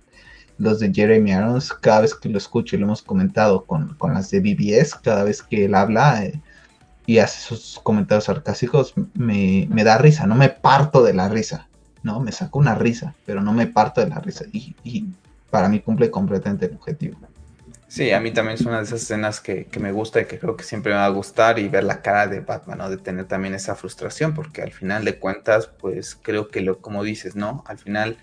los 0.59 0.79
de 0.79 0.93
Jeremy 0.93 1.33
Irons, 1.33 1.73
cada 1.73 2.03
vez 2.03 2.15
que 2.15 2.29
lo 2.29 2.39
escucho 2.39 2.77
y 2.77 2.79
lo 2.79 2.87
hemos 2.87 3.03
comentado 3.03 3.65
con, 3.65 3.95
con 3.95 4.15
las 4.15 4.31
de 4.31 4.41
BBS, 4.41 4.95
cada 5.03 5.25
vez 5.25 5.43
que 5.43 5.65
él 5.65 5.75
habla, 5.75 6.25
eh, 6.25 6.41
y 7.07 7.19
hace 7.19 7.41
sus 7.41 7.81
comentarios 7.83 8.25
sarcásticos, 8.25 8.95
me, 9.15 9.69
da 9.85 9.97
risa, 9.97 10.27
no 10.27 10.35
me 10.35 10.49
parto 10.49 11.05
de 11.05 11.15
la 11.15 11.29
risa, 11.29 11.69
¿no? 12.03 12.21
Me 12.21 12.33
saco 12.33 12.59
una 12.59 12.75
risa, 12.75 13.15
pero 13.25 13.41
no 13.41 13.53
me 13.53 13.69
parto 13.69 14.01
de 14.01 14.09
la 14.09 14.19
risa. 14.19 14.45
Y, 14.53 15.07
para 15.51 15.69
mí 15.69 15.81
cumple 15.81 16.11
completamente 16.11 16.67
el 16.67 16.75
objetivo. 16.75 17.17
Sí, 17.87 18.11
a 18.11 18.21
mí 18.21 18.33
también 18.33 18.57
es 18.57 18.63
una 18.63 18.79
de 18.79 18.83
esas 18.83 19.01
escenas 19.01 19.41
que, 19.41 19.69
me 19.79 19.93
gusta 19.93 20.21
y 20.21 20.25
que 20.27 20.41
creo 20.41 20.57
que 20.57 20.65
siempre 20.65 20.93
me 20.93 20.99
va 20.99 21.07
a 21.07 21.11
gustar 21.11 21.61
y 21.61 21.69
ver 21.69 21.85
la 21.85 22.03
cara 22.03 22.27
de 22.27 22.41
Batman, 22.41 22.79
¿no? 22.79 22.91
De 22.91 22.97
tener 22.97 23.27
también 23.27 23.55
esa 23.55 23.77
frustración, 23.77 24.35
porque 24.35 24.61
al 24.61 24.73
final 24.73 25.05
de 25.05 25.19
cuentas, 25.21 25.69
pues 25.69 26.19
creo 26.21 26.49
que 26.49 26.61
lo, 26.61 26.81
como 26.81 27.05
dices, 27.05 27.37
¿no? 27.37 27.63
Al 27.67 27.79
final 27.79 28.17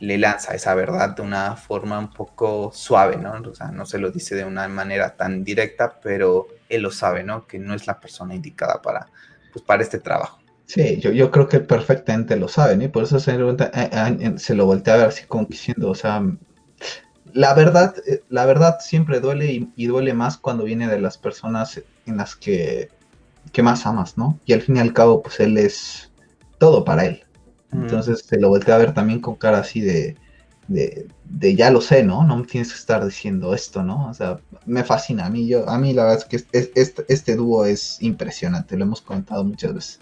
le 0.00 0.18
lanza 0.18 0.54
esa 0.54 0.74
verdad 0.74 1.16
de 1.16 1.22
una 1.22 1.56
forma 1.56 1.98
un 1.98 2.10
poco 2.10 2.70
suave, 2.72 3.16
¿no? 3.16 3.32
O 3.32 3.54
sea, 3.54 3.68
no 3.68 3.84
se 3.86 3.98
lo 3.98 4.10
dice 4.10 4.34
de 4.34 4.44
una 4.44 4.68
manera 4.68 5.16
tan 5.16 5.44
directa, 5.44 5.98
pero 6.00 6.46
él 6.68 6.82
lo 6.82 6.90
sabe, 6.90 7.24
¿no? 7.24 7.46
Que 7.46 7.58
no 7.58 7.74
es 7.74 7.86
la 7.86 7.98
persona 7.98 8.34
indicada 8.34 8.80
para, 8.80 9.08
pues, 9.52 9.64
para 9.64 9.82
este 9.82 9.98
trabajo. 9.98 10.38
Sí, 10.66 10.98
yo, 11.00 11.12
yo 11.12 11.30
creo 11.30 11.48
que 11.48 11.60
perfectamente 11.60 12.36
lo 12.36 12.46
saben, 12.46 12.82
y 12.82 12.88
por 12.88 13.04
eso 13.04 13.18
se, 13.18 13.32
eh, 13.32 13.56
eh, 13.72 14.34
se 14.36 14.54
lo 14.54 14.66
voltea 14.66 14.94
a 14.94 14.96
ver 14.98 15.06
así 15.06 15.24
como 15.24 15.46
diciendo, 15.46 15.88
o 15.88 15.94
sea, 15.94 16.22
la 17.32 17.54
verdad, 17.54 17.94
eh, 18.06 18.22
la 18.28 18.44
verdad 18.44 18.78
siempre 18.80 19.20
duele 19.20 19.66
y, 19.74 19.86
duele 19.86 20.12
más 20.12 20.36
cuando 20.36 20.64
viene 20.64 20.86
de 20.86 21.00
las 21.00 21.16
personas 21.16 21.80
en 22.06 22.16
las 22.18 22.36
que, 22.36 22.90
que 23.52 23.62
más 23.62 23.86
amas, 23.86 24.18
¿no? 24.18 24.38
Y 24.44 24.52
al 24.52 24.60
fin 24.60 24.76
y 24.76 24.80
al 24.80 24.92
cabo, 24.92 25.22
pues 25.22 25.40
él 25.40 25.56
es 25.56 26.12
todo 26.58 26.84
para 26.84 27.06
él, 27.06 27.24
Entonces 27.72 28.24
se 28.26 28.38
lo 28.38 28.48
volteé 28.48 28.74
a 28.74 28.78
ver 28.78 28.94
también 28.94 29.20
con 29.20 29.36
cara 29.36 29.58
así 29.58 29.80
de, 29.80 30.16
de, 30.68 31.08
de, 31.24 31.54
ya 31.54 31.70
lo 31.70 31.80
sé, 31.80 32.02
¿no? 32.02 32.24
No 32.24 32.36
me 32.36 32.46
tienes 32.46 32.72
que 32.72 32.78
estar 32.78 33.04
diciendo 33.04 33.54
esto, 33.54 33.82
¿no? 33.82 34.08
O 34.08 34.14
sea, 34.14 34.38
me 34.66 34.84
fascina. 34.84 35.26
A 35.26 35.30
mí, 35.30 35.46
yo, 35.46 35.68
a 35.68 35.78
mí 35.78 35.92
la 35.92 36.04
verdad 36.04 36.18
es 36.18 36.24
que 36.24 36.58
este, 36.58 37.04
este 37.08 37.36
dúo 37.36 37.64
es 37.64 38.00
impresionante, 38.00 38.76
lo 38.76 38.84
hemos 38.84 39.02
comentado 39.02 39.44
muchas 39.44 39.74
veces. 39.74 40.00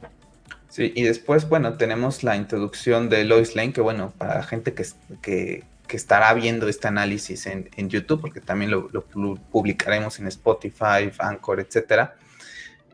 Sí, 0.68 0.92
y 0.94 1.04
después, 1.04 1.48
bueno, 1.48 1.76
tenemos 1.78 2.22
la 2.22 2.36
introducción 2.36 3.08
de 3.08 3.24
Lois 3.24 3.56
Lane, 3.56 3.72
que 3.72 3.80
bueno, 3.80 4.12
para 4.18 4.42
gente 4.42 4.74
que, 4.74 4.84
que, 5.22 5.64
que 5.86 5.96
estará 5.96 6.34
viendo 6.34 6.68
este 6.68 6.88
análisis 6.88 7.46
en, 7.46 7.70
en 7.76 7.88
YouTube, 7.88 8.20
porque 8.20 8.40
también 8.40 8.70
lo, 8.70 8.90
lo, 8.92 9.04
publicaremos 9.36 10.18
en 10.18 10.26
Spotify, 10.26 11.10
Anchor, 11.18 11.60
etcétera. 11.60 12.16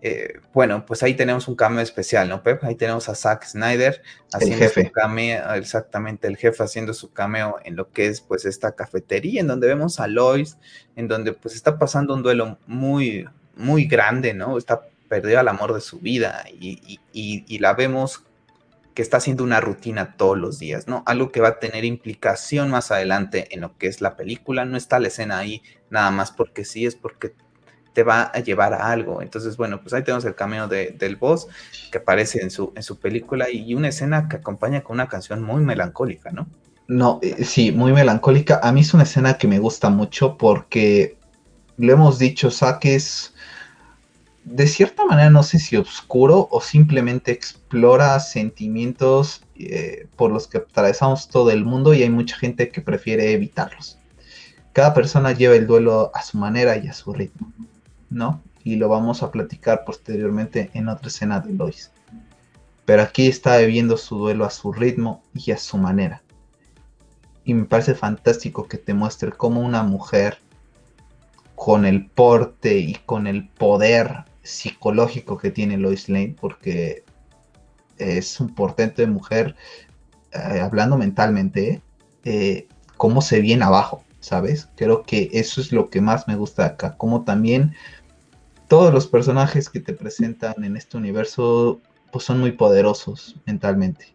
Eh, 0.05 0.41
bueno, 0.53 0.85
pues 0.85 1.05
ahí 1.05 1.15
tenemos 1.15 1.47
un 1.47 1.55
cameo 1.55 1.81
especial, 1.81 2.29
¿no, 2.29 2.43
Pep? 2.43 2.65
Ahí 2.65 2.75
tenemos 2.75 3.09
a 3.09 3.15
Zack 3.15 3.45
Snyder 3.45 4.03
haciendo 4.33 4.69
su 4.69 4.91
cameo, 4.91 5.55
exactamente, 5.55 6.27
el 6.27 6.37
jefe 6.37 6.65
haciendo 6.65 6.93
su 6.93 7.13
cameo 7.13 7.59
en 7.65 7.77
lo 7.77 7.93
que 7.93 8.09
es 8.09 8.21
pues 8.21 8.45
esta 8.45 8.73
cafetería, 8.73 9.41
en 9.41 9.47
donde 9.47 9.69
vemos 9.69 10.01
a 10.01 10.09
Lois, 10.09 10.59
en 10.97 11.07
donde 11.07 11.33
pues 11.33 11.55
está 11.55 11.79
pasando 11.79 12.15
un 12.15 12.25
duelo 12.25 12.59
muy, 12.67 13.29
muy 13.55 13.85
grande, 13.85 14.35
¿no? 14.35 14.59
Está 14.59 14.83
perdido 15.09 15.39
al 15.39 15.47
amor 15.47 15.73
de 15.73 15.81
su 15.81 16.01
vida 16.01 16.47
y, 16.53 16.99
y, 17.13 17.45
y 17.47 17.59
la 17.61 17.75
vemos 17.75 18.25
que 18.95 19.03
está 19.03 19.19
haciendo 19.19 19.45
una 19.45 19.61
rutina 19.61 20.17
todos 20.17 20.37
los 20.37 20.59
días, 20.59 20.89
¿no? 20.89 21.05
Algo 21.07 21.31
que 21.31 21.41
va 21.41 21.49
a 21.49 21.59
tener 21.61 21.85
implicación 21.85 22.71
más 22.71 22.91
adelante 22.91 23.47
en 23.53 23.61
lo 23.61 23.79
que 23.79 23.87
es 23.87 24.01
la 24.01 24.17
película. 24.17 24.65
No 24.65 24.77
está 24.77 24.99
la 24.99 25.09
escena 25.09 25.39
ahí 25.39 25.63
nada 25.91 26.11
más 26.11 26.33
porque 26.33 26.65
sí, 26.65 26.87
es 26.87 26.97
porque 26.97 27.35
te 27.93 28.03
va 28.03 28.23
a 28.23 28.39
llevar 28.41 28.75
a 28.75 28.91
algo. 28.91 29.23
Entonces, 29.23 29.57
bueno, 29.57 29.81
pues 29.81 29.93
ahí 29.93 30.03
tenemos 30.03 30.25
el 30.25 30.35
cameo 30.35 30.69
de, 30.69 30.91
del 30.99 31.17
boss 31.17 31.49
que 31.91 31.99
aparece 31.99 32.43
en 32.43 32.51
su, 32.51 32.73
en 32.75 32.83
su 32.83 32.99
película 32.99 33.51
y 33.51 33.75
una 33.75 33.89
escena 33.89 34.29
que 34.29 34.37
acompaña 34.37 34.83
con 34.83 34.95
una 34.95 35.09
canción 35.09 35.43
muy 35.43 35.63
melancólica, 35.63 36.31
¿no? 36.31 36.47
No, 36.89 37.21
eh, 37.23 37.45
sí, 37.45 37.73
muy 37.73 37.93
melancólica. 37.93 38.61
A 38.63 38.73
mí 38.73 38.81
es 38.81 38.93
una 38.95 39.05
escena 39.05 39.39
que 39.39 39.49
me 39.49 39.59
gusta 39.59 39.91
mucho 39.91 40.37
porque 40.37 41.17
lo 41.77 41.93
hemos 41.93 42.19
dicho, 42.19 42.51
Zack 42.51 42.85
es 42.87 43.33
de 44.45 44.67
cierta 44.67 45.05
manera, 45.05 45.31
no 45.31 45.43
sé 45.43 45.59
si 45.59 45.77
oscuro 45.77 46.49
o 46.51 46.61
simplemente 46.61 47.31
explora 47.31 48.19
sentimientos 48.19 49.43
eh, 49.57 50.07
por 50.17 50.33
los 50.33 50.49
que 50.49 50.59
atravesamos 50.59 51.29
todo 51.29 51.51
el 51.51 51.65
mundo 51.65 51.95
y 51.95 52.03
hay 52.03 52.11
mucha 52.11 52.37
gente 52.37 52.71
que 52.71 52.81
prefiere 52.81 53.33
evitarlos. 53.33 53.99
Cada 54.73 54.95
persona 54.95 55.33
lleva 55.33 55.55
el 55.55 55.67
duelo 55.67 56.11
a 56.15 56.23
su 56.23 56.39
manera 56.39 56.77
y 56.77 56.89
a 56.89 56.93
su 56.93 57.13
ritmo. 57.13 57.53
¿No? 58.13 58.43
Y 58.65 58.77
lo 58.77 58.89
vamos 58.89 59.23
a 59.23 59.31
platicar 59.31 59.85
posteriormente 59.85 60.71
en 60.75 60.89
otra 60.89 61.09
escena 61.09 61.41
de 61.41 61.53
Lois. 61.53 61.91
Pero 62.85 63.03
aquí 63.03 63.27
está 63.27 63.59
viviendo 63.59 63.97
su 63.97 64.19
duelo 64.19 64.45
a 64.45 64.51
su 64.51 64.73
ritmo 64.73 65.23
y 65.35 65.51
a 65.53 65.57
su 65.57 65.79
manera. 65.79 66.23
Y 67.45 67.55
me 67.55 67.65
parece 67.65 67.95
fantástico 67.95 68.69
que 68.69 68.79
te 68.79 68.95
muestre 68.95 69.33
cómo 69.33 69.61
una 69.61 69.83
mujer 69.83 70.39
con 71.55 71.85
el 71.85 72.07
porte 72.07 72.79
y 72.79 72.95
con 73.07 73.27
el 73.27 73.49
poder 73.49 74.25
psicológico 74.43 75.39
que 75.39 75.51
tiene 75.51 75.77
Lois 75.77 76.09
Lane, 76.09 76.37
porque 76.41 77.05
es 77.99 78.41
un 78.41 78.55
portento 78.55 79.03
de 79.03 79.09
mujer, 79.09 79.55
eh, 80.33 80.61
hablando 80.61 80.97
mentalmente, 80.97 81.81
eh, 82.25 82.67
cómo 82.97 83.23
se 83.23 83.41
viene 83.41 83.65
abajo, 83.65 84.05
¿sabes? 84.21 84.69
Creo 84.77 85.03
que 85.03 85.31
eso 85.33 85.61
es 85.61 85.73
lo 85.73 85.91
que 85.91 86.01
más 86.01 86.27
me 86.27 86.37
gusta 86.37 86.65
acá, 86.65 86.97
como 86.97 87.23
también 87.23 87.75
todos 88.73 88.91
los 88.91 89.07
personajes 89.07 89.69
que 89.69 89.81
te 89.81 89.93
presentan 89.93 90.65
en 90.65 90.79
este 90.79 90.97
universo 90.97 91.79
pues 92.11 92.25
son 92.25 92.41
muy 92.41 92.53
poderosos 92.53 93.37
mentalmente, 93.45 94.15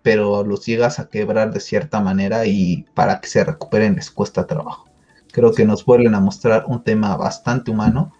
pero 0.00 0.42
los 0.42 0.64
llegas 0.64 0.98
a 0.98 1.10
quebrar 1.10 1.52
de 1.52 1.60
cierta 1.60 2.00
manera 2.00 2.46
y 2.46 2.86
para 2.94 3.20
que 3.20 3.28
se 3.28 3.44
recuperen 3.44 3.96
les 3.96 4.10
cuesta 4.10 4.46
trabajo. 4.46 4.88
Creo 5.32 5.52
que 5.52 5.66
nos 5.66 5.84
vuelven 5.84 6.14
a 6.14 6.20
mostrar 6.20 6.64
un 6.66 6.82
tema 6.82 7.14
bastante 7.18 7.70
humano, 7.70 8.14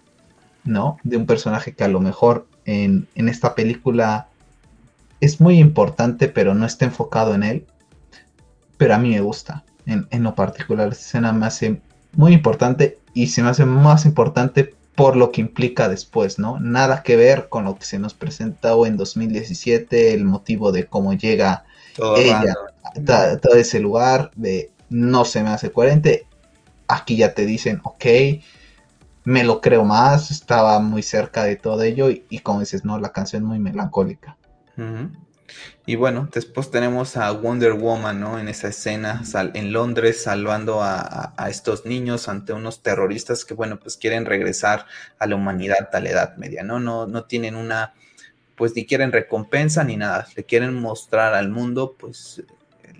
¿no? 0.63 0.97
De 1.01 1.17
un 1.17 1.25
personaje 1.25 1.73
que 1.73 1.83
a 1.83 1.87
lo 1.87 1.99
mejor 1.99 2.45
en, 2.65 3.07
en 3.15 3.27
esta 3.27 3.55
película 3.55 4.27
es 5.19 5.41
muy 5.41 5.57
importante, 5.57 6.27
pero 6.27 6.53
no 6.53 6.67
está 6.67 6.85
enfocado 6.85 7.33
en 7.33 7.41
él. 7.41 7.65
Pero 8.77 8.93
a 8.93 8.99
mí 8.99 9.09
me 9.09 9.21
gusta. 9.21 9.63
En, 9.87 10.05
en 10.11 10.21
lo 10.21 10.35
particular, 10.35 10.89
esta 10.89 11.05
escena 11.05 11.33
me 11.33 11.47
hace 11.47 11.81
muy 12.13 12.33
importante 12.33 12.99
y 13.15 13.27
se 13.27 13.41
me 13.41 13.49
hace 13.49 13.65
más 13.65 14.05
importante 14.05 14.75
por 15.01 15.15
lo 15.15 15.31
que 15.31 15.41
implica 15.41 15.89
después, 15.89 16.37
¿no? 16.37 16.59
Nada 16.59 17.01
que 17.01 17.15
ver 17.15 17.49
con 17.49 17.65
lo 17.65 17.75
que 17.75 17.85
se 17.85 17.97
nos 17.97 18.13
presentó 18.13 18.85
en 18.85 18.97
2017, 18.97 20.13
el 20.13 20.25
motivo 20.25 20.71
de 20.71 20.85
cómo 20.85 21.13
llega 21.13 21.65
ella 22.17 22.55
a 23.07 23.37
todo 23.37 23.55
ese 23.55 23.79
lugar, 23.79 24.29
de 24.35 24.69
no 24.89 25.25
se 25.25 25.41
me 25.41 25.49
hace 25.49 25.71
coherente. 25.71 26.27
Aquí 26.87 27.17
ya 27.17 27.33
te 27.33 27.47
dicen, 27.47 27.81
ok, 27.83 28.05
me 29.23 29.43
lo 29.43 29.59
creo 29.59 29.85
más, 29.85 30.29
estaba 30.29 30.79
muy 30.79 31.01
cerca 31.01 31.45
de 31.45 31.55
todo 31.55 31.81
ello 31.81 32.11
y, 32.11 32.25
y 32.29 32.39
como 32.39 32.59
dices, 32.59 32.85
no, 32.85 32.99
la 32.99 33.11
canción 33.11 33.43
muy 33.43 33.57
melancólica. 33.57 34.37
Y 35.85 35.95
bueno, 35.95 36.29
después 36.31 36.69
tenemos 36.69 37.17
a 37.17 37.31
Wonder 37.31 37.73
Woman, 37.73 38.19
¿no? 38.19 38.37
En 38.37 38.47
esa 38.47 38.67
escena 38.67 39.23
en 39.53 39.73
Londres 39.73 40.21
salvando 40.21 40.81
a, 40.83 41.33
estos 41.49 41.85
niños 41.85 42.29
ante 42.29 42.53
unos 42.53 42.83
terroristas 42.83 43.45
que, 43.45 43.55
bueno, 43.55 43.79
pues 43.79 43.97
quieren 43.97 44.25
regresar 44.25 44.85
a 45.17 45.25
la 45.25 45.35
humanidad 45.35 45.89
a 45.91 45.99
la 45.99 46.09
Edad 46.09 46.37
Media, 46.37 46.63
¿no? 46.63 46.79
No, 46.79 47.07
no 47.07 47.23
tienen 47.25 47.55
una, 47.55 47.93
pues 48.55 48.75
ni 48.75 48.85
quieren 48.85 49.11
recompensa 49.11 49.83
ni 49.83 49.97
nada, 49.97 50.27
le 50.35 50.43
quieren 50.43 50.75
mostrar 50.75 51.33
al 51.33 51.49
mundo, 51.49 51.95
pues, 51.97 52.43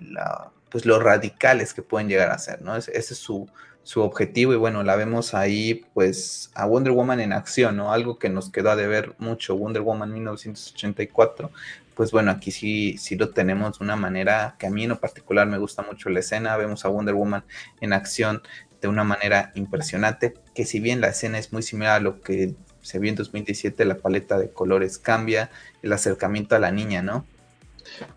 la, 0.00 0.50
pues 0.68 0.84
los 0.84 1.00
radicales 1.00 1.74
que 1.74 1.82
pueden 1.82 2.08
llegar 2.08 2.30
a 2.30 2.38
ser, 2.38 2.62
¿no? 2.62 2.74
Ese, 2.74 2.96
es 2.98 3.06
su, 3.16 3.48
su 3.84 4.00
objetivo 4.02 4.52
y 4.52 4.56
bueno, 4.56 4.82
la 4.82 4.96
vemos 4.96 5.34
ahí 5.34 5.86
pues 5.94 6.50
a 6.54 6.66
Wonder 6.66 6.92
Woman 6.92 7.20
en 7.20 7.32
acción, 7.32 7.76
¿no? 7.76 7.92
Algo 7.92 8.18
que 8.18 8.28
nos 8.28 8.50
quedó 8.50 8.74
de 8.76 8.86
ver 8.86 9.14
mucho, 9.18 9.56
Wonder 9.56 9.82
Woman 9.82 10.12
1984, 10.12 11.50
pues 11.94 12.10
bueno, 12.10 12.30
aquí 12.30 12.50
sí, 12.50 12.96
sí 12.98 13.16
lo 13.16 13.30
tenemos 13.30 13.78
de 13.78 13.84
una 13.84 13.96
manera 13.96 14.56
que 14.58 14.66
a 14.66 14.70
mí 14.70 14.84
en 14.84 14.90
lo 14.90 15.00
particular 15.00 15.46
me 15.46 15.58
gusta 15.58 15.82
mucho 15.82 16.08
la 16.08 16.20
escena, 16.20 16.56
vemos 16.56 16.84
a 16.84 16.88
Wonder 16.88 17.14
Woman 17.14 17.44
en 17.80 17.92
acción 17.92 18.42
de 18.80 18.88
una 18.88 19.04
manera 19.04 19.52
impresionante, 19.54 20.34
que 20.54 20.64
si 20.64 20.80
bien 20.80 21.00
la 21.00 21.08
escena 21.08 21.38
es 21.38 21.52
muy 21.52 21.62
similar 21.62 21.96
a 21.96 22.00
lo 22.00 22.20
que 22.20 22.54
se 22.80 22.98
vio 22.98 23.10
en 23.10 23.16
2017, 23.16 23.84
la 23.84 23.96
paleta 23.96 24.38
de 24.38 24.50
colores 24.50 24.98
cambia, 24.98 25.50
el 25.82 25.92
acercamiento 25.92 26.56
a 26.56 26.58
la 26.58 26.72
niña, 26.72 27.00
¿no? 27.00 27.24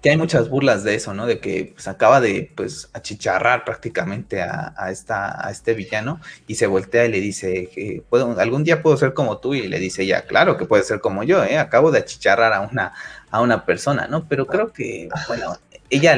Que 0.01 0.11
hay 0.11 0.17
muchas 0.17 0.49
burlas 0.49 0.83
de 0.83 0.95
eso, 0.95 1.13
¿no? 1.13 1.25
De 1.25 1.39
que 1.39 1.73
pues, 1.73 1.88
acaba 1.88 2.21
de 2.21 2.51
pues 2.55 2.89
achicharrar 2.93 3.65
prácticamente 3.65 4.41
a, 4.41 4.73
esta, 4.89 5.45
a 5.45 5.51
este 5.51 5.73
villano 5.73 6.19
y 6.47 6.55
se 6.55 6.67
voltea 6.67 7.05
y 7.05 7.11
le 7.11 7.19
dice, 7.19 8.03
¿Puedo, 8.09 8.39
algún 8.39 8.63
día 8.63 8.81
puedo 8.81 8.97
ser 8.97 9.13
como 9.13 9.39
tú 9.39 9.53
y 9.53 9.67
le 9.67 9.79
dice 9.79 10.05
ya, 10.05 10.23
claro 10.23 10.57
que 10.57 10.65
puede 10.65 10.83
ser 10.83 10.99
como 10.99 11.23
yo, 11.23 11.43
¿eh? 11.43 11.57
Acabo 11.57 11.91
de 11.91 11.99
achicharrar 11.99 12.53
a 12.53 12.61
una, 12.61 12.93
a 13.31 13.41
una 13.41 13.65
persona, 13.65 14.07
¿no? 14.07 14.27
Pero 14.27 14.45
creo 14.47 14.71
que, 14.71 15.09
bueno, 15.27 15.57
ella 15.89 16.17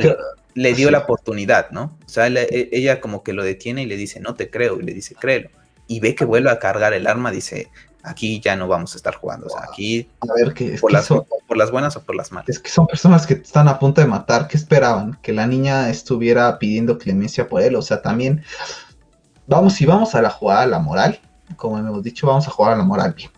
le, 0.53 0.73
dio 0.73 0.91
la 0.91 0.99
oportunidad, 0.99 1.71
¿no? 1.71 1.97
O 2.05 2.09
sea, 2.09 2.27
e, 2.27 2.69
ella 2.71 2.99
como 2.99 3.23
que 3.23 3.33
lo 3.33 3.43
detiene 3.43 3.83
y 3.83 3.85
le 3.85 3.97
dice, 3.97 4.19
no 4.19 4.35
te 4.35 4.49
creo, 4.49 4.79
y 4.79 4.83
le 4.83 4.93
dice, 4.93 5.15
créelo. 5.15 5.49
Y 5.87 5.99
ve 5.99 6.15
que 6.15 6.25
vuelve 6.25 6.49
a 6.49 6.59
cargar 6.59 6.93
el 6.93 7.07
arma, 7.07 7.31
dice, 7.31 7.69
aquí 8.07 8.39
ya 8.39 8.55
no 8.55 8.67
vamos 8.67 8.93
a 8.93 8.97
estar 8.97 9.15
jugando. 9.15 9.47
O 9.47 9.49
sea, 9.49 9.61
aquí 9.69 10.09
a 10.21 10.33
ver, 10.33 10.53
que, 10.53 10.77
por, 10.79 10.91
las, 10.91 11.07
por 11.07 11.57
las 11.57 11.71
buenas 11.71 11.95
o 11.95 12.03
por 12.03 12.15
las 12.15 12.31
malas. 12.31 12.49
Es 12.49 12.59
que 12.59 12.69
son 12.69 12.87
personas 12.87 13.27
que 13.27 13.35
están 13.35 13.67
a 13.67 13.79
punto 13.79 14.01
de 14.01 14.07
matar. 14.07 14.47
¿Qué 14.47 14.57
esperaban? 14.57 15.17
Que 15.21 15.33
la 15.33 15.47
niña 15.47 15.89
estuviera 15.89 16.57
pidiendo 16.59 16.97
clemencia 16.97 17.47
por 17.47 17.61
él. 17.61 17.75
O 17.75 17.81
sea, 17.81 18.01
también 18.01 18.43
vamos, 19.45 19.73
si 19.73 19.85
vamos 19.85 20.15
a 20.15 20.21
la 20.21 20.29
jugada 20.29 20.63
a 20.63 20.67
la 20.67 20.79
moral, 20.79 21.19
como 21.55 21.77
hemos 21.77 22.03
dicho, 22.03 22.27
vamos 22.27 22.47
a 22.47 22.51
jugar 22.51 22.73
a 22.73 22.77
la 22.77 22.83
moral 22.83 23.13
bien. 23.13 23.31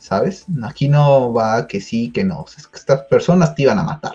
¿sabes? 0.00 0.46
Aquí 0.64 0.88
no 0.88 1.32
va 1.32 1.68
que 1.68 1.80
sí, 1.80 2.10
que 2.10 2.24
no. 2.24 2.44
Es 2.56 2.66
que 2.66 2.78
estas 2.78 3.02
personas 3.02 3.54
te 3.54 3.62
iban 3.62 3.78
a 3.78 3.84
matar. 3.84 4.14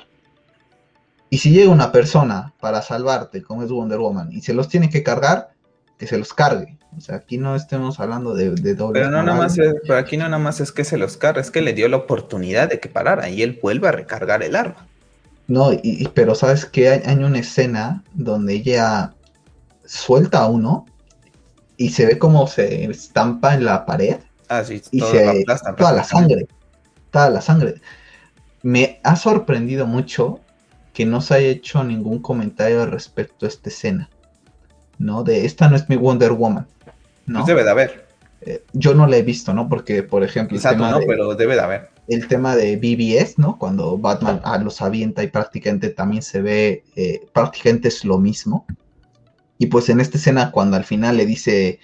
Y 1.30 1.38
si 1.38 1.52
llega 1.52 1.72
una 1.72 1.92
persona 1.92 2.54
para 2.60 2.82
salvarte, 2.82 3.44
como 3.44 3.64
es 3.64 3.70
Wonder 3.70 4.00
Woman, 4.00 4.32
y 4.32 4.42
se 4.42 4.54
los 4.54 4.68
tiene 4.68 4.90
que 4.90 5.04
cargar, 5.04 5.52
que 5.98 6.08
se 6.08 6.18
los 6.18 6.34
cargue. 6.34 6.78
O 6.98 7.02
sea, 7.02 7.18
aquí 7.18 7.38
no 7.38 7.56
estemos 7.56 8.00
hablando 8.00 8.34
de, 8.34 8.50
doble. 8.76 9.00
Pero 9.00 9.12
no 9.12 9.24
nada 9.24 9.38
más 9.38 9.58
es, 9.58 9.76
pero 9.82 9.98
aquí 9.98 10.18
no 10.18 10.26
nada 10.26 10.42
más 10.42 10.60
es 10.62 10.72
que 10.72 10.84
se 10.84 10.98
los 10.98 11.18
cargue, 11.18 11.42
es 11.42 11.52
que 11.52 11.62
le 11.62 11.74
dio 11.74 11.88
la 11.88 11.98
oportunidad 11.98 12.70
de 12.70 12.80
que 12.80 12.90
parara 12.90 13.30
y 13.30 13.42
él 13.42 13.60
vuelve 13.62 13.88
a 13.88 13.92
recargar 13.92 14.44
el 14.44 14.56
arma. 14.56 14.88
No, 15.48 15.72
y, 15.74 16.08
pero 16.14 16.34
sabes 16.34 16.66
que 16.66 16.90
hay, 16.90 17.02
hay, 17.06 17.18
una 17.18 17.40
escena 17.40 18.04
donde 18.14 18.54
ella 18.54 19.14
suelta 19.86 20.40
a 20.40 20.48
uno 20.48 20.86
y 21.78 21.90
se 21.90 22.06
ve 22.06 22.18
como 22.18 22.48
se 22.48 22.86
estampa 22.86 23.54
en 23.54 23.66
la 23.66 23.86
pared 23.86 24.18
Ah, 24.48 24.64
sí, 24.64 24.82
y 24.92 25.00
se, 25.02 25.44
toda 25.78 25.92
la 25.92 26.04
sangre, 26.04 26.48
toda 27.12 27.30
la 27.30 27.42
sangre. 27.42 27.82
Me 28.62 29.00
ha 29.04 29.16
sorprendido 29.16 29.88
mucho 29.88 30.40
que 30.94 31.06
no 31.06 31.22
se 31.22 31.36
haya 31.36 31.48
hecho 31.48 31.84
ningún 31.84 32.20
comentario 32.20 32.86
respecto 32.86 33.46
a 33.46 33.50
esta 33.50 33.70
escena, 33.70 34.10
¿no? 34.98 35.24
De 35.24 35.46
esta 35.46 35.70
no 35.70 35.76
es 35.76 35.90
mi 35.90 35.96
Wonder 35.96 36.34
Woman, 36.34 36.68
¿no? 37.26 37.40
Pues 37.40 37.48
debe 37.48 37.64
de 37.64 37.70
haber. 37.70 38.06
Eh, 38.42 38.64
yo 38.74 38.94
no 38.94 39.08
la 39.08 39.18
he 39.18 39.24
visto, 39.24 39.54
¿no? 39.54 39.68
Porque, 39.68 40.04
por 40.04 40.24
ejemplo, 40.24 40.60
no, 40.78 41.00
pero 41.08 41.34
debe 41.36 41.56
de 41.56 41.62
haber. 41.62 41.90
el 42.08 42.28
tema 42.28 42.56
de 42.56 42.76
BBS, 42.78 43.40
¿no? 43.40 43.58
Cuando 43.58 43.98
Batman 43.98 44.42
ah, 44.44 44.58
los 44.60 44.82
avienta 44.82 45.24
y 45.24 45.28
prácticamente 45.28 45.90
también 45.90 46.22
se 46.22 46.42
ve, 46.42 46.84
eh, 46.96 47.26
prácticamente 47.34 47.88
es 47.88 48.06
lo 48.06 48.20
mismo. 48.20 48.66
Y 49.58 49.68
pues 49.68 49.90
en 49.90 50.00
esta 50.00 50.18
escena, 50.18 50.52
cuando 50.52 50.78
al 50.78 50.84
final 50.84 51.18
le 51.18 51.26
dice, 51.26 51.80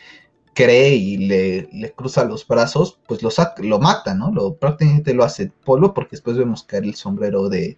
cree 0.54 0.96
y 0.96 1.18
le, 1.18 1.94
cruza 1.96 2.26
los 2.26 2.46
brazos, 2.46 3.00
pues 3.08 3.24
lo, 3.24 3.30
lo 3.60 3.80
mata, 3.80 4.14
¿no? 4.14 4.32
Lo, 4.32 4.56
prácticamente 4.56 5.14
lo 5.14 5.24
hace 5.24 5.52
polvo 5.64 5.94
porque 5.94 6.12
después 6.12 6.38
vemos 6.38 6.64
caer 6.64 6.84
el 6.84 6.96
sombrero 6.96 7.50
de, 7.50 7.78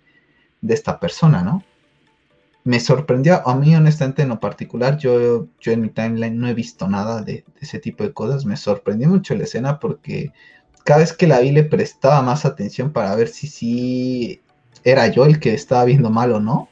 de 0.61 0.73
esta 0.73 0.99
persona, 0.99 1.43
¿no? 1.43 1.63
Me 2.65 2.79
sorprendió, 2.79 3.45
a 3.47 3.55
mí 3.55 3.75
honestamente 3.75 4.21
en 4.21 4.29
lo 4.29 4.39
particular, 4.39 4.97
yo, 4.97 5.47
yo 5.59 5.71
en 5.73 5.81
mi 5.81 5.89
timeline 5.89 6.39
no 6.39 6.47
he 6.47 6.53
visto 6.53 6.87
nada 6.87 7.21
de, 7.21 7.43
ese 7.59 7.79
tipo 7.79 8.03
de 8.03 8.13
cosas, 8.13 8.45
me 8.45 8.55
sorprendió 8.55 9.09
mucho 9.09 9.35
la 9.35 9.43
escena 9.43 9.79
porque 9.79 10.31
cada 10.85 11.01
vez 11.01 11.13
que 11.13 11.27
la 11.27 11.39
vi 11.39 11.51
le 11.51 11.63
prestaba 11.63 12.21
más 12.21 12.45
atención 12.45 12.91
para 12.93 13.15
ver 13.15 13.27
si 13.27 13.47
sí 13.47 14.41
era 14.83 15.07
yo 15.07 15.25
el 15.25 15.39
que 15.39 15.53
estaba 15.53 15.85
viendo 15.85 16.09
mal 16.09 16.31
o 16.31 16.39
no, 16.39 16.69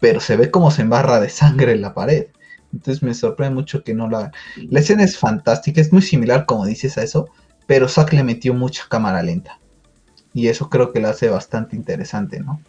pero 0.00 0.20
se 0.20 0.36
ve 0.36 0.50
como 0.50 0.70
se 0.70 0.82
embarra 0.82 1.20
de 1.20 1.30
sangre 1.30 1.72
en 1.72 1.80
la 1.80 1.94
pared. 1.94 2.26
Entonces 2.72 3.02
me 3.02 3.14
sorprende 3.14 3.54
mucho 3.54 3.82
que 3.82 3.94
no 3.94 4.08
la 4.08 4.30
La 4.56 4.80
escena 4.80 5.04
es 5.04 5.18
fantástica, 5.18 5.80
es 5.80 5.92
muy 5.92 6.02
similar 6.02 6.46
como 6.46 6.66
dices 6.66 6.98
a 6.98 7.02
eso, 7.02 7.28
pero 7.66 7.88
Zack 7.88 8.12
le 8.12 8.22
metió 8.22 8.54
mucha 8.54 8.84
cámara 8.88 9.22
lenta. 9.22 9.58
Y 10.34 10.48
eso 10.48 10.68
creo 10.68 10.92
que 10.92 11.00
la 11.00 11.10
hace 11.10 11.28
bastante 11.28 11.76
interesante, 11.76 12.40
¿no? 12.40 12.60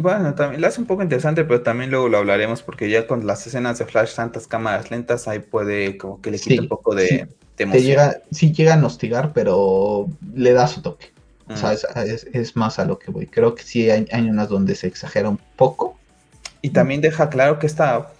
Bueno, 0.00 0.34
también 0.34 0.60
la 0.60 0.68
hace 0.68 0.80
un 0.80 0.86
poco 0.86 1.02
interesante, 1.02 1.44
pero 1.44 1.62
también 1.62 1.90
luego 1.90 2.08
lo 2.08 2.18
hablaremos 2.18 2.62
porque 2.62 2.88
ya 2.90 3.06
con 3.06 3.26
las 3.26 3.46
escenas 3.46 3.78
de 3.78 3.86
Flash 3.86 4.14
tantas 4.14 4.46
cámaras 4.46 4.90
lentas, 4.90 5.28
ahí 5.28 5.40
puede 5.40 5.96
como 5.96 6.20
que 6.20 6.30
le 6.30 6.38
quita 6.38 6.62
un 6.62 6.68
poco 6.68 6.94
de, 6.94 7.06
sí, 7.06 7.24
emoción. 7.58 7.84
llega, 7.84 8.22
sí 8.30 8.52
llega 8.52 8.74
a 8.74 8.86
hostigar, 8.86 9.32
pero 9.32 10.08
le 10.34 10.52
da 10.52 10.66
su 10.66 10.82
toque. 10.82 11.12
O 11.48 11.56
sea, 11.56 11.72
mm. 11.72 12.08
es, 12.32 12.56
más 12.56 12.78
a 12.78 12.84
lo 12.84 12.98
que 12.98 13.10
voy. 13.10 13.26
Creo 13.26 13.54
que 13.54 13.62
sí 13.62 13.90
hay, 13.90 14.06
hay 14.12 14.28
unas 14.28 14.48
donde 14.48 14.74
se 14.74 14.86
exagera 14.86 15.28
un 15.28 15.38
poco. 15.56 15.98
Y 16.62 16.70
también 16.70 17.00
deja 17.00 17.28
claro 17.28 17.58
que 17.58 17.66
esta 17.66 18.12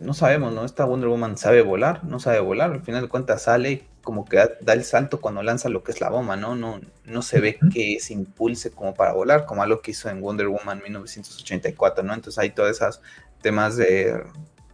no 0.00 0.14
sabemos, 0.14 0.52
¿no? 0.52 0.64
Esta 0.64 0.84
Wonder 0.84 1.08
Woman 1.08 1.36
sabe 1.36 1.62
volar, 1.62 2.04
no 2.04 2.20
sabe 2.20 2.40
volar, 2.40 2.72
al 2.72 2.82
final 2.82 3.02
de 3.02 3.08
cuentas 3.08 3.42
sale 3.42 3.84
como 4.02 4.24
que 4.24 4.36
da, 4.60 4.72
el 4.72 4.84
salto 4.84 5.20
cuando 5.20 5.42
lanza 5.42 5.68
lo 5.68 5.82
que 5.82 5.92
es 5.92 6.00
la 6.00 6.10
bomba, 6.10 6.36
¿no? 6.36 6.54
No, 6.54 6.80
no 7.04 7.22
se 7.22 7.40
ve 7.40 7.58
que 7.72 7.98
se 8.00 8.14
impulse 8.14 8.70
como 8.70 8.94
para 8.94 9.12
volar, 9.12 9.46
como 9.46 9.62
algo 9.62 9.80
que 9.82 9.92
hizo 9.92 10.08
en 10.08 10.20
Wonder 10.20 10.48
Woman 10.48 10.82
1984, 10.82 12.02
¿no? 12.02 12.14
Entonces 12.14 12.38
hay 12.38 12.50
todos 12.50 12.70
esos 12.70 13.00
temas 13.42 13.76
de, 13.76 14.22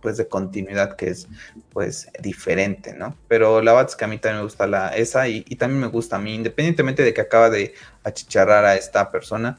pues, 0.01 0.17
de 0.17 0.29
continuidad 0.29 0.97
que 0.97 1.09
es, 1.09 1.29
pues, 1.73 2.09
diferente, 2.23 2.95
¿no? 2.95 3.17
Pero 3.29 3.63
la 3.63 3.73
verdad 3.73 3.91
es 3.91 3.97
que 3.97 4.05
a 4.05 4.09
mí 4.09 4.19
también 4.19 4.39
me 4.39 4.45
gusta 4.45 4.67
la, 4.67 4.89
esa 4.89 5.29
y, 5.29 5.45
y 5.49 5.57
también 5.57 5.81
me 5.81 5.89
gusta 5.89 6.17
a 6.17 6.19
mí, 6.21 6.35
independientemente 6.35 7.03
de 7.03 7.13
que 7.13 7.21
acaba 7.21 7.51
de 7.51 7.75
achicharrar 8.05 8.65
a 8.65 8.77
esta 8.77 9.11
persona, 9.11 9.59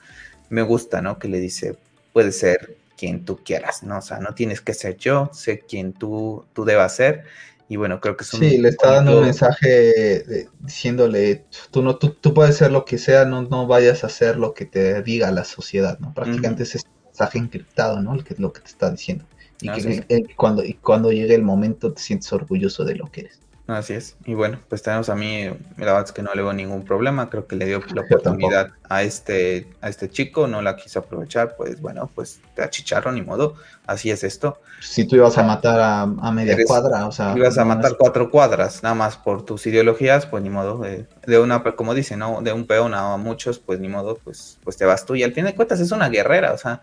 me 0.50 0.62
gusta, 0.62 1.02
¿no? 1.02 1.20
Que 1.20 1.28
le 1.28 1.40
dice, 1.40 1.78
puede 2.14 2.32
ser 2.32 2.77
quien 2.98 3.24
tú 3.24 3.38
quieras, 3.38 3.84
¿no? 3.84 4.00
O 4.00 4.02
sea, 4.02 4.20
no 4.20 4.34
tienes 4.34 4.60
que 4.60 4.74
ser 4.74 4.98
yo, 4.98 5.30
sé 5.32 5.60
quien 5.60 5.94
tú, 5.94 6.46
tú 6.54 6.66
debas 6.66 6.96
ser. 6.96 7.24
Y 7.70 7.76
bueno, 7.76 8.00
creo 8.00 8.16
que 8.18 8.24
es 8.24 8.34
un... 8.34 8.40
Sí, 8.40 8.58
le 8.58 8.70
está 8.70 8.94
dando 8.94 9.18
un 9.18 9.26
mensaje 9.26 10.48
diciéndole, 10.60 11.46
tú, 11.70 11.84
no, 11.84 11.98
tú, 11.98 12.34
puedes 12.34 12.56
ser 12.56 12.72
lo 12.72 12.86
que 12.86 12.98
sea, 12.98 13.26
no, 13.26 13.44
no 13.44 13.68
vayas 13.68 14.04
a 14.04 14.08
hacer 14.08 14.38
lo 14.38 14.54
que 14.54 14.66
te 14.66 15.02
diga 15.04 15.32
la 15.32 15.44
sociedad, 15.44 16.00
¿no? 16.00 16.14
Prácticamente 16.14 16.64
es 16.64 16.76
ese 16.76 16.88
mensaje 17.06 17.38
encriptado, 17.38 18.02
¿no? 18.02 18.16
El 18.16 18.24
que, 18.24 18.36
lo 18.38 18.54
que 18.54 18.62
te 18.62 18.68
está 18.68 18.90
diciendo. 18.90 19.26
Y 19.60 19.70
que 19.70 20.36
cuando, 20.36 20.64
y 20.64 20.76
cuando 20.76 21.12
llegue 21.12 21.36
el 21.36 21.42
momento 21.42 21.92
te 21.92 22.02
sientes 22.02 22.32
orgulloso 22.32 22.86
de 22.86 22.96
lo 22.96 23.08
que 23.08 23.22
eres. 23.22 23.40
Así 23.68 23.94
es. 23.94 24.16
Y 24.26 24.34
bueno, 24.34 24.60
pues 24.70 24.82
tenemos 24.82 25.10
a 25.10 25.16
mí, 25.16 25.44
la 25.44 25.86
verdad 25.86 26.04
es 26.06 26.14
que 26.14 26.22
no 26.22 26.34
le 26.34 26.42
veo 26.42 26.54
ningún 26.54 26.86
problema. 26.86 27.30
Creo 27.30 27.48
que 27.48 27.58
le 27.58 27.66
dio 27.66 27.82
la 27.94 28.02
oportunidad 28.10 28.72
a 28.88 29.04
este, 29.04 29.68
a 29.82 29.90
este 29.90 30.10
chico, 30.10 30.48
no 30.48 30.62
la 30.62 30.78
quiso 30.78 31.00
aprovechar. 31.00 31.58
Pues 31.58 31.82
bueno, 31.82 32.10
pues 32.16 32.40
te 32.56 32.64
achicharro, 32.64 33.12
ni 33.12 33.22
modo. 33.22 33.56
Así 33.86 34.10
es 34.10 34.24
esto. 34.24 34.62
Si 34.80 35.06
tú 35.06 35.18
ibas 35.18 35.38
a 35.38 35.44
matar 35.44 35.82
a, 35.82 36.32
media 36.32 36.58
cuadra, 36.66 37.08
o 37.08 37.12
sea. 37.12 37.34
Ibas 37.36 37.58
a 37.58 37.66
matar 37.66 37.98
cuatro 37.98 38.32
cuadras, 38.32 38.84
nada 38.84 38.96
más 38.96 39.18
por 39.18 39.44
tus 39.44 39.68
ideologías, 39.68 40.26
pues 40.26 40.42
ni 40.42 40.50
modo. 40.50 40.82
de 40.82 41.40
una, 41.40 41.62
como 41.64 41.94
dice, 41.94 42.16
¿no? 42.16 42.42
De 42.42 42.54
un 42.54 42.68
peón 42.68 42.94
a 42.94 43.18
muchos, 43.18 43.60
pues 43.60 43.82
ni 43.82 43.90
modo, 43.90 44.18
pues, 44.24 44.60
pues 44.64 44.78
te 44.78 44.86
vas 44.86 45.06
tú. 45.06 45.16
Y 45.16 45.24
al 45.24 45.34
fin 45.34 45.44
de 45.44 45.56
cuentas 45.56 45.82
es 45.82 45.92
una 45.92 46.08
guerrera, 46.08 46.54
o 46.54 46.58
sea, 46.58 46.82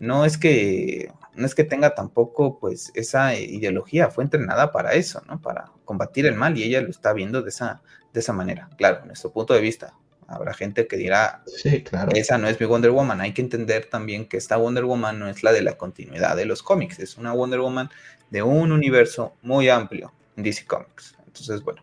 no 0.00 0.24
es 0.24 0.38
que 0.38 1.10
no 1.34 1.46
es 1.46 1.54
que 1.54 1.64
tenga 1.64 1.94
tampoco 1.94 2.58
pues 2.58 2.92
esa 2.94 3.34
ideología, 3.34 4.10
fue 4.10 4.24
entrenada 4.24 4.70
para 4.72 4.94
eso, 4.94 5.22
¿no? 5.28 5.40
Para 5.40 5.72
combatir 5.84 6.26
el 6.26 6.34
mal 6.34 6.56
y 6.56 6.62
ella 6.62 6.80
lo 6.80 6.90
está 6.90 7.12
viendo 7.12 7.42
de 7.42 7.48
esa, 7.48 7.82
de 8.12 8.20
esa 8.20 8.32
manera. 8.32 8.70
Claro, 8.76 9.00
en 9.00 9.08
nuestro 9.08 9.32
punto 9.32 9.54
de 9.54 9.60
vista. 9.60 9.94
Habrá 10.26 10.54
gente 10.54 10.86
que 10.86 10.96
dirá, 10.96 11.42
sí, 11.46 11.82
claro. 11.82 12.12
esa 12.14 12.38
no 12.38 12.48
es 12.48 12.58
mi 12.58 12.66
Wonder 12.66 12.92
Woman. 12.92 13.20
Hay 13.20 13.34
que 13.34 13.42
entender 13.42 13.86
también 13.86 14.26
que 14.26 14.38
esta 14.38 14.56
Wonder 14.56 14.84
Woman 14.84 15.18
no 15.18 15.28
es 15.28 15.42
la 15.42 15.52
de 15.52 15.60
la 15.60 15.76
continuidad 15.76 16.34
de 16.36 16.46
los 16.46 16.62
cómics, 16.62 16.98
es 16.98 17.18
una 17.18 17.32
Wonder 17.32 17.60
Woman 17.60 17.90
de 18.30 18.42
un 18.42 18.72
universo 18.72 19.34
muy 19.42 19.68
amplio 19.68 20.12
en 20.36 20.44
DC 20.44 20.64
Comics. 20.64 21.14
Entonces, 21.26 21.62
bueno, 21.62 21.82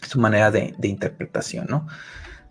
es 0.00 0.08
su 0.08 0.20
manera 0.20 0.50
de, 0.50 0.74
interpretación, 0.82 1.66
¿no? 1.68 1.88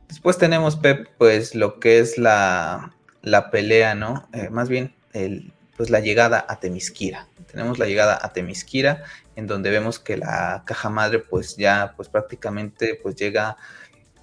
Después 0.09 0.37
tenemos, 0.37 0.75
Pep, 0.75 1.07
pues 1.17 1.55
lo 1.55 1.79
que 1.79 1.99
es 1.99 2.17
la, 2.17 2.93
la 3.21 3.51
pelea, 3.51 3.95
¿no? 3.95 4.27
Eh, 4.33 4.49
más 4.49 4.69
bien 4.69 4.95
el, 5.13 5.53
pues 5.79 5.89
la 5.89 5.99
llegada 5.99 6.45
a 6.47 6.59
Temisquira. 6.59 7.27
Tenemos 7.49 7.79
la 7.79 7.85
llegada 7.85 8.19
a 8.21 8.33
Temisquira, 8.33 9.03
en 9.37 9.47
donde 9.47 9.69
vemos 9.69 9.97
que 9.97 10.17
la 10.17 10.63
caja 10.65 10.89
madre, 10.89 11.19
pues 11.19 11.55
ya, 11.55 11.93
pues 11.95 12.09
prácticamente, 12.09 12.99
pues 13.01 13.15
llega 13.15 13.57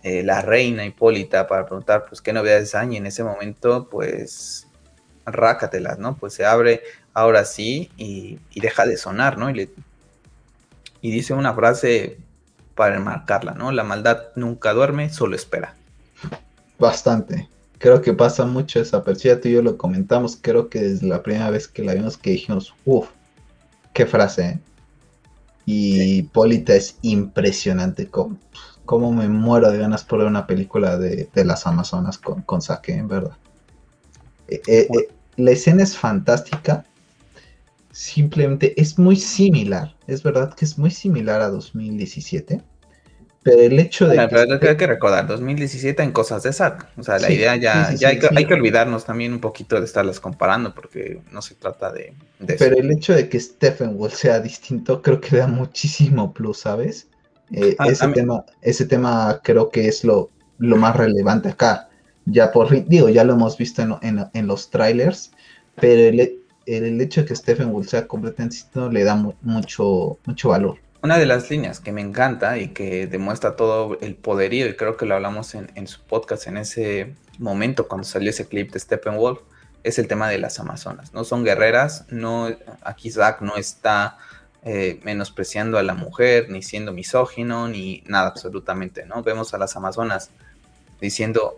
eh, 0.03 0.23
la 0.23 0.43
reina 0.43 0.85
Hipólita 0.85 1.47
para 1.47 1.65
preguntar, 1.65 2.05
pues 2.09 2.21
qué 2.21 2.33
novedades 2.33 2.75
hay. 2.75 2.93
Y 2.93 2.97
en 2.99 3.07
ese 3.07 3.25
momento, 3.25 3.89
pues, 3.89 4.67
rácatelas, 5.25 5.99
¿no? 5.99 6.17
Pues 6.17 6.35
se 6.35 6.45
abre 6.45 6.83
ahora 7.15 7.45
sí 7.45 7.91
y, 7.97 8.39
deja 8.55 8.87
de 8.87 8.97
sonar, 8.97 9.39
¿no? 9.39 9.49
Y, 9.49 9.55
le, 9.55 9.71
y 11.01 11.11
dice 11.11 11.33
una 11.33 11.55
frase 11.55 12.19
para 12.75 12.97
enmarcarla, 12.97 13.53
¿no? 13.53 13.73
La 13.73 13.83
maldad 13.83 14.29
nunca 14.37 14.75
duerme, 14.75 15.09
solo 15.09 15.35
espera. 15.35 15.75
Bastante 16.79 17.49
creo 17.79 18.03
que 18.03 18.13
pasa 18.13 18.47
mucho 18.47 18.81
esa 18.81 19.05
persona, 19.05 19.41
tú 19.41 19.49
y 19.49 19.53
yo 19.53 19.63
lo 19.63 19.77
comentamos, 19.77 20.39
creo 20.41 20.69
que 20.69 20.81
desde 20.81 21.07
la 21.07 21.23
primera 21.23 21.51
vez 21.51 21.69
que 21.69 21.85
la 21.85 21.95
vimos 21.95 22.17
que 22.17 22.31
dijimos, 22.31 22.75
uff, 22.85 23.09
qué 23.93 24.07
frase. 24.07 24.43
¿eh? 24.47 24.61
Y 25.67 26.23
Polita 26.25 26.75
es 26.75 26.97
impresionante, 27.03 28.09
como, 28.09 29.13
me 29.13 29.29
muero 29.29 29.71
de 29.71 29.79
ganas 29.79 30.05
por 30.05 30.21
ver 30.21 30.29
una 30.29 30.47
película 30.47 30.97
de, 30.97 31.29
las 31.35 31.67
Amazonas 31.67 32.19
con, 32.19 32.43
con 32.43 32.63
Sake, 32.63 32.95
en 32.95 33.09
verdad. 33.09 33.37
Eh, 34.49 34.63
eh, 34.69 34.89
la 35.37 35.51
escena 35.51 35.83
es 35.83 35.97
fantástica, 35.97 36.85
simplemente 37.91 38.81
es 38.81 38.99
muy 38.99 39.17
similar, 39.17 39.97
es 40.07 40.23
verdad 40.23 40.55
que 40.55 40.65
es 40.65 40.79
muy 40.79 40.91
similar 40.91 41.41
a 41.43 41.49
2017 41.49 42.63
pero 43.47 43.63
el 43.63 43.79
hecho 43.79 44.09
de... 44.09 44.17
que... 44.17 44.69
hay 44.69 44.77
que 44.77 44.89
recordar, 44.89 45.29
2017 45.29 46.03
en 46.03 46.11
cosas 46.11 46.43
de 46.43 46.53
SAC. 46.53 46.89
O 46.97 47.05
sea, 47.05 47.21
la 47.21 47.31
idea 47.31 47.55
ya, 47.55 47.95
ya 47.95 48.09
hay, 48.09 48.19
que, 48.19 48.29
hay, 48.35 48.45
que, 48.45 48.55
olvidarnos 48.55 49.05
también 49.05 49.33
un 49.33 49.39
poquito 49.39 49.79
de 49.79 49.85
estarlas 49.85 50.19
comparando 50.19 50.75
porque 50.75 51.21
no 51.31 51.41
se 51.41 51.55
trata 51.55 51.93
de, 51.93 52.13
Pero 52.59 52.77
el 52.77 52.91
hecho 52.91 53.15
de 53.15 53.29
que 53.29 53.39
Stephen 53.39 53.93
Wall 53.95 54.11
sea 54.11 54.41
distinto 54.41 55.01
creo 55.01 55.21
que 55.21 55.37
da 55.37 55.47
muchísimo 55.47 56.35
plus, 56.35 56.59
¿sabes? 56.59 57.07
Eh, 57.53 57.77
ese, 57.87 58.09
tema, 58.09 58.45
ese 58.63 58.85
tema 58.85 59.41
creo 59.45 59.71
que 59.71 59.87
es 59.87 60.03
lo, 60.03 60.29
lo 60.59 60.77
más 60.77 60.97
relevante 60.97 61.51
acá. 61.51 61.89
Ya 62.25 62.51
por 62.51 62.69
digo, 62.89 63.09
ya 63.11 63.23
lo 63.23 63.35
hemos 63.35 63.57
visto 63.57 63.81
en, 63.81 64.27
en, 64.35 64.47
los 64.49 64.71
trailers, 64.71 65.31
pero 65.77 66.03
el, 66.03 66.41
el, 66.67 67.01
hecho 67.01 67.21
de 67.21 67.29
que 67.29 67.37
Stephen 67.37 67.69
Wall 67.69 67.87
sea 67.87 68.09
completamente 68.09 68.57
distinto 68.57 68.91
le 68.91 69.05
da 69.05 69.15
mucho, 69.15 70.19
mucho 70.25 70.49
valor. 70.49 70.79
Una 71.07 71.19
de 71.19 71.27
las 71.27 71.49
líneas 71.51 71.79
que 71.79 71.93
me 71.93 72.01
encanta 72.01 72.59
y 72.59 72.71
que 72.71 73.07
demuestra 73.07 73.55
todo 73.55 73.97
el 74.01 74.17
poderío, 74.17 74.67
y 74.67 74.75
creo 74.75 74.97
que 74.97 75.07
lo 75.07 75.15
hablamos 75.15 75.55
en, 75.55 75.87
su 75.87 76.01
podcast 76.03 76.49
en 76.49 76.57
ese 76.57 77.15
momento 77.39 77.87
cuando 77.87 78.05
salió 78.05 78.31
ese 78.31 78.49
clip 78.49 78.73
de 78.73 78.81
Steppenwolf, 78.81 79.39
es 79.85 80.01
el 80.01 80.09
tema 80.09 80.29
de 80.29 80.39
las 80.39 80.59
Amazonas. 80.59 81.15
No 81.15 81.23
son 81.23 81.45
guerreras, 81.45 82.07
no, 82.11 82.49
aquí 82.83 83.13
Zack 83.13 83.41
no 83.41 83.55
está 83.55 84.19
eh, 84.65 84.99
menospreciando 85.05 85.79
a 85.79 85.85
la 85.85 85.95
mujer, 85.95 86.51
ni 86.51 86.61
siendo 86.61 86.91
misógino, 86.91 87.69
ni 87.69 88.03
nada 88.09 88.27
absolutamente, 88.27 89.07
¿no? 89.07 89.23
Vemos 89.23 89.55
a 89.55 89.59
las 89.59 89.77
Amazonas 89.77 90.31
diciendo, 91.01 91.55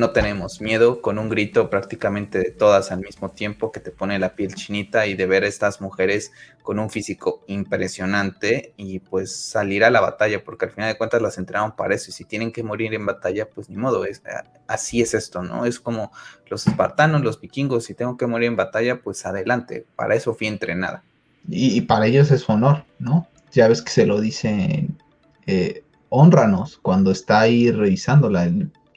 no 0.00 0.10
tenemos 0.10 0.62
miedo, 0.62 1.02
con 1.02 1.18
un 1.18 1.28
grito 1.28 1.68
prácticamente 1.68 2.38
de 2.38 2.50
todas 2.50 2.90
al 2.90 3.00
mismo 3.00 3.30
tiempo 3.30 3.70
que 3.70 3.80
te 3.80 3.90
pone 3.90 4.18
la 4.18 4.34
piel 4.34 4.54
chinita 4.54 5.06
y 5.06 5.14
de 5.14 5.26
ver 5.26 5.44
a 5.44 5.46
estas 5.46 5.82
mujeres 5.82 6.32
con 6.62 6.78
un 6.78 6.88
físico 6.88 7.44
impresionante 7.46 8.72
y 8.78 9.00
pues 9.00 9.36
salir 9.36 9.84
a 9.84 9.90
la 9.90 10.00
batalla, 10.00 10.42
porque 10.42 10.64
al 10.64 10.72
final 10.72 10.88
de 10.88 10.96
cuentas 10.96 11.20
las 11.20 11.36
entrenaron 11.36 11.76
para 11.76 11.94
eso 11.94 12.10
y 12.10 12.14
si 12.14 12.24
tienen 12.24 12.50
que 12.50 12.62
morir 12.62 12.94
en 12.94 13.04
batalla, 13.04 13.50
pues 13.50 13.68
ni 13.68 13.76
modo, 13.76 14.06
es, 14.06 14.22
así 14.66 15.02
es 15.02 15.12
esto, 15.12 15.42
¿no? 15.42 15.66
Es 15.66 15.78
como 15.78 16.10
los 16.48 16.66
espartanos, 16.66 17.20
los 17.22 17.38
vikingos, 17.38 17.84
si 17.84 17.94
tengo 17.94 18.16
que 18.16 18.26
morir 18.26 18.48
en 18.48 18.56
batalla, 18.56 19.02
pues 19.02 19.26
adelante, 19.26 19.84
para 19.96 20.14
eso 20.14 20.34
fui 20.34 20.46
entrenada. 20.46 21.04
Y, 21.46 21.82
para 21.82 22.06
ellos 22.06 22.30
es 22.30 22.48
honor, 22.48 22.84
¿no? 22.98 23.28
Ya 23.52 23.68
ves 23.68 23.82
que 23.82 23.90
se 23.90 24.06
lo 24.06 24.20
dicen, 24.20 24.98
eh, 25.46 25.84
honranos 26.08 26.78
cuando 26.80 27.10
está 27.10 27.40
ahí 27.40 27.70
revisándola 27.70 28.48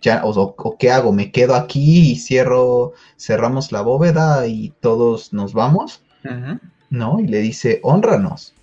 ya, 0.04 0.22
o, 0.26 0.78
qué 0.78 0.92
hago, 0.92 1.14
me 1.14 1.32
quedo 1.32 1.56
aquí 1.56 2.12
y 2.12 2.16
cierro, 2.18 2.94
cerramos 3.18 3.72
la 3.72 3.82
bóveda 3.82 4.46
y 4.48 4.74
todos 4.82 5.32
nos 5.34 5.54
vamos, 5.54 6.04
¿no? 6.90 7.20
Y 7.20 7.28
le 7.28 7.40
dice, 7.40 7.80
honranos, 7.84 8.54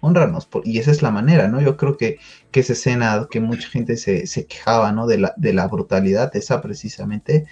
honranos, 0.00 0.48
y 0.64 0.78
esa 0.78 0.92
es 0.92 1.02
la 1.02 1.10
manera, 1.10 1.48
¿no? 1.48 1.60
Yo 1.60 1.76
creo 1.76 1.96
que, 1.96 2.18
que 2.52 2.60
esa 2.60 2.74
escena 2.74 3.26
que 3.28 3.40
mucha 3.40 3.68
gente 3.68 3.96
se, 3.96 4.26
se 4.28 4.46
quejaba, 4.46 4.92
¿no? 4.92 5.06
De 5.08 5.18
la, 5.18 5.34
de 5.36 5.52
la 5.52 5.66
brutalidad, 5.66 6.34
esa 6.36 6.62
precisamente, 6.62 7.46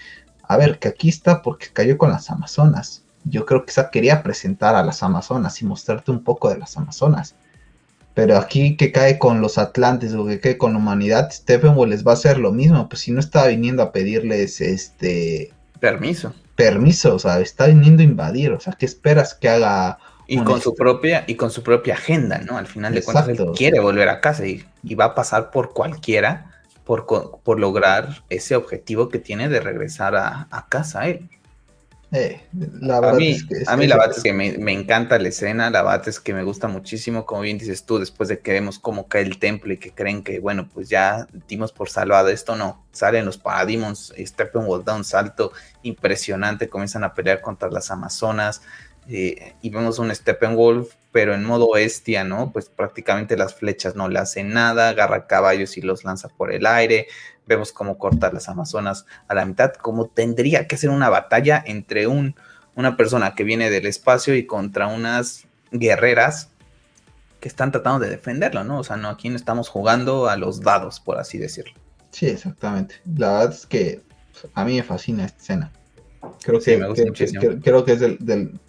a 0.44 0.56
ver, 0.56 0.78
que 0.78 0.88
aquí 0.88 1.08
está 1.08 1.42
porque 1.42 1.66
cayó 1.72 1.98
con 1.98 2.10
las 2.10 2.30
Amazonas. 2.30 3.02
Yo 3.24 3.44
creo 3.44 3.64
que 3.64 3.72
esa 3.72 3.90
quería 3.90 4.22
presentar 4.22 4.76
a 4.76 4.84
las 4.84 5.02
Amazonas 5.02 5.60
y 5.60 5.64
mostrarte 5.64 6.12
un 6.12 6.22
poco 6.22 6.48
de 6.48 6.58
las 6.58 6.76
Amazonas. 6.76 7.34
Pero 8.14 8.36
aquí 8.36 8.76
que 8.76 8.92
cae 8.92 9.18
con 9.18 9.40
los 9.40 9.56
Atlantes 9.58 10.12
o 10.14 10.26
que 10.26 10.38
cae 10.38 10.58
con 10.58 10.72
la 10.72 10.78
humanidad, 10.78 11.30
Steppenwolf 11.30 11.90
les 11.90 12.06
va 12.06 12.12
a 12.12 12.14
hacer 12.14 12.38
lo 12.38 12.52
mismo. 12.52 12.88
Pues 12.88 13.02
si 13.02 13.10
no 13.10 13.20
está 13.20 13.46
viniendo 13.46 13.82
a 13.82 13.92
pedirles 13.92 14.60
este 14.60 15.52
permiso. 15.80 16.34
Permiso, 16.54 17.14
o 17.14 17.18
sea, 17.18 17.40
está 17.40 17.66
viniendo 17.66 18.02
a 18.02 18.04
invadir. 18.04 18.52
O 18.52 18.60
sea, 18.60 18.74
¿qué 18.74 18.86
esperas 18.86 19.34
que 19.34 19.48
haga? 19.48 19.98
Y 20.26 20.38
con 20.44 20.60
su 20.60 20.74
propia, 20.74 21.24
y 21.26 21.34
con 21.34 21.50
su 21.50 21.62
propia 21.62 21.94
agenda, 21.94 22.38
¿no? 22.38 22.56
Al 22.56 22.66
final 22.66 22.94
de 22.94 23.02
cuentas, 23.02 23.28
él 23.28 23.38
quiere 23.56 23.80
volver 23.80 24.08
a 24.08 24.20
casa 24.20 24.46
y, 24.46 24.64
va 24.94 25.06
a 25.06 25.14
pasar 25.14 25.50
por 25.50 25.72
cualquiera 25.72 26.50
por, 26.84 27.06
por, 27.06 27.60
lograr 27.60 28.22
ese 28.30 28.56
objetivo 28.56 29.08
que 29.08 29.18
tiene 29.18 29.48
de 29.48 29.60
regresar 29.60 30.16
a, 30.16 30.48
a 30.50 30.66
casa 30.68 31.08
él. 31.08 31.28
Eh, 31.28 31.41
a 32.12 33.12
mí, 33.14 33.38
a 33.66 33.76
mí 33.76 33.86
la 33.86 33.96
verdad 33.96 34.14
es 34.16 34.22
que 34.22 34.32
me, 34.34 34.72
encanta 34.72 35.18
la 35.18 35.28
escena, 35.28 35.70
la 35.70 35.82
verdad 35.82 36.08
es 36.08 36.20
que 36.20 36.34
me 36.34 36.42
gusta 36.44 36.68
muchísimo, 36.68 37.24
como 37.24 37.40
bien 37.40 37.56
dices 37.56 37.84
tú, 37.84 37.98
después 37.98 38.28
de 38.28 38.40
que 38.40 38.52
vemos 38.52 38.78
cómo 38.78 39.08
cae 39.08 39.22
el 39.22 39.38
templo 39.38 39.72
y 39.72 39.78
que 39.78 39.92
creen 39.92 40.22
que, 40.22 40.38
bueno, 40.38 40.68
pues 40.72 40.90
ya 40.90 41.26
dimos 41.48 41.72
por 41.72 41.88
salvado 41.88 42.28
esto, 42.28 42.54
no, 42.54 42.84
salen 42.92 43.24
los 43.24 43.38
Parademons, 43.38 44.12
Steppenwolf 44.18 44.84
da 44.84 44.94
un 44.94 45.04
salto 45.04 45.52
impresionante, 45.82 46.68
comienzan 46.68 47.04
a 47.04 47.14
pelear 47.14 47.40
contra 47.40 47.70
las 47.70 47.90
Amazonas, 47.90 48.60
eh, 49.08 49.54
y 49.62 49.70
vemos 49.70 49.98
un 49.98 50.14
Steppenwolf, 50.14 50.94
pero 51.10 51.34
en 51.34 51.44
modo 51.44 51.72
bestia, 51.72 52.24
¿no? 52.24 52.52
Pues 52.52 52.68
prácticamente 52.68 53.36
las 53.36 53.54
flechas 53.54 53.96
no 53.96 54.08
le 54.08 54.18
hacen 54.18 54.50
nada, 54.50 54.90
agarra 54.90 55.26
caballos 55.26 55.76
y 55.76 55.82
los 55.82 56.04
lanza 56.04 56.28
por 56.28 56.52
el 56.52 56.66
aire, 56.66 57.08
vemos 57.46 57.72
cómo 57.72 57.98
corta 57.98 58.32
las 58.32 58.48
Amazonas 58.48 59.06
a 59.28 59.34
la 59.34 59.44
mitad, 59.44 59.72
como 59.74 60.06
tendría 60.06 60.66
que 60.66 60.76
ser 60.76 60.90
una 60.90 61.08
batalla 61.08 61.62
entre 61.66 62.06
un, 62.06 62.36
una 62.74 62.96
persona 62.96 63.34
que 63.34 63.44
viene 63.44 63.70
del 63.70 63.86
espacio 63.86 64.34
y 64.34 64.46
contra 64.46 64.86
unas 64.86 65.46
guerreras 65.70 66.50
que 67.40 67.48
están 67.48 67.72
tratando 67.72 67.98
de 67.98 68.10
defenderlo, 68.10 68.62
¿no? 68.62 68.78
O 68.78 68.84
sea, 68.84 68.96
no, 68.96 69.08
aquí 69.08 69.28
no 69.28 69.36
estamos 69.36 69.68
jugando 69.68 70.28
a 70.28 70.36
los 70.36 70.60
dados, 70.60 71.00
por 71.00 71.18
así 71.18 71.38
decirlo. 71.38 71.74
Sí, 72.12 72.26
exactamente. 72.26 72.96
La 73.16 73.32
verdad 73.32 73.52
es 73.52 73.66
que 73.66 74.02
a 74.54 74.64
mí 74.64 74.76
me 74.76 74.82
fascina 74.82 75.24
esta 75.24 75.38
escena. 75.38 75.72
Creo 76.44 76.60
que, 76.60 76.78
me 76.78 76.88
gusta 76.88 77.04
creo 77.62 77.84
que 77.84 77.92
es 77.92 78.00
del, 78.00 78.60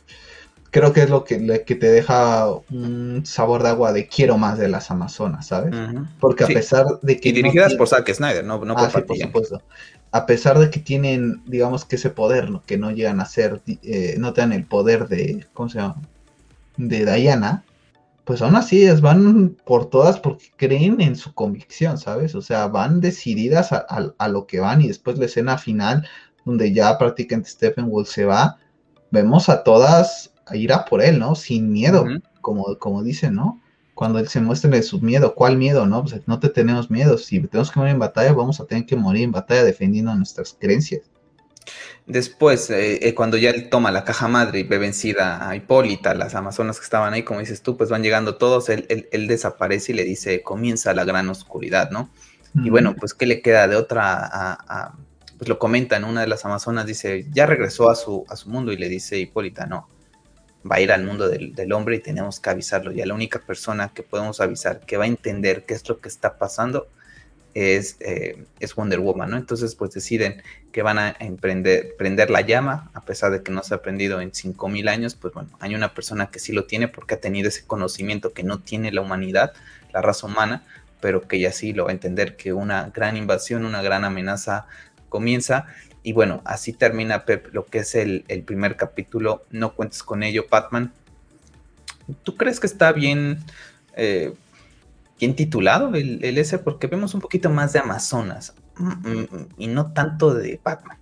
creo 0.74 0.92
que 0.92 1.04
es 1.04 1.10
lo 1.10 1.24
que, 1.24 1.64
que, 1.66 1.76
te 1.76 1.92
deja 1.92 2.48
un 2.72 3.22
sabor 3.26 3.62
de 3.62 3.70
agua 3.70 3.94
de 3.94 4.08
quiero 4.08 4.40
más 4.40 4.58
de 4.58 4.68
las 4.68 4.90
Amazonas, 4.90 5.46
¿sabes? 5.46 5.74
Porque 6.20 6.46
a 6.46 6.48
pesar 6.48 6.86
de 7.04 7.20
que... 7.20 7.30
Y 7.30 7.32
dirigidas 7.32 7.76
por 7.76 7.88
Zack 7.88 8.12
Snyder, 8.12 8.44
no, 8.44 8.58
no 8.66 8.74
por, 8.76 8.84
ah, 8.84 9.04
por 9.06 9.16
supuesto. 9.16 9.62
A 10.12 10.26
pesar 10.26 10.58
de 10.58 10.72
que 10.72 10.80
tienen, 10.80 11.44
digamos 11.46 11.86
que 11.86 11.96
ese 11.96 12.10
poder, 12.10 12.50
que 12.66 12.80
no 12.80 12.90
llegan 12.90 13.22
a 13.22 13.26
ser, 13.26 13.62
eh, 13.84 14.16
no 14.18 14.34
tienen 14.34 14.54
el 14.54 14.66
poder 14.66 15.08
de, 15.08 15.46
¿cómo 15.54 15.70
se 15.70 15.78
llama? 15.78 16.02
De 16.76 17.06
Diana, 17.06 17.64
pues 18.24 18.42
aún 18.42 18.56
así 18.56 18.82
ellas 18.82 19.02
van 19.02 19.56
por 19.66 19.92
todas 19.92 20.20
porque 20.20 20.48
creen 20.58 21.02
en 21.02 21.16
su 21.16 21.36
convicción, 21.36 22.00
¿sabes? 22.00 22.34
O 22.34 22.42
sea, 22.42 22.68
van 22.68 23.00
decididas 23.00 23.72
a, 23.72 24.28
lo 24.28 24.48
que 24.48 24.60
van 24.60 24.82
y 24.82 24.88
después 24.88 25.20
la 25.20 25.26
escena 25.26 25.60
final, 25.60 26.08
donde 26.46 26.74
ya 26.74 26.98
prácticamente 26.98 27.52
Stephen 27.52 27.90
Wolf 27.90 28.10
se 28.10 28.26
va, 28.26 28.58
vemos 29.12 29.50
a 29.50 29.64
todas 29.64 30.33
a 30.46 30.56
ir 30.56 30.74
a 30.74 30.86
por 30.86 31.02
él, 31.02 31.20
¿no? 31.20 31.36
Sin 31.36 31.72
miedo, 31.72 32.06
como, 32.42 32.78
como 32.78 33.04
dicen, 33.04 33.36
¿no? 33.36 33.62
Cuando 33.94 34.20
él 34.20 34.28
se 34.28 34.42
muestra 34.42 34.70
de 34.70 34.82
su 34.84 35.00
miedo, 35.02 35.36
¿cuál 35.36 35.58
miedo, 35.58 35.86
no? 35.86 36.04
Pues 36.04 36.22
no 36.28 36.40
te 36.40 36.50
tenemos 36.50 36.90
miedo, 36.90 37.18
si 37.18 37.40
tenemos 37.42 37.72
que 37.72 37.80
morir 37.80 37.94
en 37.94 38.00
batalla, 38.00 38.34
vamos 38.34 38.60
a 38.60 38.66
tener 38.66 38.86
que 38.86 38.96
morir 38.96 39.24
en 39.24 39.32
batalla 39.32 39.64
defendiendo 39.64 40.14
nuestras 40.16 40.58
creencias. 40.60 41.02
Después, 42.06 42.70
eh, 42.70 43.08
eh, 43.08 43.16
cuando 43.16 43.38
ya 43.38 43.52
él 43.52 43.70
toma 43.70 43.92
la 43.92 44.04
caja 44.04 44.28
madre 44.28 44.60
y 44.60 44.64
ve 44.64 44.78
vencida 44.78 45.48
a 45.48 45.56
Hipólita, 45.56 46.14
las 46.14 46.36
amazonas 46.36 46.78
que 46.78 46.84
estaban 46.84 47.14
ahí, 47.14 47.24
como 47.24 47.40
dices 47.40 47.62
tú, 47.62 47.78
pues 47.78 47.90
van 47.90 48.04
llegando 48.04 48.36
todos, 48.36 48.68
él, 48.68 49.08
él, 49.12 49.28
desaparece 49.28 49.94
y 49.94 49.96
le 49.96 50.04
dice, 50.04 50.42
comienza 50.42 50.94
la 50.94 51.06
gran 51.06 51.30
oscuridad, 51.30 51.92
¿no? 51.92 52.10
Y 52.56 52.70
bueno, 52.70 52.96
pues, 52.96 53.16
¿qué 53.16 53.26
le 53.26 53.42
queda 53.42 53.68
de 53.68 53.76
otra 53.76 54.30
a, 54.32 54.96
pues 55.38 55.50
lo 55.50 55.58
comenta 55.58 55.98
en 55.98 56.04
una 56.04 56.22
de 56.22 56.28
las 56.28 56.46
amazonas, 56.46 56.86
dice, 56.86 57.26
ya 57.32 57.48
regresó 57.48 57.90
a 57.90 57.96
su, 57.96 58.26
a 58.30 58.36
su 58.36 58.50
mundo 58.50 58.72
y 58.72 58.78
le 58.78 58.90
dice 58.90 59.18
Hipólita, 59.18 59.66
no, 59.66 59.90
va 60.70 60.78
a 60.78 60.82
ir 60.82 60.92
al 60.92 61.04
mundo 61.04 61.28
del, 61.30 61.74
hombre 61.74 61.98
y 61.98 62.00
tenemos 62.00 62.40
que 62.40 62.50
avisarlo. 62.50 62.92
Ya 62.92 63.06
la 63.06 63.14
única 63.14 63.40
persona 63.40 63.92
que 63.94 64.04
podemos 64.04 64.40
avisar 64.42 64.82
que 64.82 64.98
va 64.98 65.06
a 65.06 65.08
entender 65.08 65.66
qué 65.66 65.74
es 65.74 65.88
lo 65.90 66.00
que 66.00 66.10
está 66.10 66.38
pasando 66.38 66.88
es, 67.54 67.98
eh, 68.00 68.46
Wonder 68.76 69.00
Woman. 69.00 69.34
Entonces, 69.34 69.76
pues 69.76 69.92
deciden 69.92 70.42
que 70.72 70.82
van 70.82 70.98
a 70.98 71.16
emprender, 71.20 71.96
prender 71.98 72.30
la 72.30 72.42
llama, 72.42 72.90
a 72.94 73.02
pesar 73.02 73.32
de 73.32 73.44
que 73.44 73.52
no 73.52 73.62
se 73.62 73.74
ha 73.74 73.78
aprendido 73.78 74.22
en 74.22 74.34
5000 74.34 74.88
años, 74.88 75.16
pues 75.16 75.34
bueno, 75.34 75.50
hay 75.60 75.76
una 75.76 75.94
persona 75.94 76.32
que 76.32 76.40
sí 76.40 76.54
lo 76.54 76.66
tiene 76.66 76.88
porque 76.88 77.16
ha 77.16 77.20
tenido 77.20 77.50
ese 77.50 77.66
conocimiento 77.66 78.34
que 78.34 78.44
no 78.44 78.60
tiene 78.60 78.92
la 78.92 79.02
humanidad, 79.02 79.54
la 79.94 80.02
raza 80.02 80.28
humana, 80.28 80.66
pero 81.00 81.28
que 81.28 81.40
ya 81.40 81.52
sí 81.52 81.74
lo 81.74 81.86
va 81.86 81.90
a 81.92 81.94
entender 81.94 82.38
que 82.38 82.54
una 82.54 82.90
gran 82.90 83.18
invasión, 83.18 83.66
una 83.66 83.82
gran 83.82 84.06
amenaza 84.06 84.66
comienza 85.10 85.68
y 86.04 86.12
bueno, 86.12 86.42
así 86.44 86.74
termina 86.74 87.26
Pep 87.26 87.54
lo 87.54 87.66
que 87.66 87.80
es 87.80 87.96
el, 87.96 88.26
primer 88.46 88.76
capítulo. 88.76 89.46
No 89.52 89.74
cuentes 89.74 90.04
con 90.04 90.22
ello, 90.22 90.46
Batman. 90.52 90.92
¿Tú 92.24 92.36
crees 92.36 92.60
que 92.60 92.68
está 92.68 92.92
bien, 92.92 93.40
eh, 93.96 94.34
bien 95.18 95.34
titulado 95.34 95.96
el, 95.96 96.24
el, 96.24 96.38
ese? 96.38 96.60
Porque 96.60 96.88
vemos 96.88 97.14
un 97.14 97.22
poquito 97.22 97.50
más 97.50 97.72
de 97.72 97.80
Amazonas 97.80 98.54
mm, 98.76 98.88
mm, 98.88 99.48
y 99.58 99.68
no 99.68 99.94
tanto 99.94 100.34
de 100.34 100.60
Batman. 100.62 100.98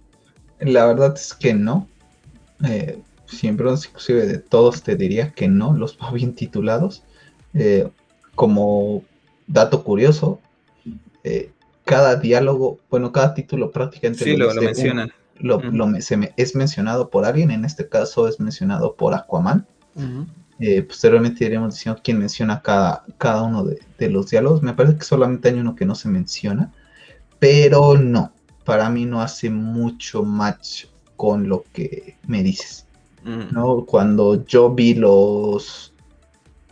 La 0.59 0.85
verdad 0.85 1.15
es 1.15 1.33
que 1.33 1.55
no. 1.55 1.87
Eh, 2.63 3.01
siempre, 3.25 3.71
inclusive 3.71 4.27
de 4.27 4.37
todos, 4.37 4.83
te 4.83 4.95
diría 4.95 5.31
que 5.31 5.47
no, 5.47 5.73
los 5.75 5.97
va 5.97 6.11
bien 6.11 6.35
titulados. 6.35 7.03
Eh, 7.55 7.89
como 8.35 9.03
dato 9.47 9.83
curioso, 9.83 10.39
cada 11.85 12.15
diálogo, 12.15 12.79
bueno, 12.89 13.11
cada 13.11 13.33
título 13.33 13.71
prácticamente 13.71 14.23
sí, 14.23 14.37
lo, 14.37 14.53
mencionan. 14.53 15.11
lo, 15.39 15.61
es 16.37 16.55
mencionado 16.55 17.09
por 17.09 17.25
alguien, 17.25 17.51
en 17.51 17.65
este 17.65 17.87
caso 17.89 18.27
es 18.27 18.39
mencionado 18.39 18.95
por 18.95 19.13
Aquaman. 19.13 19.65
Eh, 20.59 20.83
posteriormente 20.83 21.43
iremos 21.43 21.73
diciendo 21.73 21.99
quién 22.03 22.19
menciona 22.19 22.61
cada, 22.61 23.03
cada 23.17 23.41
uno 23.41 23.65
de, 23.65 24.09
los 24.09 24.29
diálogos. 24.29 24.61
Me 24.61 24.73
parece 24.73 24.97
que 24.97 25.03
solamente 25.03 25.49
hay 25.49 25.59
uno 25.59 25.75
que 25.75 25.85
no 25.85 25.95
se 25.95 26.07
menciona, 26.07 26.71
pero 27.39 27.97
no, 27.97 28.31
para 28.63 28.89
mí 28.89 29.05
no 29.05 29.21
hace 29.21 29.49
mucho 29.49 30.23
match 30.23 30.85
con 31.17 31.49
lo 31.49 31.63
que 31.73 32.17
me 32.27 32.43
dices. 32.43 32.85
¿no? 33.23 33.85
Cuando 33.85 34.45
yo 34.45 34.73
vi 34.73 34.95
los, 34.95 35.93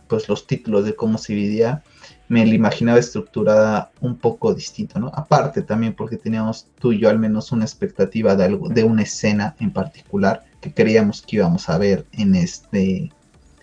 pues, 0.08 0.28
los 0.28 0.46
títulos 0.46 0.84
de 0.84 0.94
cómo 0.94 1.18
se 1.18 1.32
dividía, 1.34 1.82
me 2.30 2.46
la 2.46 2.54
imaginaba 2.54 3.00
estructurada 3.00 3.90
un 4.00 4.16
poco 4.16 4.54
distinto, 4.54 5.00
¿no? 5.00 5.10
Aparte 5.12 5.62
también 5.62 5.94
porque 5.94 6.16
teníamos 6.16 6.68
tú 6.78 6.92
y 6.92 7.00
yo 7.00 7.10
al 7.10 7.18
menos 7.18 7.50
una 7.50 7.64
expectativa 7.64 8.36
de 8.36 8.44
algo, 8.44 8.68
de 8.68 8.84
una 8.84 9.02
escena 9.02 9.56
en 9.58 9.72
particular 9.72 10.44
que 10.60 10.72
creíamos 10.72 11.22
que 11.22 11.36
íbamos 11.36 11.68
a 11.68 11.76
ver 11.76 12.06
en 12.12 12.36
este, 12.36 13.10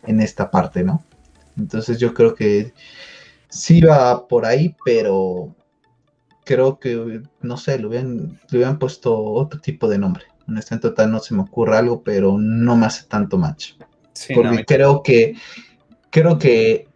en 0.04 0.20
esta 0.20 0.52
parte, 0.52 0.84
¿no? 0.84 1.02
Entonces 1.58 1.98
yo 1.98 2.14
creo 2.14 2.36
que 2.36 2.74
sí 3.48 3.80
va 3.80 4.28
por 4.28 4.46
ahí, 4.46 4.76
pero 4.84 5.56
creo 6.44 6.78
que, 6.78 7.22
no 7.40 7.56
sé, 7.56 7.80
le 7.80 7.88
hubieran, 7.88 8.38
le 8.50 8.58
hubieran 8.58 8.80
puesto 8.80 9.18
otro 9.18 9.62
tipo 9.62 9.88
de 9.88 9.98
nombre. 9.98 10.26
En 10.46 10.58
este 10.58 10.78
total 10.78 11.10
no 11.10 11.20
se 11.20 11.36
me 11.36 11.44
ocurre 11.44 11.78
algo, 11.78 12.04
pero 12.04 12.38
no 12.38 12.76
me 12.76 12.88
hace 12.88 13.06
tanto 13.06 13.38
match. 13.38 13.76
porque 14.36 14.66
creo 14.66 15.04
que 15.04 15.36
creo 16.10 16.38
que 16.38 16.87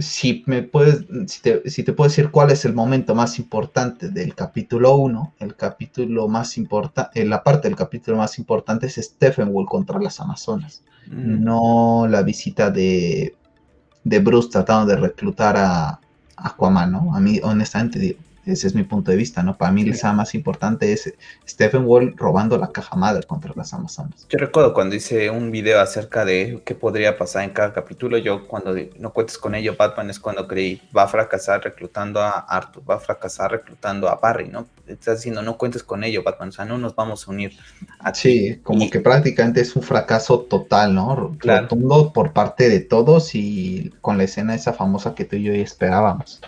si 0.00 0.42
me 0.46 0.62
puedes, 0.62 1.04
si 1.26 1.42
te, 1.42 1.70
si 1.70 1.82
te, 1.82 1.92
puedo 1.92 2.08
decir 2.08 2.30
cuál 2.30 2.50
es 2.50 2.64
el 2.64 2.72
momento 2.72 3.14
más 3.14 3.38
importante 3.38 4.08
del 4.08 4.34
capítulo 4.34 4.96
1, 4.96 5.34
el 5.38 5.56
capítulo 5.56 6.26
más 6.28 6.56
importante, 6.56 7.20
eh, 7.20 7.24
la 7.24 7.42
parte 7.42 7.68
del 7.68 7.76
capítulo 7.76 8.16
más 8.16 8.38
importante 8.38 8.86
es 8.86 8.94
Stephen 8.94 9.52
Wolf 9.52 9.68
contra 9.68 10.00
las 10.00 10.20
Amazonas, 10.20 10.82
mm. 11.06 11.44
no 11.44 12.06
la 12.08 12.22
visita 12.22 12.70
de, 12.70 13.34
de, 14.04 14.18
Bruce 14.20 14.48
tratando 14.50 14.86
de 14.86 14.96
reclutar 14.96 15.56
a, 15.56 16.00
Aquaman, 16.36 16.90
¿no? 16.90 17.14
A 17.14 17.20
mí, 17.20 17.38
honestamente, 17.42 18.16
Ese 18.46 18.66
es 18.66 18.74
mi 18.74 18.84
punto 18.84 19.10
de 19.10 19.16
vista, 19.16 19.42
¿no? 19.42 19.56
Para 19.56 19.70
mí 19.70 19.84
la 19.84 19.92
escena 19.92 20.12
más 20.12 20.34
importante 20.34 20.92
es 20.92 21.12
Stephen 21.46 21.84
Wall 21.84 22.14
robando 22.16 22.56
la 22.56 22.72
caja 22.72 22.96
madre 22.96 23.26
contra 23.26 23.52
las 23.54 23.72
Amazonas. 23.74 24.26
Yo 24.28 24.38
recuerdo 24.38 24.72
cuando 24.72 24.94
hice 24.94 25.30
un 25.30 25.50
video 25.50 25.80
acerca 25.80 26.24
de 26.24 26.62
qué 26.64 26.74
podría 26.74 27.18
pasar 27.18 27.44
en 27.44 27.50
cada 27.50 27.72
capítulo, 27.72 28.18
yo 28.18 28.48
cuando 28.48 28.74
no 28.98 29.12
cuentes 29.12 29.36
con 29.38 29.54
ello, 29.54 29.76
Batman 29.78 30.10
es 30.10 30.18
cuando 30.18 30.46
creí, 30.48 30.80
va 30.96 31.02
a 31.02 31.08
fracasar 31.08 31.62
reclutando 31.62 32.20
a 32.20 32.30
Arthur, 32.30 32.82
va 32.88 32.94
a 32.96 33.00
fracasar 33.00 33.50
reclutando 33.52 34.08
a 34.08 34.16
Barry, 34.16 34.48
¿no? 34.48 34.66
Estás 34.86 35.18
diciendo, 35.18 35.42
no 35.42 35.56
cuentes 35.56 35.82
con 35.82 36.02
ello, 36.02 36.22
Batman, 36.22 36.48
o 36.48 36.52
sea, 36.52 36.64
no 36.64 36.78
nos 36.78 36.94
vamos 36.94 37.26
a 37.26 37.30
unir 37.30 37.52
a 38.00 38.14
Sí, 38.14 38.58
como 38.62 38.90
que 38.90 39.00
prácticamente 39.00 39.60
es 39.60 39.76
un 39.76 39.82
fracaso 39.82 40.40
total, 40.40 40.94
¿no? 40.94 41.36
Claro. 41.38 41.62
Rotundo 41.62 42.12
por 42.12 42.32
parte 42.32 42.68
de 42.68 42.80
todos 42.80 43.34
y 43.34 43.92
con 44.00 44.18
la 44.18 44.24
escena 44.24 44.54
esa 44.54 44.72
famosa 44.72 45.14
que 45.14 45.24
tú 45.24 45.36
y 45.36 45.44
yo 45.44 45.52
esperábamos. 45.52 46.40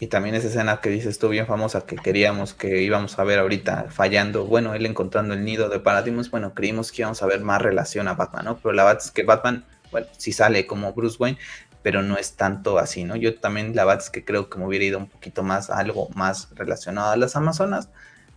Y 0.00 0.08
también 0.08 0.34
esa 0.34 0.48
escena 0.48 0.80
que 0.80 0.90
dices 0.90 1.18
tú 1.18 1.28
bien 1.28 1.46
famosa 1.46 1.86
que 1.86 1.96
queríamos 1.96 2.52
que 2.52 2.82
íbamos 2.82 3.18
a 3.18 3.24
ver 3.24 3.38
ahorita 3.38 3.86
fallando, 3.90 4.44
bueno, 4.44 4.74
él 4.74 4.86
encontrando 4.86 5.34
el 5.34 5.44
nido 5.44 5.68
de 5.68 5.78
Paradigmas, 5.78 6.30
bueno, 6.30 6.52
creímos 6.52 6.90
que 6.90 7.02
íbamos 7.02 7.22
a 7.22 7.26
ver 7.26 7.40
más 7.40 7.62
relación 7.62 8.08
a 8.08 8.14
Batman, 8.14 8.44
¿no? 8.44 8.56
Pero 8.58 8.72
la 8.72 8.84
verdad 8.84 9.02
es 9.04 9.12
que 9.12 9.22
Batman, 9.22 9.64
bueno, 9.92 10.08
sí 10.18 10.32
sale 10.32 10.66
como 10.66 10.92
Bruce 10.92 11.16
Wayne, 11.20 11.38
pero 11.82 12.02
no 12.02 12.16
es 12.16 12.34
tanto 12.34 12.78
así, 12.78 13.04
¿no? 13.04 13.14
Yo 13.14 13.38
también 13.38 13.76
la 13.76 13.84
verdad 13.84 14.02
es 14.02 14.10
que 14.10 14.24
creo 14.24 14.50
que 14.50 14.58
me 14.58 14.66
hubiera 14.66 14.84
ido 14.84 14.98
un 14.98 15.06
poquito 15.06 15.42
más 15.44 15.70
a 15.70 15.78
algo 15.78 16.08
más 16.14 16.48
relacionado 16.54 17.12
a 17.12 17.16
las 17.16 17.36
Amazonas, 17.36 17.88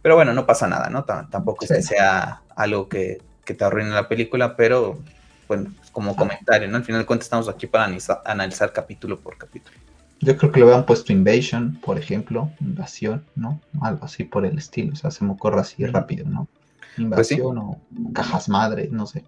pero 0.04 0.16
bueno, 0.16 0.34
no 0.34 0.46
pasa 0.46 0.68
nada, 0.68 0.90
¿no? 0.90 1.06
tampoco 1.06 1.66
es 1.66 1.72
que 1.72 1.82
sea 1.82 2.44
algo 2.56 2.88
que, 2.88 3.22
que 3.46 3.56
te 3.56 3.66
arruine 3.66 3.90
la 3.90 4.08
película, 4.08 4.56
pero 4.56 5.00
bueno, 5.48 5.74
como 5.92 6.16
comentario, 6.16 6.68
¿no? 6.68 6.78
Al 6.78 6.84
final 6.84 7.02
de 7.02 7.08
cuentas 7.08 7.26
estamos 7.26 7.50
aquí 7.50 7.66
para 7.66 7.90
analizar 8.26 8.72
capítulo 8.74 9.20
por 9.20 9.38
capítulo. 9.38 9.87
Yo 10.20 10.36
creo 10.36 10.52
que 10.52 10.60
le 10.60 10.66
habían 10.66 10.86
puesto 10.86 11.14
Invasion, 11.14 11.80
por 11.82 11.98
ejemplo, 12.00 12.52
invasión, 12.60 13.24
¿no? 13.36 13.62
Algo 13.82 14.06
así 14.06 14.24
por 14.24 14.46
el 14.46 14.58
estilo, 14.58 14.94
o 14.94 14.96
sea, 14.96 15.12
se 15.12 15.24
me 15.24 15.32
ocurre 15.32 15.60
así 15.60 15.86
rápido, 15.86 16.28
¿no? 16.28 16.48
Pues 16.96 17.32
invasión 17.32 17.58
o 17.60 17.82
cajas 18.14 18.50
madre, 18.50 18.90
no 18.92 19.06
sé. 19.06 19.24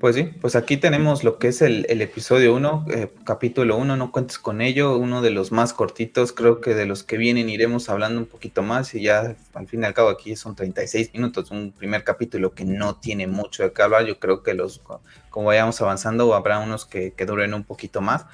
Pues 0.00 0.16
sí, 0.16 0.24
pues 0.40 0.56
aquí 0.56 0.76
tenemos 0.76 1.22
lo 1.22 1.38
que 1.38 1.48
es 1.48 1.62
el, 1.62 1.84
episodio 1.88 2.54
1, 2.56 2.86
eh, 2.90 3.12
capítulo 3.24 3.76
1, 3.76 3.96
no 3.96 4.10
cuentes 4.10 4.38
con 4.38 4.60
ello, 4.60 4.98
uno 4.98 5.22
de 5.22 5.30
los 5.30 5.52
más 5.52 5.72
cortitos, 5.72 6.32
creo 6.32 6.60
que 6.60 6.74
de 6.74 6.86
los 6.86 7.04
que 7.04 7.16
vienen 7.16 7.48
iremos 7.48 7.88
hablando 7.88 8.18
un 8.18 8.26
poquito 8.26 8.62
más 8.62 8.94
y 8.94 9.02
ya 9.02 9.36
al 9.54 9.68
fin 9.68 9.82
y 9.82 9.86
al 9.86 9.94
cabo 9.94 10.08
aquí 10.08 10.34
son 10.34 10.56
36 10.56 11.12
minutos, 11.14 11.52
un 11.52 11.70
primer 11.70 12.02
capítulo 12.02 12.52
que 12.52 12.64
no 12.64 12.96
tiene 12.96 13.28
mucho 13.28 13.62
de 13.62 13.72
qué 13.72 13.82
hablar, 13.82 14.04
yo 14.04 14.18
creo 14.18 14.42
que 14.42 14.54
los, 14.54 14.82
como 15.30 15.46
vayamos 15.46 15.80
avanzando 15.80 16.34
habrá 16.34 16.58
unos 16.58 16.84
que, 16.84 17.12
que 17.12 17.24
duren 17.24 17.54
un 17.54 17.62
poquito 17.62 18.00
más, 18.00 18.26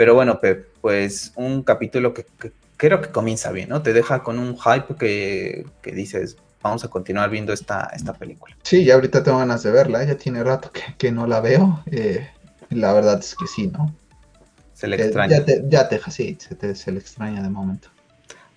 pero 0.00 0.14
bueno, 0.14 0.40
Pep, 0.40 0.66
pues 0.80 1.30
un 1.36 1.62
capítulo 1.62 2.14
que, 2.14 2.24
creo 2.78 3.02
que 3.02 3.10
comienza 3.10 3.52
bien, 3.52 3.68
¿no? 3.68 3.82
Te 3.82 3.92
deja 3.92 4.22
con 4.22 4.38
un 4.38 4.56
hype 4.56 4.94
que, 4.94 5.66
dices, 5.92 6.38
vamos 6.62 6.82
a 6.84 6.88
continuar 6.88 7.28
viendo 7.28 7.52
esta, 7.52 7.90
esta 7.94 8.14
película. 8.14 8.56
Sí, 8.62 8.82
ya 8.82 8.94
ahorita 8.94 9.22
tengo 9.22 9.36
ganas 9.36 9.62
de 9.62 9.70
verla, 9.70 10.02
ya 10.02 10.14
tiene 10.14 10.42
rato 10.42 10.72
que, 10.96 11.12
no 11.12 11.26
la 11.26 11.42
veo. 11.42 11.82
Eh, 11.92 12.26
la 12.70 12.94
verdad 12.94 13.18
es 13.18 13.34
que 13.34 13.46
sí, 13.46 13.66
¿no? 13.66 13.94
Se 14.72 14.88
le 14.88 14.96
eh, 14.96 15.02
extraña. 15.02 15.36
ya, 15.36 15.44
te, 15.44 15.64
ya 15.68 15.86
te, 15.86 16.00
sí, 16.10 16.38
se, 16.40 16.74
se 16.74 16.92
le 16.92 16.98
extraña 16.98 17.42
de 17.42 17.50
momento. 17.50 17.90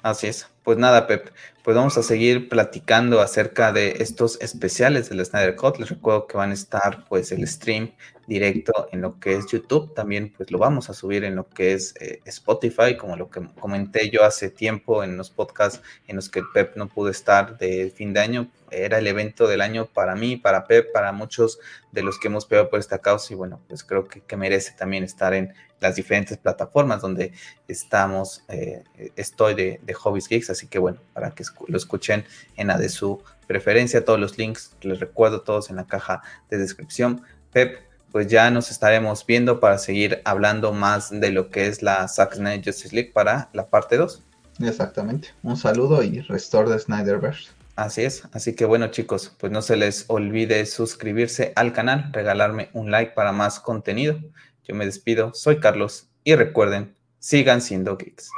Así 0.01 0.27
es. 0.27 0.47
Pues 0.63 0.77
nada, 0.77 1.07
Pep, 1.07 1.29
pues 1.63 1.75
vamos 1.75 1.97
a 1.97 2.03
seguir 2.03 2.47
platicando 2.47 3.19
acerca 3.19 3.73
de 3.73 3.97
estos 3.99 4.39
especiales 4.41 5.09
del 5.09 5.25
Snyder 5.25 5.55
Cut. 5.55 5.77
Les 5.77 5.89
recuerdo 5.89 6.25
que 6.27 6.37
van 6.37 6.51
a 6.51 6.53
estar 6.53 7.05
pues 7.09 7.31
el 7.33 7.45
stream 7.47 7.91
directo 8.27 8.87
en 8.91 9.01
lo 9.01 9.19
que 9.19 9.35
es 9.35 9.47
YouTube. 9.47 9.93
También 9.93 10.33
pues 10.35 10.51
lo 10.51 10.57
vamos 10.57 10.89
a 10.89 10.93
subir 10.93 11.23
en 11.23 11.35
lo 11.35 11.47
que 11.49 11.73
es 11.73 11.95
eh, 11.99 12.21
Spotify, 12.25 12.97
como 12.97 13.15
lo 13.15 13.29
que 13.29 13.41
comenté 13.59 14.09
yo 14.09 14.23
hace 14.23 14.49
tiempo 14.49 15.03
en 15.03 15.17
los 15.17 15.29
podcasts 15.29 15.81
en 16.07 16.15
los 16.17 16.29
que 16.29 16.43
Pep 16.53 16.75
no 16.75 16.87
pudo 16.89 17.09
estar 17.09 17.57
de 17.57 17.91
fin 17.95 18.13
de 18.13 18.19
año. 18.19 18.51
Era 18.71 18.97
el 18.97 19.07
evento 19.07 19.47
del 19.47 19.61
año 19.61 19.85
para 19.85 20.15
mí, 20.15 20.35
para 20.35 20.65
Pep, 20.65 20.91
para 20.91 21.11
muchos 21.11 21.59
de 21.91 22.03
los 22.03 22.19
que 22.19 22.27
hemos 22.27 22.45
pegado 22.45 22.69
por 22.69 22.79
esta 22.79 22.99
causa 22.99 23.33
y 23.33 23.35
bueno, 23.35 23.61
pues 23.67 23.83
creo 23.83 24.07
que, 24.07 24.35
merece 24.35 24.71
también 24.71 25.03
estar 25.03 25.33
en 25.33 25.53
las 25.79 25.95
diferentes 25.95 26.37
plataformas 26.37 27.01
donde 27.01 27.33
estamos, 27.67 28.43
eh, 28.47 28.83
estoy 29.15 29.53
de, 29.53 29.79
de 29.83 29.93
Hobbies 29.93 30.27
Geeks, 30.27 30.49
así 30.53 30.67
que 30.67 30.79
bueno, 30.79 30.99
para 31.13 31.31
que 31.31 31.43
lo 31.67 31.77
escuchen 31.77 32.25
en 32.55 32.67
la 32.67 32.77
de 32.77 32.89
su 32.89 33.21
preferencia, 33.47 34.05
todos 34.05 34.19
los 34.19 34.37
links 34.37 34.71
les 34.81 34.99
recuerdo 34.99 35.41
todos 35.41 35.69
en 35.69 35.75
la 35.75 35.85
caja 35.85 36.21
de 36.49 36.57
descripción. 36.57 37.21
Pep, 37.51 37.79
pues 38.11 38.27
ya 38.27 38.49
nos 38.51 38.71
estaremos 38.71 39.25
viendo 39.25 39.59
para 39.59 39.77
seguir 39.77 40.21
hablando 40.23 40.71
más 40.71 41.09
de 41.09 41.31
lo 41.31 41.49
que 41.49 41.67
es 41.67 41.81
la 41.81 42.07
Zack 42.07 42.35
Snyder 42.35 42.63
Justice 42.63 42.95
League 42.95 43.11
para 43.11 43.49
la 43.53 43.67
parte 43.67 43.97
2. 43.97 44.23
Exactamente. 44.61 45.29
Un 45.41 45.57
saludo 45.57 46.03
y 46.03 46.21
restore 46.21 46.69
de 46.69 46.79
Snyderverse. 46.79 47.49
Así 47.75 48.03
es. 48.03 48.23
Así 48.31 48.55
que 48.55 48.65
bueno 48.65 48.87
chicos, 48.87 49.33
pues 49.39 49.51
no 49.51 49.61
se 49.63 49.77
les 49.77 50.05
olvide 50.07 50.65
suscribirse 50.65 51.53
al 51.55 51.73
canal, 51.73 52.11
regalarme 52.13 52.69
un 52.73 52.91
like 52.91 53.13
para 53.13 53.31
más 53.31 53.59
contenido. 53.59 54.19
Yo 54.63 54.75
me 54.75 54.85
despido, 54.85 55.33
soy 55.33 55.59
Carlos 55.59 56.07
y 56.23 56.35
recuerden, 56.35 56.95
sigan 57.19 57.61
siendo 57.61 57.97
geeks. 57.97 58.29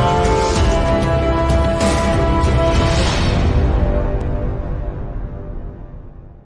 Bye. 0.00 0.29